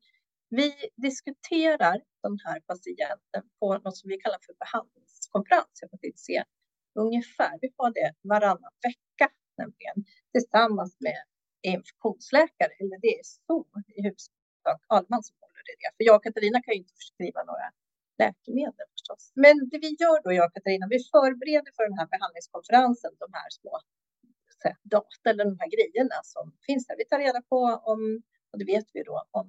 vi 0.50 0.74
diskuterar 0.96 2.02
den 2.24 2.38
här 2.46 2.60
patienten 2.60 3.44
på 3.60 3.78
något 3.78 3.98
som 3.98 4.10
vi 4.10 4.18
kallar 4.18 4.40
för 4.46 4.54
behandlingskonferens, 4.54 5.82
hepatit 5.82 6.20
C, 6.20 6.44
ungefär. 6.96 7.58
Vi 7.62 7.70
har 7.78 7.92
det 7.92 8.14
varannan 8.22 8.72
vecka 8.88 9.34
nämligen 9.58 9.98
tillsammans 10.32 10.98
med 11.00 11.22
infektionsläkare, 11.62 12.74
eller 12.80 12.98
det 13.02 13.14
är 13.20 13.24
så 13.24 13.66
i 13.96 14.02
huvudsak 14.02 14.82
Ahlman 14.88 15.24
som 15.24 15.36
håller 15.40 15.66
i 15.74 15.76
det. 15.82 15.90
För 15.98 16.04
jag 16.10 16.16
och 16.16 16.24
Katarina 16.24 16.62
kan 16.62 16.74
ju 16.74 16.80
inte 16.80 16.94
förskriva 16.94 17.44
några 17.44 17.68
läkemedel 18.18 18.88
förstås. 19.02 19.24
Men 19.44 19.56
det 19.72 19.80
vi 19.86 19.92
gör 20.04 20.18
då, 20.24 20.30
jag 20.38 20.46
och 20.48 20.54
Katarina, 20.58 20.86
vi 20.96 21.00
förbereder 21.14 21.72
för 21.78 21.84
den 21.90 21.98
här 22.00 22.08
behandlingskonferensen, 22.16 23.12
de 23.26 23.30
här 23.40 23.50
små 23.60 23.74
data 24.84 25.30
eller 25.30 25.46
de 25.46 25.58
här 25.60 25.70
grejerna 25.76 26.18
som 26.24 26.46
finns 26.68 26.88
där. 26.88 26.96
Vi 26.98 27.06
tar 27.06 27.20
reda 27.20 27.42
på 27.42 27.60
om, 27.92 28.22
och 28.52 28.60
det 28.60 28.66
vet 28.66 28.88
vi 28.94 29.04
då, 29.04 29.18
om 29.32 29.48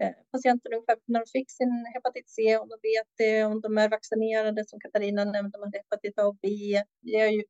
eh, 0.00 0.14
patienter 0.32 0.74
ungefär 0.74 0.96
när 1.12 1.20
de 1.20 1.26
fick 1.38 1.50
sin 1.50 1.74
hepatit 1.94 2.28
C, 2.36 2.58
om 2.62 2.68
de 2.68 2.76
vet 2.90 3.10
det, 3.16 3.44
om 3.44 3.60
de 3.60 3.78
är 3.78 3.88
vaccinerade 3.88 4.64
som 4.70 4.80
Katarina 4.80 5.24
nämnde, 5.24 5.38
om 5.46 5.50
de 5.50 5.58
har 5.62 5.72
hepatit 5.82 6.18
A 6.18 6.24
och 6.26 6.38
B. 6.42 6.48
Vi 7.00 7.20
har 7.20 7.28
ju 7.38 7.42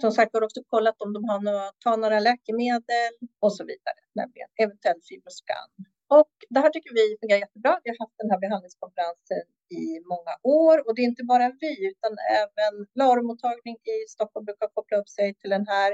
som 0.00 0.12
sagt 0.12 0.34
också 0.34 0.60
kollat 0.66 1.02
om 1.04 1.12
de 1.12 1.24
har 1.30 1.40
några, 1.40 1.66
tar 1.84 1.96
några 1.96 2.20
läkemedel 2.20 3.12
och 3.44 3.52
så 3.56 3.62
vidare, 3.64 4.00
nämligen 4.20 4.48
eventuell 4.62 5.00
fibroscan. 5.08 5.70
Och 6.18 6.34
det 6.54 6.60
här 6.60 6.70
tycker 6.70 6.94
vi 6.94 7.16
fungerar 7.20 7.40
jättebra. 7.40 7.80
Vi 7.84 7.90
har 7.90 7.98
haft 8.04 8.18
den 8.22 8.30
här 8.30 8.40
behandlingskonferensen 8.44 9.44
i 9.72 10.00
många 10.12 10.34
år 10.42 10.76
och 10.86 10.94
det 10.94 11.02
är 11.02 11.08
inte 11.12 11.24
bara 11.24 11.52
vi 11.60 11.72
utan 11.90 12.12
även 12.42 12.74
LARO 12.94 13.22
mottagning 13.22 13.76
i 13.94 14.08
Stockholm 14.08 14.44
brukar 14.44 14.68
koppla 14.68 14.96
upp 15.00 15.08
sig 15.08 15.34
till 15.34 15.50
den 15.50 15.66
här. 15.66 15.90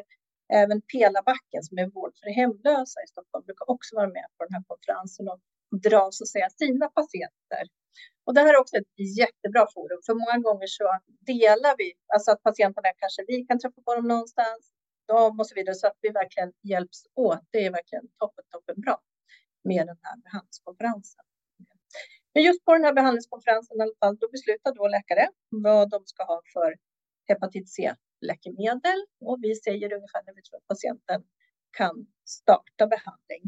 Även 0.53 0.79
Pelabacken 0.93 1.63
som 1.63 1.79
är 1.79 1.87
vård 1.87 2.13
för 2.21 2.31
hemlösa 2.41 2.99
i 3.05 3.09
Stockholm 3.15 3.45
brukar 3.45 3.71
också 3.75 3.97
vara 3.97 4.11
med 4.19 4.27
på 4.37 4.45
den 4.45 4.55
här 4.55 4.65
konferensen 4.71 5.29
och 5.29 5.41
dra 5.89 6.09
så 6.13 6.25
att 6.25 6.29
säga 6.29 6.49
sina 6.51 6.89
patienter. 6.89 7.65
Och 8.27 8.35
det 8.35 8.41
här 8.41 8.55
är 8.55 8.61
också 8.61 8.77
ett 8.77 8.95
jättebra 9.21 9.67
forum, 9.75 10.01
för 10.07 10.15
många 10.15 10.39
gånger 10.47 10.67
så 10.67 10.85
delar 11.33 11.75
vi, 11.79 11.93
alltså 12.15 12.31
att 12.31 12.43
patienterna 12.43 12.89
kanske 13.03 13.25
vi 13.29 13.37
kan 13.49 13.59
träffa 13.59 13.81
på 13.87 13.95
dem 13.95 14.09
någonstans, 14.09 14.63
de 15.07 15.41
och 15.41 15.47
så 15.49 15.55
vidare, 15.55 15.75
så 15.75 15.87
att 15.87 15.99
vi 16.01 16.09
verkligen 16.09 16.53
hjälps 16.63 16.99
åt. 17.15 17.45
Det 17.51 17.67
är 17.67 17.71
verkligen 17.71 18.05
toppen, 18.19 18.45
toppen 18.51 18.81
bra 18.81 19.01
med 19.65 19.87
den 19.87 19.99
här 20.03 20.17
behandlingskonferensen. 20.25 21.25
Men 22.39 22.45
just 22.45 22.65
på 22.65 22.73
den 22.73 22.85
här 22.85 22.93
behandlingskonferensen 22.93 23.79
i 23.79 23.83
alla 23.83 23.99
fall, 24.01 24.17
då 24.21 24.29
beslutar 24.29 24.75
då 24.75 24.89
läkare 24.89 25.29
vad 25.49 25.91
de 25.91 26.01
ska 26.07 26.25
ha 26.25 26.41
för 26.55 26.77
hepatit 27.29 27.69
C-läkemedel 27.77 29.01
och 29.21 29.39
vi 29.43 29.55
säger 29.55 29.93
ungefär 29.97 30.23
när 30.27 30.35
vi 30.35 30.43
tror 30.43 30.57
att 30.59 30.67
patienten 30.67 31.21
kan 31.79 31.97
starta 32.39 32.87
behandling. 32.95 33.43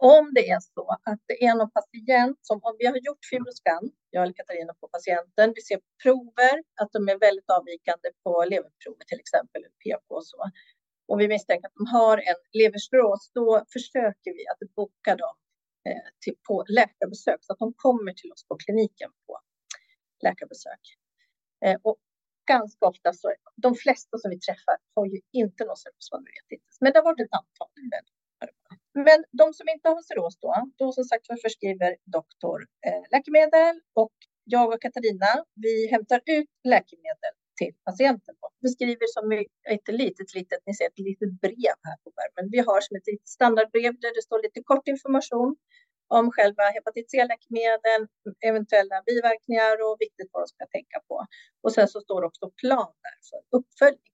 Om 0.00 0.24
det 0.34 0.44
är 0.50 0.60
så 0.74 0.86
att 1.10 1.20
det 1.26 1.44
är 1.44 1.54
någon 1.54 1.70
patient 1.70 2.38
som, 2.48 2.60
om 2.62 2.76
vi 2.78 2.86
har 2.86 2.96
gjort 2.96 3.24
fibroscan, 3.30 3.84
jag 4.10 4.22
eller 4.22 4.34
Katarina 4.40 4.74
på 4.80 4.88
patienten, 4.88 5.52
vi 5.56 5.62
ser 5.62 5.80
prover, 6.02 6.56
att 6.80 6.92
de 6.92 7.08
är 7.08 7.18
väldigt 7.18 7.50
avvikande 7.58 8.08
på 8.22 8.30
leverprover 8.52 9.04
till 9.10 9.20
exempel, 9.24 9.62
PK 9.82 10.14
och 10.18 10.26
så, 10.26 10.40
och 11.08 11.20
vi 11.20 11.28
misstänker 11.28 11.66
att 11.68 11.78
de 11.80 11.86
har 11.86 12.18
en 12.18 12.40
leverstrås, 12.60 13.30
då 13.34 13.64
försöker 13.72 14.30
vi 14.38 14.42
att 14.52 14.74
boka 14.74 15.16
dem 15.16 15.34
Eh, 15.88 16.06
till, 16.20 16.34
på 16.48 16.64
läkarbesök 16.68 17.38
så 17.44 17.52
att 17.52 17.58
de 17.58 17.72
kommer 17.76 18.12
till 18.12 18.32
oss 18.32 18.44
på 18.48 18.56
kliniken 18.56 19.10
på 19.26 19.38
läkarbesök. 20.24 20.80
Eh, 21.64 21.78
och 21.82 21.96
ganska 22.46 22.86
ofta 22.86 23.12
så, 23.12 23.34
de 23.56 23.74
flesta 23.74 24.18
som 24.18 24.30
vi 24.30 24.38
träffar 24.40 24.76
har 24.94 25.06
ju 25.06 25.20
inte 25.32 25.64
någon 25.64 25.76
cirros 25.76 26.10
men 26.80 26.92
det 26.92 26.98
har 26.98 27.04
varit 27.04 27.20
ett 27.20 27.38
antal. 27.40 27.68
Men 28.94 29.24
de 29.40 29.54
som 29.54 29.68
inte 29.68 29.88
har 29.88 30.02
cirros 30.02 30.38
då, 30.40 30.54
då 30.78 30.92
som 30.92 31.04
sagt 31.04 31.26
förskriver 31.44 31.96
doktor 32.04 32.58
eh, 32.86 33.02
läkemedel 33.10 33.80
och 33.94 34.16
jag 34.44 34.72
och 34.72 34.82
Katarina, 34.82 35.32
vi 35.54 35.90
hämtar 35.90 36.20
ut 36.26 36.50
läkemedel 36.64 37.34
till 37.62 37.74
patienten. 37.84 38.34
Vi 38.60 38.68
skriver 38.68 39.06
som 39.16 39.26
ett 39.74 39.88
litet, 40.02 40.34
litet, 40.34 40.60
ni 40.66 40.74
ser 40.74 40.86
ett 40.86 40.98
litet 41.08 41.32
brev 41.44 41.76
här 41.88 41.96
på 42.04 42.08
skärmen. 42.14 42.50
Vi 42.54 42.58
har 42.68 42.80
som 42.86 42.96
ett 42.96 43.06
litet 43.06 43.28
standardbrev 43.38 43.92
där 44.04 44.14
det 44.16 44.22
står 44.28 44.42
lite 44.46 44.60
kort 44.70 44.88
information 44.94 45.56
om 46.18 46.24
själva 46.36 46.62
hepatit 46.76 47.10
C-läkemedel, 47.10 48.02
eventuella 48.50 48.96
biverkningar 49.08 49.74
och 49.84 49.96
viktigt 50.04 50.28
vad 50.32 50.42
de 50.42 50.48
ska 50.54 50.66
tänka 50.66 50.98
på. 51.08 51.16
Och 51.64 51.72
sen 51.76 51.88
så 51.88 52.00
står 52.00 52.20
det 52.20 52.26
också 52.26 52.50
plan 52.62 52.92
där 53.04 53.16
för 53.28 53.40
uppföljning. 53.58 54.12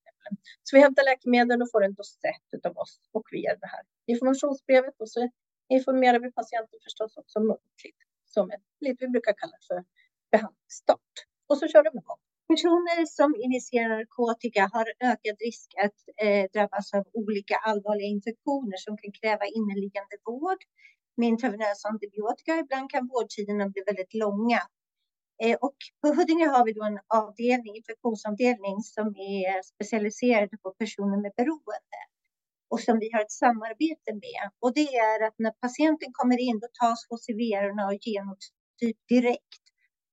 Så 0.62 0.76
vi 0.76 0.80
hämtar 0.80 1.04
läkemedel 1.04 1.62
och 1.62 1.70
får 1.72 1.84
en 1.84 1.94
dosett 1.94 2.66
av 2.68 2.78
oss 2.78 3.00
och 3.12 3.26
vi 3.30 3.38
ger 3.44 3.56
det 3.64 3.70
här 3.74 3.82
informationsbrevet 4.06 4.94
och 5.02 5.10
så 5.10 5.30
informerar 5.68 6.18
vi 6.18 6.32
patienten 6.32 6.78
förstås 6.86 7.16
också 7.16 7.40
muntligt 7.40 8.00
som 8.24 8.50
ett, 8.50 8.66
lite 8.80 9.04
vi 9.04 9.08
brukar 9.08 9.34
kalla 9.42 9.56
för 9.68 9.84
behandlingsstart. 10.30 11.14
Och 11.48 11.58
så 11.58 11.68
kör 11.68 11.82
de 11.82 11.98
igång. 11.98 12.22
Personer 12.48 13.06
som 13.06 13.30
injicerar 13.44 13.88
narkotika 13.88 14.70
har 14.72 14.86
ökad 15.00 15.36
risk 15.46 15.68
att 15.84 15.98
eh, 16.26 16.44
drabbas 16.52 16.94
av 16.94 17.04
olika 17.12 17.56
allvarliga 17.56 18.08
infektioner 18.16 18.76
som 18.76 18.96
kan 18.96 19.12
kräva 19.12 19.44
inneliggande 19.46 20.16
vård 20.24 20.60
med 21.16 21.28
intravenös 21.28 21.84
antibiotika. 21.84 22.52
Ibland 22.58 22.90
kan 22.90 23.08
vårdtiderna 23.12 23.68
bli 23.68 23.82
väldigt 23.86 24.14
långa. 24.14 24.60
Eh, 25.42 25.56
och 25.66 25.76
på 26.00 26.08
Huddinge 26.14 26.48
har 26.54 26.64
vi 26.64 26.72
då 26.72 26.84
en 26.84 27.00
avdelning, 27.06 27.76
infektionsavdelning 27.76 28.76
som 28.82 29.06
är 29.16 29.62
specialiserad 29.62 30.50
på 30.62 30.70
personer 30.70 31.18
med 31.24 31.32
beroende 31.36 32.00
och 32.70 32.80
som 32.80 32.98
vi 32.98 33.10
har 33.12 33.20
ett 33.20 33.38
samarbete 33.44 34.10
med. 34.12 34.44
Och 34.60 34.74
det 34.74 34.88
är 34.96 35.26
att 35.26 35.38
när 35.38 35.50
patienten 35.50 36.10
kommer 36.12 36.38
in, 36.40 36.58
då 36.58 36.68
tas 36.80 37.06
HCV-erna 37.10 37.86
och 37.86 37.98
genotyp 38.06 38.98
direkt. 39.08 39.67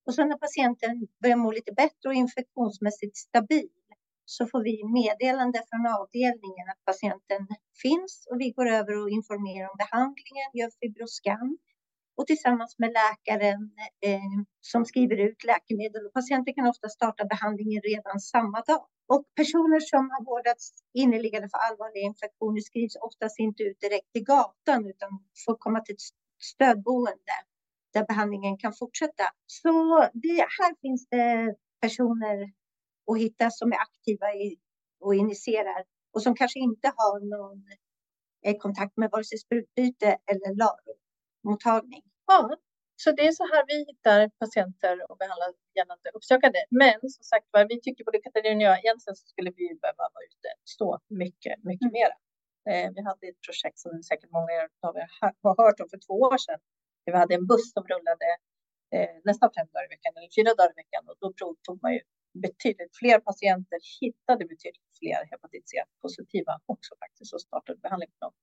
Och 0.06 0.14
sen 0.16 0.30
när 0.30 0.38
patienten 0.38 1.08
börjar 1.22 1.36
må 1.36 1.52
lite 1.52 1.72
bättre 1.72 2.10
och 2.10 2.14
infektionsmässigt 2.14 3.18
stabil 3.18 3.70
så 4.26 4.48
får 4.48 4.64
vi 4.64 4.84
meddelande 5.00 5.64
från 5.70 5.88
avdelningen 6.00 6.70
att 6.70 6.86
patienten 6.86 7.48
finns 7.82 8.28
och 8.32 8.40
vi 8.42 8.50
går 8.52 8.68
över 8.80 9.02
och 9.02 9.10
informerar 9.10 9.70
om 9.70 9.78
behandlingen, 9.78 10.50
gör 10.54 10.72
fibroscan 10.80 11.58
och 12.18 12.28
tillsammans 12.28 12.76
med 12.80 12.92
läkaren 13.02 13.62
eh, 14.06 14.36
som 14.62 14.86
skriver 14.86 15.18
ut 15.18 15.44
läkemedel. 15.44 16.06
Och 16.06 16.14
patienten 16.14 16.54
kan 16.54 16.68
ofta 16.68 16.90
starta 16.90 17.26
behandlingen 17.26 17.82
redan 17.82 18.20
samma 18.20 18.62
dag. 18.62 18.86
Och 19.08 19.24
personer 19.36 19.80
som 19.80 20.10
har 20.12 20.26
vårdats 20.26 20.74
inneliggande 20.94 21.50
för 21.50 21.58
allvarliga 21.58 22.04
infektioner 22.04 22.62
skrivs 22.62 22.96
oftast 22.96 23.40
inte 23.40 23.64
ut 23.64 23.80
direkt 23.80 24.12
till 24.14 24.24
gatan 24.24 24.86
utan 24.86 25.10
får 25.46 25.56
komma 25.58 25.80
till 25.80 25.96
ett 25.96 26.08
stödboende 26.54 27.36
där 27.96 28.06
behandlingen 28.12 28.58
kan 28.58 28.74
fortsätta. 28.74 29.26
Så 29.46 29.72
det, 30.14 30.40
här 30.58 30.72
finns 30.82 31.08
det 31.10 31.56
personer 31.82 32.38
att 33.12 33.20
hitta 33.24 33.46
som 33.50 33.72
är 33.72 33.80
aktiva 33.88 34.28
i, 34.34 34.58
och 35.00 35.16
initierar 35.16 35.82
och 36.14 36.22
som 36.26 36.36
kanske 36.36 36.60
inte 36.60 36.88
har 36.98 37.16
någon 37.36 37.60
eh, 38.46 38.58
kontakt 38.58 38.98
med 38.98 39.10
vare 39.12 39.24
sig 39.24 39.38
sprutbyte 39.38 40.10
eller 40.32 40.50
LARO-mottagning. 40.62 42.04
Ja, 42.28 42.58
så 43.04 43.12
det 43.12 43.28
är 43.28 43.32
så 43.32 43.46
här 43.52 43.64
vi 43.68 43.78
hittar 43.92 44.20
patienter 44.44 45.12
och 45.12 45.18
behandlar 45.18 45.50
gällande 45.78 46.08
uppsökande. 46.18 46.60
Men 46.82 46.98
som 47.16 47.24
sagt 47.34 47.48
var, 47.52 47.66
vi 47.74 47.82
tycker 47.82 48.04
både 48.04 48.20
Katarina 48.26 48.58
och 48.58 48.70
jag 48.72 48.80
egentligen 48.84 49.16
så 49.16 49.26
skulle 49.32 49.52
vi 49.60 49.66
behöva 49.82 50.06
vara 50.16 50.26
ute 50.32 50.50
stå 50.76 51.00
mycket, 51.24 51.56
mycket 51.70 51.90
mm. 51.92 51.98
mera. 52.00 52.16
Eh, 52.70 52.88
vi 52.96 53.02
hade 53.10 53.28
ett 53.28 53.42
projekt 53.48 53.78
som 53.80 54.04
säkert 54.10 54.32
många 54.38 54.54
av 54.88 54.94
er 55.02 55.08
har 55.44 55.56
hört 55.64 55.80
om 55.84 55.90
för 55.94 56.00
två 56.08 56.14
år 56.14 56.38
sedan 56.38 56.60
vi 57.12 57.18
hade 57.18 57.36
en 57.36 57.48
buss 57.52 57.74
som 57.74 57.84
rullade 57.92 58.30
eh, 58.96 59.14
nästan 59.30 59.50
fem 59.58 59.68
dagar 59.74 59.86
i 59.88 59.94
veckan 59.96 60.12
eller 60.18 60.32
fyra 60.38 60.52
dagar 60.60 60.72
i 60.76 60.80
veckan 60.84 61.04
och 61.10 61.18
då 61.22 61.28
provtog 61.40 61.78
man 61.84 61.94
ju 61.94 62.02
betydligt 62.48 62.94
fler 63.02 63.20
patienter, 63.20 63.80
hittade 64.02 64.44
betydligt 64.46 64.92
fler 65.00 65.20
hepatit 65.32 65.70
C-positiva 65.70 66.54
också 66.66 66.92
faktiskt 67.04 67.34
och 67.34 67.42
startade 67.42 67.80
behandling 67.86 68.12
på 68.16 68.26
dem. 68.26 68.34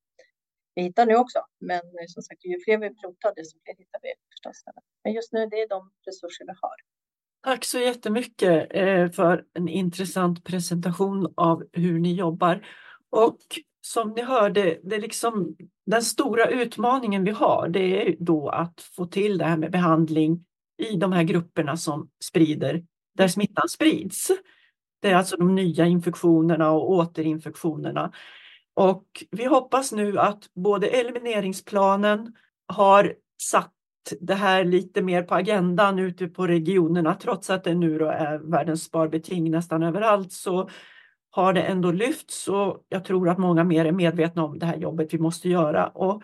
vi 0.75 0.83
hittar 0.83 1.07
nu 1.07 1.17
också. 1.17 1.41
Men 1.71 1.85
eh, 1.99 2.07
som 2.15 2.23
sagt, 2.23 2.45
ju 2.45 2.61
fler 2.65 2.79
vi 2.79 2.89
provtar, 3.01 3.33
desto 3.37 3.59
fler 3.65 3.77
hittar 3.83 4.01
vi 4.03 4.13
förstås. 4.33 4.59
Men 5.05 5.13
just 5.13 5.33
nu, 5.33 5.47
det 5.47 5.57
är 5.65 5.69
de 5.69 5.81
resurser 6.07 6.45
vi 6.51 6.55
har. 6.63 6.77
Tack 7.45 7.65
så 7.65 7.79
jättemycket 7.79 8.67
eh, 8.71 9.11
för 9.11 9.45
en 9.55 9.69
intressant 9.69 10.45
presentation 10.45 11.35
av 11.37 11.69
hur 11.73 11.99
ni 11.99 12.15
jobbar. 12.15 12.67
Och 13.11 13.39
som 13.85 14.11
ni 14.11 14.23
hörde, 14.23 14.79
det 14.83 14.97
är 14.97 15.01
liksom 15.01 15.57
den 15.87 16.03
stora 16.03 16.47
utmaningen 16.47 17.25
vi 17.25 17.31
har, 17.31 17.69
det 17.69 18.09
är 18.09 18.17
då 18.19 18.49
att 18.49 18.81
få 18.81 19.07
till 19.07 19.39
det 19.39 19.45
här 19.45 19.57
med 19.57 19.71
behandling 19.71 20.45
i 20.79 20.97
de 20.97 21.13
här 21.13 21.23
grupperna 21.23 21.77
som 21.77 22.09
sprider, 22.25 22.85
där 23.15 23.29
smittan 23.29 23.69
sprids. 23.69 24.31
Det 25.03 25.11
är 25.11 25.15
alltså 25.15 25.37
de 25.37 25.55
nya 25.55 25.87
infektionerna 25.87 26.71
och 26.71 26.91
återinfektionerna. 26.91 28.13
Och 28.75 29.05
vi 29.31 29.45
hoppas 29.45 29.93
nu 29.93 30.19
att 30.19 30.49
både 30.55 30.89
elimineringsplanen 30.89 32.35
har 32.67 33.15
satt 33.43 33.73
det 34.21 34.35
här 34.35 34.65
lite 34.65 35.03
mer 35.03 35.23
på 35.23 35.35
agendan 35.35 35.99
ute 35.99 36.29
på 36.29 36.47
regionerna. 36.47 37.15
Trots 37.15 37.51
att 37.51 37.65
det 37.65 37.75
nu 37.75 38.07
är 38.07 38.39
världens 38.39 38.85
sparbeting 38.85 39.51
nästan 39.51 39.83
överallt 39.83 40.33
så 40.33 40.71
har 41.35 41.53
det 41.53 41.63
ändå 41.63 41.93
lyfts 41.93 42.49
och 42.49 42.85
jag 42.89 43.05
tror 43.05 43.29
att 43.29 43.39
många 43.39 43.65
mer 43.65 43.85
är 43.85 43.93
medvetna 43.93 44.45
om 44.45 44.59
det 44.59 44.67
här 44.67 44.77
jobbet 44.77 45.15
vi 45.15 45.19
måste 45.19 45.49
göra. 45.49 45.89
Och 45.89 46.23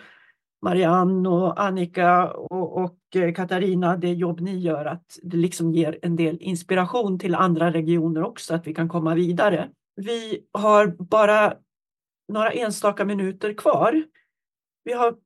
Marianne 0.62 1.28
och 1.28 1.62
Annika 1.62 2.30
och, 2.30 2.76
och 2.82 3.16
eh, 3.16 3.32
Katarina, 3.32 3.96
det 3.96 4.12
jobb 4.12 4.40
ni 4.40 4.59
gör, 4.59 4.84
att 4.84 5.18
det 5.22 5.36
liksom 5.36 5.72
ger 5.72 5.98
en 6.02 6.16
del 6.16 6.38
inspiration 6.40 7.18
till 7.18 7.34
andra 7.34 7.72
regioner 7.72 8.22
också, 8.22 8.54
att 8.54 8.66
vi 8.66 8.74
kan 8.74 8.88
komma 8.88 9.14
vidare. 9.14 9.68
Vi 9.96 10.46
har 10.52 10.86
bara 10.86 11.54
några 12.32 12.50
enstaka 12.50 13.04
minuter 13.04 13.54
kvar. 13.54 14.04
Vi 14.84 14.92
har, 14.92 15.16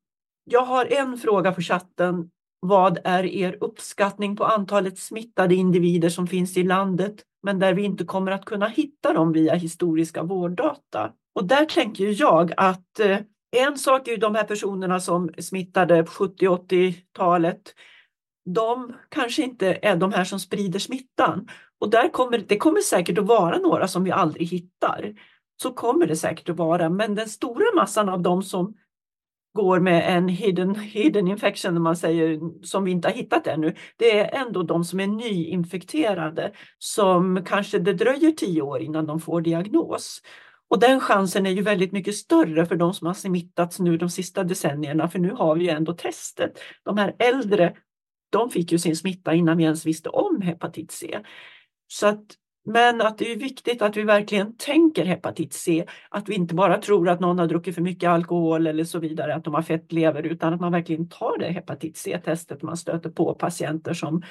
jag 0.45 0.65
har 0.65 0.93
en 0.93 1.19
fråga 1.19 1.53
på 1.53 1.61
chatten. 1.61 2.31
Vad 2.61 2.99
är 3.05 3.25
er 3.25 3.59
uppskattning 3.61 4.37
på 4.37 4.45
antalet 4.45 4.99
smittade 4.99 5.55
individer 5.55 6.09
som 6.09 6.27
finns 6.27 6.57
i 6.57 6.63
landet, 6.63 7.25
men 7.43 7.59
där 7.59 7.75
vi 7.75 7.83
inte 7.83 8.05
kommer 8.05 8.33
att 8.33 8.45
kunna 8.45 8.69
hitta 8.69 9.13
dem 9.13 9.33
via 9.33 9.55
historiska 9.55 10.23
vårddata? 10.23 11.13
Och 11.35 11.45
där 11.45 11.65
tänker 11.65 12.21
jag 12.21 12.53
att 12.57 13.01
eh, 13.01 13.19
en 13.57 13.79
sak 13.79 14.09
är 14.09 14.13
ju 14.13 14.19
de 14.19 14.35
här 14.35 14.45
personerna 14.45 15.01
som 15.01 15.31
smittade 15.39 16.03
på 16.03 16.11
70-80-talet. 16.11 17.75
De 18.45 18.93
kanske 19.09 19.43
inte 19.43 19.79
är 19.83 19.97
de 19.97 20.13
här 20.13 20.25
som 20.25 20.41
sprider 20.41 20.79
smittan. 20.79 21.49
Och 21.81 21.91
där 21.91 22.09
kommer, 22.09 22.39
det 22.39 22.59
kommer 22.59 22.81
säkert 22.81 23.19
att 23.19 23.27
vara 23.27 23.59
några 23.59 23.89
som 23.89 24.05
vi 24.05 24.11
aldrig 24.11 24.49
hittar. 24.49 25.15
Så 25.63 25.73
kommer 25.73 26.07
det 26.07 26.17
säkert 26.17 26.49
att 26.49 26.57
vara. 26.57 26.91
Men 26.91 27.15
den 27.15 27.29
stora 27.29 27.75
massan 27.75 28.09
av 28.09 28.23
de 28.23 28.43
som 28.43 28.75
går 29.55 29.81
med 29.81 30.17
en 30.17 30.29
hidden, 30.29 30.75
hidden 30.75 31.29
infection, 31.29 31.83
man 31.83 31.97
säger, 31.97 32.41
som 32.65 32.85
vi 32.85 32.91
inte 32.91 33.09
har 33.09 33.15
hittat 33.15 33.47
ännu, 33.47 33.75
det 33.97 34.19
är 34.21 34.47
ändå 34.47 34.63
de 34.63 34.85
som 34.85 35.01
är 35.01 35.07
nyinfekterade 35.07 36.53
som 36.79 37.45
kanske 37.47 37.79
det 37.79 37.93
dröjer 37.93 38.31
tio 38.31 38.63
år 38.63 38.81
innan 38.81 39.07
de 39.07 39.21
får 39.21 39.41
diagnos. 39.41 40.23
Och 40.69 40.79
den 40.79 41.01
chansen 41.01 41.47
är 41.47 41.51
ju 41.51 41.63
väldigt 41.63 41.93
mycket 41.93 42.15
större 42.15 42.67
för 42.67 42.77
de 42.77 42.95
som 42.95 43.07
har 43.07 43.15
smittats 43.15 43.79
nu 43.79 43.97
de 43.97 44.11
sista 44.11 44.45
decennierna, 44.45 45.09
för 45.09 45.19
nu 45.19 45.31
har 45.31 45.57
vi 45.57 45.65
ju 45.65 45.71
ändå 45.71 45.93
testet. 45.93 46.53
De 46.85 46.99
här 46.99 47.17
äldre, 47.19 47.77
de 48.31 48.51
fick 48.51 48.73
ju 48.73 48.79
sin 48.79 48.97
smitta 48.97 49.35
innan 49.35 49.57
vi 49.57 49.65
ens 49.65 49.87
visste 49.87 50.09
om 50.09 50.41
hepatit 50.43 50.91
C. 50.91 51.19
Så 51.87 52.07
att, 52.07 52.25
men 52.65 53.01
att 53.01 53.19
det 53.19 53.33
är 53.33 53.37
viktigt 53.37 53.83
att 53.83 53.97
vi 53.97 54.03
verkligen 54.03 54.57
tänker 54.57 55.05
hepatit 55.05 55.53
C, 55.53 55.85
att 56.09 56.29
vi 56.29 56.35
inte 56.35 56.55
bara 56.55 56.79
tror 56.79 57.09
att 57.09 57.21
någon 57.21 57.39
har 57.39 57.47
druckit 57.47 57.75
för 57.75 57.83
mycket 57.83 58.11
alkohol 58.11 58.67
eller 58.67 58.85
så 58.85 58.99
vidare, 58.99 59.35
att 59.35 59.45
de 59.45 59.55
har 59.55 59.63
fettlever, 59.63 60.23
utan 60.23 60.55
att 60.55 60.61
man 60.61 60.73
verkligen 60.73 61.09
tar 61.09 61.39
det 61.39 61.53
hepatit 61.53 61.97
C-testet 61.97 62.63
man 62.63 62.77
stöter 62.77 63.11
på 63.11 63.35
patienter 63.35 63.95
som 63.95 64.23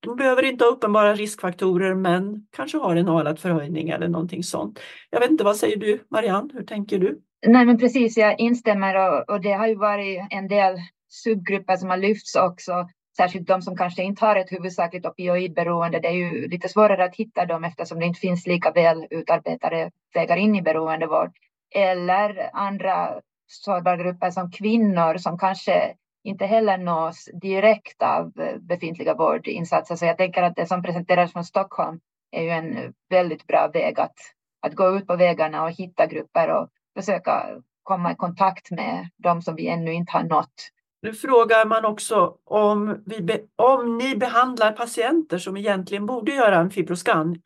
de 0.00 0.16
behöver 0.16 0.42
inte 0.42 0.64
ha 0.64 0.70
uppenbara 0.70 1.14
riskfaktorer 1.14 1.94
men 1.94 2.46
kanske 2.56 2.78
har 2.78 2.96
en 2.96 3.08
alat 3.08 3.40
förhöjning 3.40 3.88
eller 3.88 4.08
någonting 4.08 4.42
sånt. 4.42 4.80
Jag 5.10 5.20
vet 5.20 5.30
inte, 5.30 5.44
vad 5.44 5.56
säger 5.56 5.76
du 5.76 6.04
Marianne? 6.10 6.50
Hur 6.52 6.64
tänker 6.64 6.98
du? 6.98 7.20
Nej 7.46 7.66
men 7.66 7.78
precis, 7.78 8.16
jag 8.16 8.40
instämmer 8.40 8.94
och, 8.96 9.30
och 9.30 9.40
det 9.40 9.52
har 9.52 9.66
ju 9.66 9.74
varit 9.74 10.20
en 10.30 10.48
del 10.48 10.76
subgrupper 11.08 11.76
som 11.76 11.90
har 11.90 11.96
lyfts 11.96 12.36
också. 12.36 12.72
Särskilt 13.20 13.48
de 13.48 13.62
som 13.62 13.76
kanske 13.76 14.02
inte 14.02 14.26
har 14.26 14.36
ett 14.36 14.52
huvudsakligt 14.52 15.06
opioidberoende. 15.06 16.00
Det 16.00 16.08
är 16.08 16.12
ju 16.12 16.48
lite 16.48 16.68
svårare 16.68 17.04
att 17.04 17.16
hitta 17.16 17.46
dem 17.46 17.64
eftersom 17.64 17.98
det 17.98 18.06
inte 18.06 18.20
finns 18.20 18.46
lika 18.46 18.70
väl 18.70 19.06
utarbetade 19.10 19.90
vägar 20.14 20.36
in 20.36 20.56
i 20.56 20.62
beroendevård. 20.62 21.30
Eller 21.74 22.50
andra 22.52 23.20
sårbara 23.46 23.96
grupper 23.96 24.30
som 24.30 24.50
kvinnor 24.50 25.16
som 25.16 25.38
kanske 25.38 25.94
inte 26.24 26.46
heller 26.46 26.78
nås 26.78 27.28
direkt 27.42 28.02
av 28.02 28.32
eh, 28.40 28.56
befintliga 28.58 29.14
vårdinsatser. 29.14 29.96
Så 29.96 30.04
jag 30.04 30.16
tänker 30.16 30.42
att 30.42 30.56
det 30.56 30.66
som 30.66 30.82
presenteras 30.82 31.32
från 31.32 31.44
Stockholm 31.44 32.00
är 32.30 32.42
ju 32.42 32.50
en 32.50 32.94
väldigt 33.10 33.46
bra 33.46 33.70
väg 33.72 34.00
att, 34.00 34.16
att 34.60 34.74
gå 34.74 34.96
ut 34.96 35.06
på 35.06 35.16
vägarna 35.16 35.64
och 35.64 35.70
hitta 35.70 36.06
grupper 36.06 36.48
och 36.48 36.68
försöka 36.96 37.46
komma 37.82 38.12
i 38.12 38.16
kontakt 38.16 38.70
med 38.70 39.08
de 39.16 39.42
som 39.42 39.54
vi 39.54 39.68
ännu 39.68 39.92
inte 39.92 40.12
har 40.12 40.24
nått. 40.24 40.70
Nu 41.02 41.12
frågar 41.12 41.66
man 41.66 41.84
också 41.84 42.38
om, 42.44 43.02
vi 43.06 43.48
om 43.56 43.98
ni 43.98 44.16
behandlar 44.16 44.72
patienter 44.72 45.38
som 45.38 45.56
egentligen 45.56 46.06
borde 46.06 46.32
göra 46.32 46.56
en 46.56 46.70
fibroscan 46.70 47.42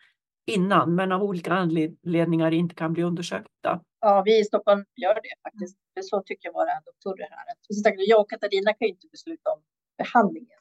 innan 0.47 0.95
men 0.95 1.13
av 1.13 1.23
olika 1.23 1.53
anledningar 1.53 2.51
inte 2.51 2.75
kan 2.75 2.93
bli 2.93 3.03
undersökta. 3.03 3.81
Ja, 4.01 4.23
vi 4.25 4.41
i 4.41 4.45
Stockholm 4.45 4.85
gör 4.97 5.15
det 5.15 5.35
faktiskt. 5.43 5.79
Det 5.95 6.03
så 6.03 6.23
tycker 6.23 6.53
våra 6.53 6.81
doktorer 6.85 7.29
här. 7.31 7.95
Jag 7.97 8.21
och 8.21 8.31
Katarina 8.31 8.73
kan 8.73 8.89
ju 8.89 8.95
inte 8.95 9.09
besluta 9.11 9.51
om 9.51 9.61
behandlingen. 9.99 10.59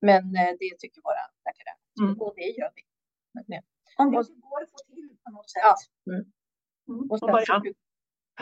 Men 0.00 0.24
eh, 0.36 0.52
det 0.60 0.78
tycker 0.78 1.02
våra 1.02 1.24
läkare. 1.46 1.72
Mm. 2.00 2.20
Och 2.20 2.32
det 2.36 2.48
gör 2.58 2.70
vi. 2.74 2.82
Om 3.96 4.10
det 4.10 4.16
går 4.16 4.62
att 4.62 4.70
få 4.70 4.78
till 4.94 5.16
på 5.24 5.30
något 5.30 5.50
sätt. 5.50 5.62
Ja. 5.62 5.76
Mm. 6.12 6.24
Mm. 6.88 7.10
Och 7.10 7.18
sen, 7.18 7.74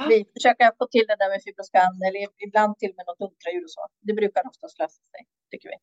vi, 0.08 0.24
försöker 0.36 0.66
få 0.78 0.86
till 0.94 1.06
det 1.10 1.16
där 1.20 1.30
med 1.32 1.40
fibroscan 1.44 1.94
eller 2.06 2.20
ibland 2.46 2.72
till 2.78 2.90
och 2.90 2.98
med 2.98 3.06
något 3.08 3.22
ultraljud 3.26 3.64
och 3.68 3.74
så. 3.76 3.82
Det 4.08 4.14
brukar 4.20 4.42
oftast 4.50 4.78
lösa 4.78 5.02
sig, 5.12 5.22
tycker 5.50 5.68
vi. 5.72 5.76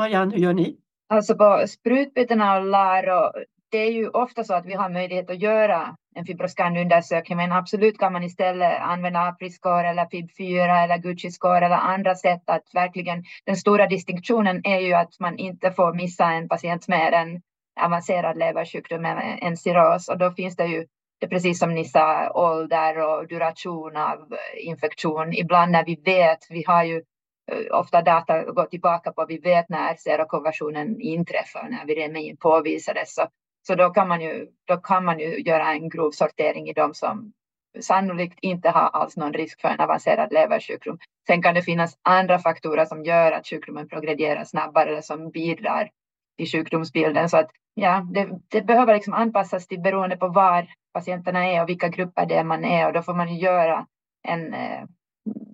Marianne, 0.00 0.34
hur 0.34 0.42
gör 0.46 0.52
ni? 0.52 0.68
Alltså 1.08 1.32
på 1.42 1.64
sprutbytena 1.68 2.56
och 2.56 2.64
LAR 2.64 3.06
och 3.18 3.32
det 3.70 3.78
är 3.78 3.92
ju 3.92 4.08
ofta 4.08 4.44
så 4.44 4.54
att 4.54 4.66
vi 4.66 4.74
har 4.74 4.88
möjlighet 4.88 5.30
att 5.30 5.42
göra 5.42 5.96
en 6.14 6.24
fibroscanundersökning, 6.24 7.36
men 7.36 7.52
absolut 7.52 7.98
kan 7.98 8.12
man 8.12 8.22
istället 8.22 8.80
använda 8.80 9.20
Apriscore 9.20 9.88
eller 9.88 10.04
FIB4 10.04 10.84
eller 10.84 10.98
Gucci-score 10.98 11.64
eller 11.64 11.76
andra 11.76 12.14
sätt 12.14 12.42
att 12.46 12.74
verkligen, 12.74 13.24
den 13.44 13.56
stora 13.56 13.86
distinktionen 13.86 14.66
är 14.66 14.80
ju 14.80 14.94
att 14.94 15.20
man 15.20 15.38
inte 15.38 15.72
får 15.72 15.94
missa 15.94 16.24
en 16.24 16.48
patient 16.48 16.88
med 16.88 17.14
en 17.14 17.42
avancerad 17.80 18.38
leversjukdom, 18.38 19.04
en 19.40 19.56
cirros, 19.56 20.08
och 20.08 20.18
då 20.18 20.30
finns 20.30 20.56
det 20.56 20.66
ju 20.66 20.86
precis 21.26 21.58
som 21.58 21.74
ni 21.74 21.84
sa, 21.84 22.30
ålder 22.30 22.98
och 22.98 23.28
duration 23.28 23.96
av 23.96 24.36
infektion. 24.56 25.32
Ibland 25.32 25.72
när 25.72 25.84
vi 25.84 25.94
vet, 26.04 26.38
vi 26.50 26.64
har 26.66 26.84
ju 26.84 27.02
eh, 27.52 27.78
ofta 27.78 28.02
data 28.02 28.34
att 28.34 28.54
gå 28.54 28.64
tillbaka 28.64 29.12
på, 29.12 29.26
vi 29.28 29.38
vet 29.38 29.68
när 29.68 29.94
serokonversionen 29.94 31.00
inträffar, 31.00 31.68
när 31.70 31.86
viremin 31.86 32.36
påvisades. 32.36 33.14
Så 33.14 33.28
så 33.68 33.74
då 33.74 33.90
kan 33.90 34.08
man 34.08 34.20
ju, 34.20 34.46
då 34.64 34.76
kan 34.76 35.04
man 35.04 35.18
ju 35.18 35.40
göra 35.40 35.72
en 35.72 35.88
grov 35.88 36.10
sortering 36.10 36.68
i 36.68 36.72
de 36.72 36.94
som 36.94 37.32
sannolikt 37.80 38.38
inte 38.42 38.70
har 38.70 38.88
alls 38.88 39.16
någon 39.16 39.32
risk 39.32 39.60
för 39.60 39.68
en 39.68 39.80
avancerad 39.80 40.32
leversjukdom. 40.32 40.98
Sen 41.26 41.42
kan 41.42 41.54
det 41.54 41.62
finnas 41.62 41.98
andra 42.02 42.38
faktorer 42.38 42.84
som 42.84 43.04
gör 43.04 43.32
att 43.32 43.46
sjukdomen 43.46 43.88
progredierar 43.88 44.44
snabbare 44.44 44.90
eller 44.90 45.00
som 45.00 45.30
bidrar 45.30 45.90
till 46.36 46.48
sjukdomsbilden. 46.48 47.28
Så 47.28 47.36
att 47.36 47.50
ja, 47.80 48.06
det, 48.10 48.28
det 48.48 48.62
behöver 48.62 48.94
liksom 48.94 49.14
anpassas 49.14 49.66
till 49.66 49.80
beroende 49.80 50.16
på 50.16 50.28
var 50.28 50.66
patienterna 50.92 51.46
är 51.46 51.62
och 51.62 51.68
vilka 51.68 51.88
grupper 51.88 52.26
det 52.26 52.34
är 52.34 52.44
man 52.44 52.64
är 52.64 52.86
och 52.86 52.92
då 52.92 53.02
får 53.02 53.14
man 53.14 53.36
göra 53.36 53.86
en 54.22 54.54
eh, 54.54 54.84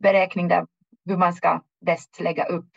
beräkning 0.02 0.48
där 0.48 0.66
hur 1.04 1.16
man 1.16 1.32
ska 1.32 1.62
bäst 1.86 2.20
lägga 2.20 2.44
upp 2.44 2.68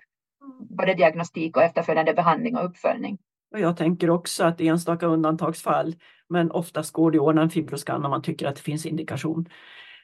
både 0.69 0.93
diagnostik 0.93 1.57
och 1.57 1.63
efterföljande 1.63 2.13
behandling 2.13 2.57
och 2.57 2.65
uppföljning. 2.65 3.17
Och 3.51 3.59
jag 3.59 3.77
tänker 3.77 4.09
också 4.09 4.43
att 4.43 4.61
enstaka 4.61 5.05
undantagsfall, 5.05 5.95
men 6.29 6.51
oftast 6.51 6.93
går 6.93 7.11
det 7.11 7.17
att 7.17 7.21
ordna 7.21 7.41
en 7.41 7.49
fibroscan 7.49 8.05
om 8.05 8.11
man 8.11 8.21
tycker 8.21 8.47
att 8.47 8.55
det 8.55 8.61
finns 8.61 8.85
indikation. 8.85 9.49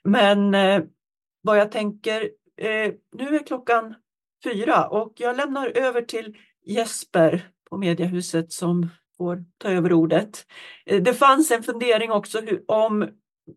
Men 0.04 0.56
eh, 0.56 0.82
vad 1.42 1.58
jag 1.58 1.72
tänker, 1.72 2.22
eh, 2.58 2.94
nu 3.16 3.36
är 3.36 3.46
klockan 3.46 3.96
fyra 4.44 4.88
och 4.88 5.14
jag 5.16 5.38
lämnar 5.38 5.78
över 5.78 6.02
till 6.02 6.38
Jesper 6.66 7.50
på 7.70 7.78
Mediahuset 7.78 8.52
som 8.52 8.90
får 9.24 9.44
ta 9.58 9.70
över 9.70 9.94
ordet. 9.94 10.46
Eh, 10.86 11.02
det 11.02 11.14
fanns 11.14 11.52
en 11.52 11.64
fundering 11.64 12.12
också 12.12 12.40
hur, 12.42 12.64
om 12.68 13.08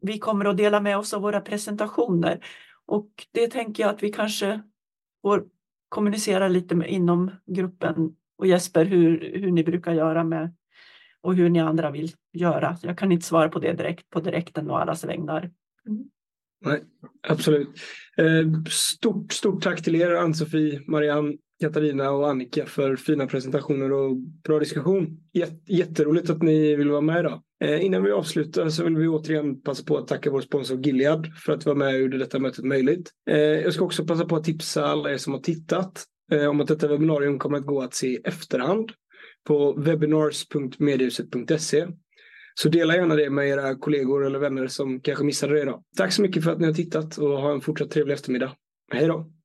vi 0.01 0.19
kommer 0.19 0.45
att 0.45 0.57
dela 0.57 0.81
med 0.81 0.99
oss 0.99 1.15
av 1.15 1.23
våra 1.23 1.41
presentationer 1.41 2.45
och 2.87 3.11
det 3.33 3.49
tänker 3.49 3.83
jag 3.83 3.91
att 3.91 4.03
vi 4.03 4.13
kanske 4.13 4.63
får 5.23 5.45
kommunicera 5.89 6.49
lite 6.49 6.75
med, 6.75 6.91
inom 6.91 7.31
gruppen 7.47 8.15
och 8.39 8.47
Jesper 8.47 8.85
hur, 8.85 9.39
hur 9.39 9.51
ni 9.51 9.65
brukar 9.65 9.93
göra 9.93 10.25
med 10.25 10.55
och 11.21 11.35
hur 11.35 11.49
ni 11.49 11.61
andra 11.61 11.91
vill 11.91 12.13
göra. 12.33 12.77
Jag 12.83 12.99
kan 12.99 13.13
inte 13.13 13.27
svara 13.27 13.49
på 13.49 13.59
det 13.59 13.73
direkt 13.73 14.11
på 14.11 14.21
direkten 14.21 14.71
och 14.71 14.81
allas 14.81 15.05
vägnar. 15.05 15.51
Mm. 15.89 16.05
Nej, 16.65 16.83
absolut. 17.29 17.69
Eh, 18.17 18.63
stort, 18.71 19.33
stort 19.33 19.63
tack 19.63 19.83
till 19.83 19.95
er 19.95 20.15
Ann-Sofie, 20.15 20.81
Marianne, 20.87 21.37
Katarina 21.61 22.11
och 22.11 22.31
Annika 22.31 22.67
för 22.67 22.97
fina 22.97 23.27
presentationer 23.27 23.93
och 23.93 24.17
bra 24.17 24.59
diskussion. 24.59 25.21
Jätteroligt 25.67 26.31
att 26.31 26.43
ni 26.43 26.77
vill 26.77 26.91
vara 26.91 27.01
med 27.01 27.21
idag. 27.21 27.43
Eh, 27.65 27.85
innan 27.85 28.03
vi 28.03 28.13
avslutar 28.13 28.69
så 28.69 28.85
vill 28.85 28.97
vi 28.97 29.09
återigen 29.09 29.61
passa 29.61 29.85
på 29.85 29.99
att 29.99 30.09
tacka 30.09 30.31
vår 30.31 30.41
sponsor 30.41 30.87
Gilead 30.87 31.27
för 31.45 31.53
att 31.53 31.67
vara 31.67 31.77
med 31.77 31.95
och 31.95 32.01
gjorde 32.01 32.19
detta 32.19 32.39
mötet 32.39 32.65
möjligt. 32.65 33.11
Eh, 33.31 33.39
jag 33.39 33.75
ska 33.75 33.85
också 33.85 34.05
passa 34.05 34.25
på 34.25 34.37
att 34.37 34.45
tipsa 34.45 34.87
alla 34.87 35.13
er 35.13 35.17
som 35.17 35.33
har 35.33 35.41
tittat 35.41 36.05
eh, 36.33 36.47
om 36.47 36.61
att 36.61 36.69
detta 36.69 36.89
webbinarium 36.89 37.39
kommer 37.39 37.59
att 37.59 37.67
gå 37.67 37.83
att 37.83 37.95
se 37.95 38.07
i 38.07 38.21
efterhand 38.25 38.93
på 39.47 39.73
webinars.mediehuset.se. 39.73 41.87
Så 42.55 42.69
dela 42.69 42.97
gärna 42.97 43.15
det 43.15 43.31
med 43.31 43.49
era 43.49 43.75
kollegor 43.75 44.27
eller 44.27 44.39
vänner 44.39 44.67
som 44.67 45.01
kanske 45.01 45.25
missade 45.25 45.55
det 45.55 45.63
idag. 45.63 45.83
Tack 45.97 46.13
så 46.13 46.23
mycket 46.23 46.45
för 46.45 46.51
att 46.51 46.61
ni 46.61 46.67
har 46.67 46.75
tittat 46.75 47.19
och 47.19 47.29
ha 47.29 47.53
en 47.53 47.61
fortsatt 47.61 47.91
trevlig 47.91 48.15
eftermiddag. 48.15 48.53
Hej 48.93 49.07
då! 49.07 49.36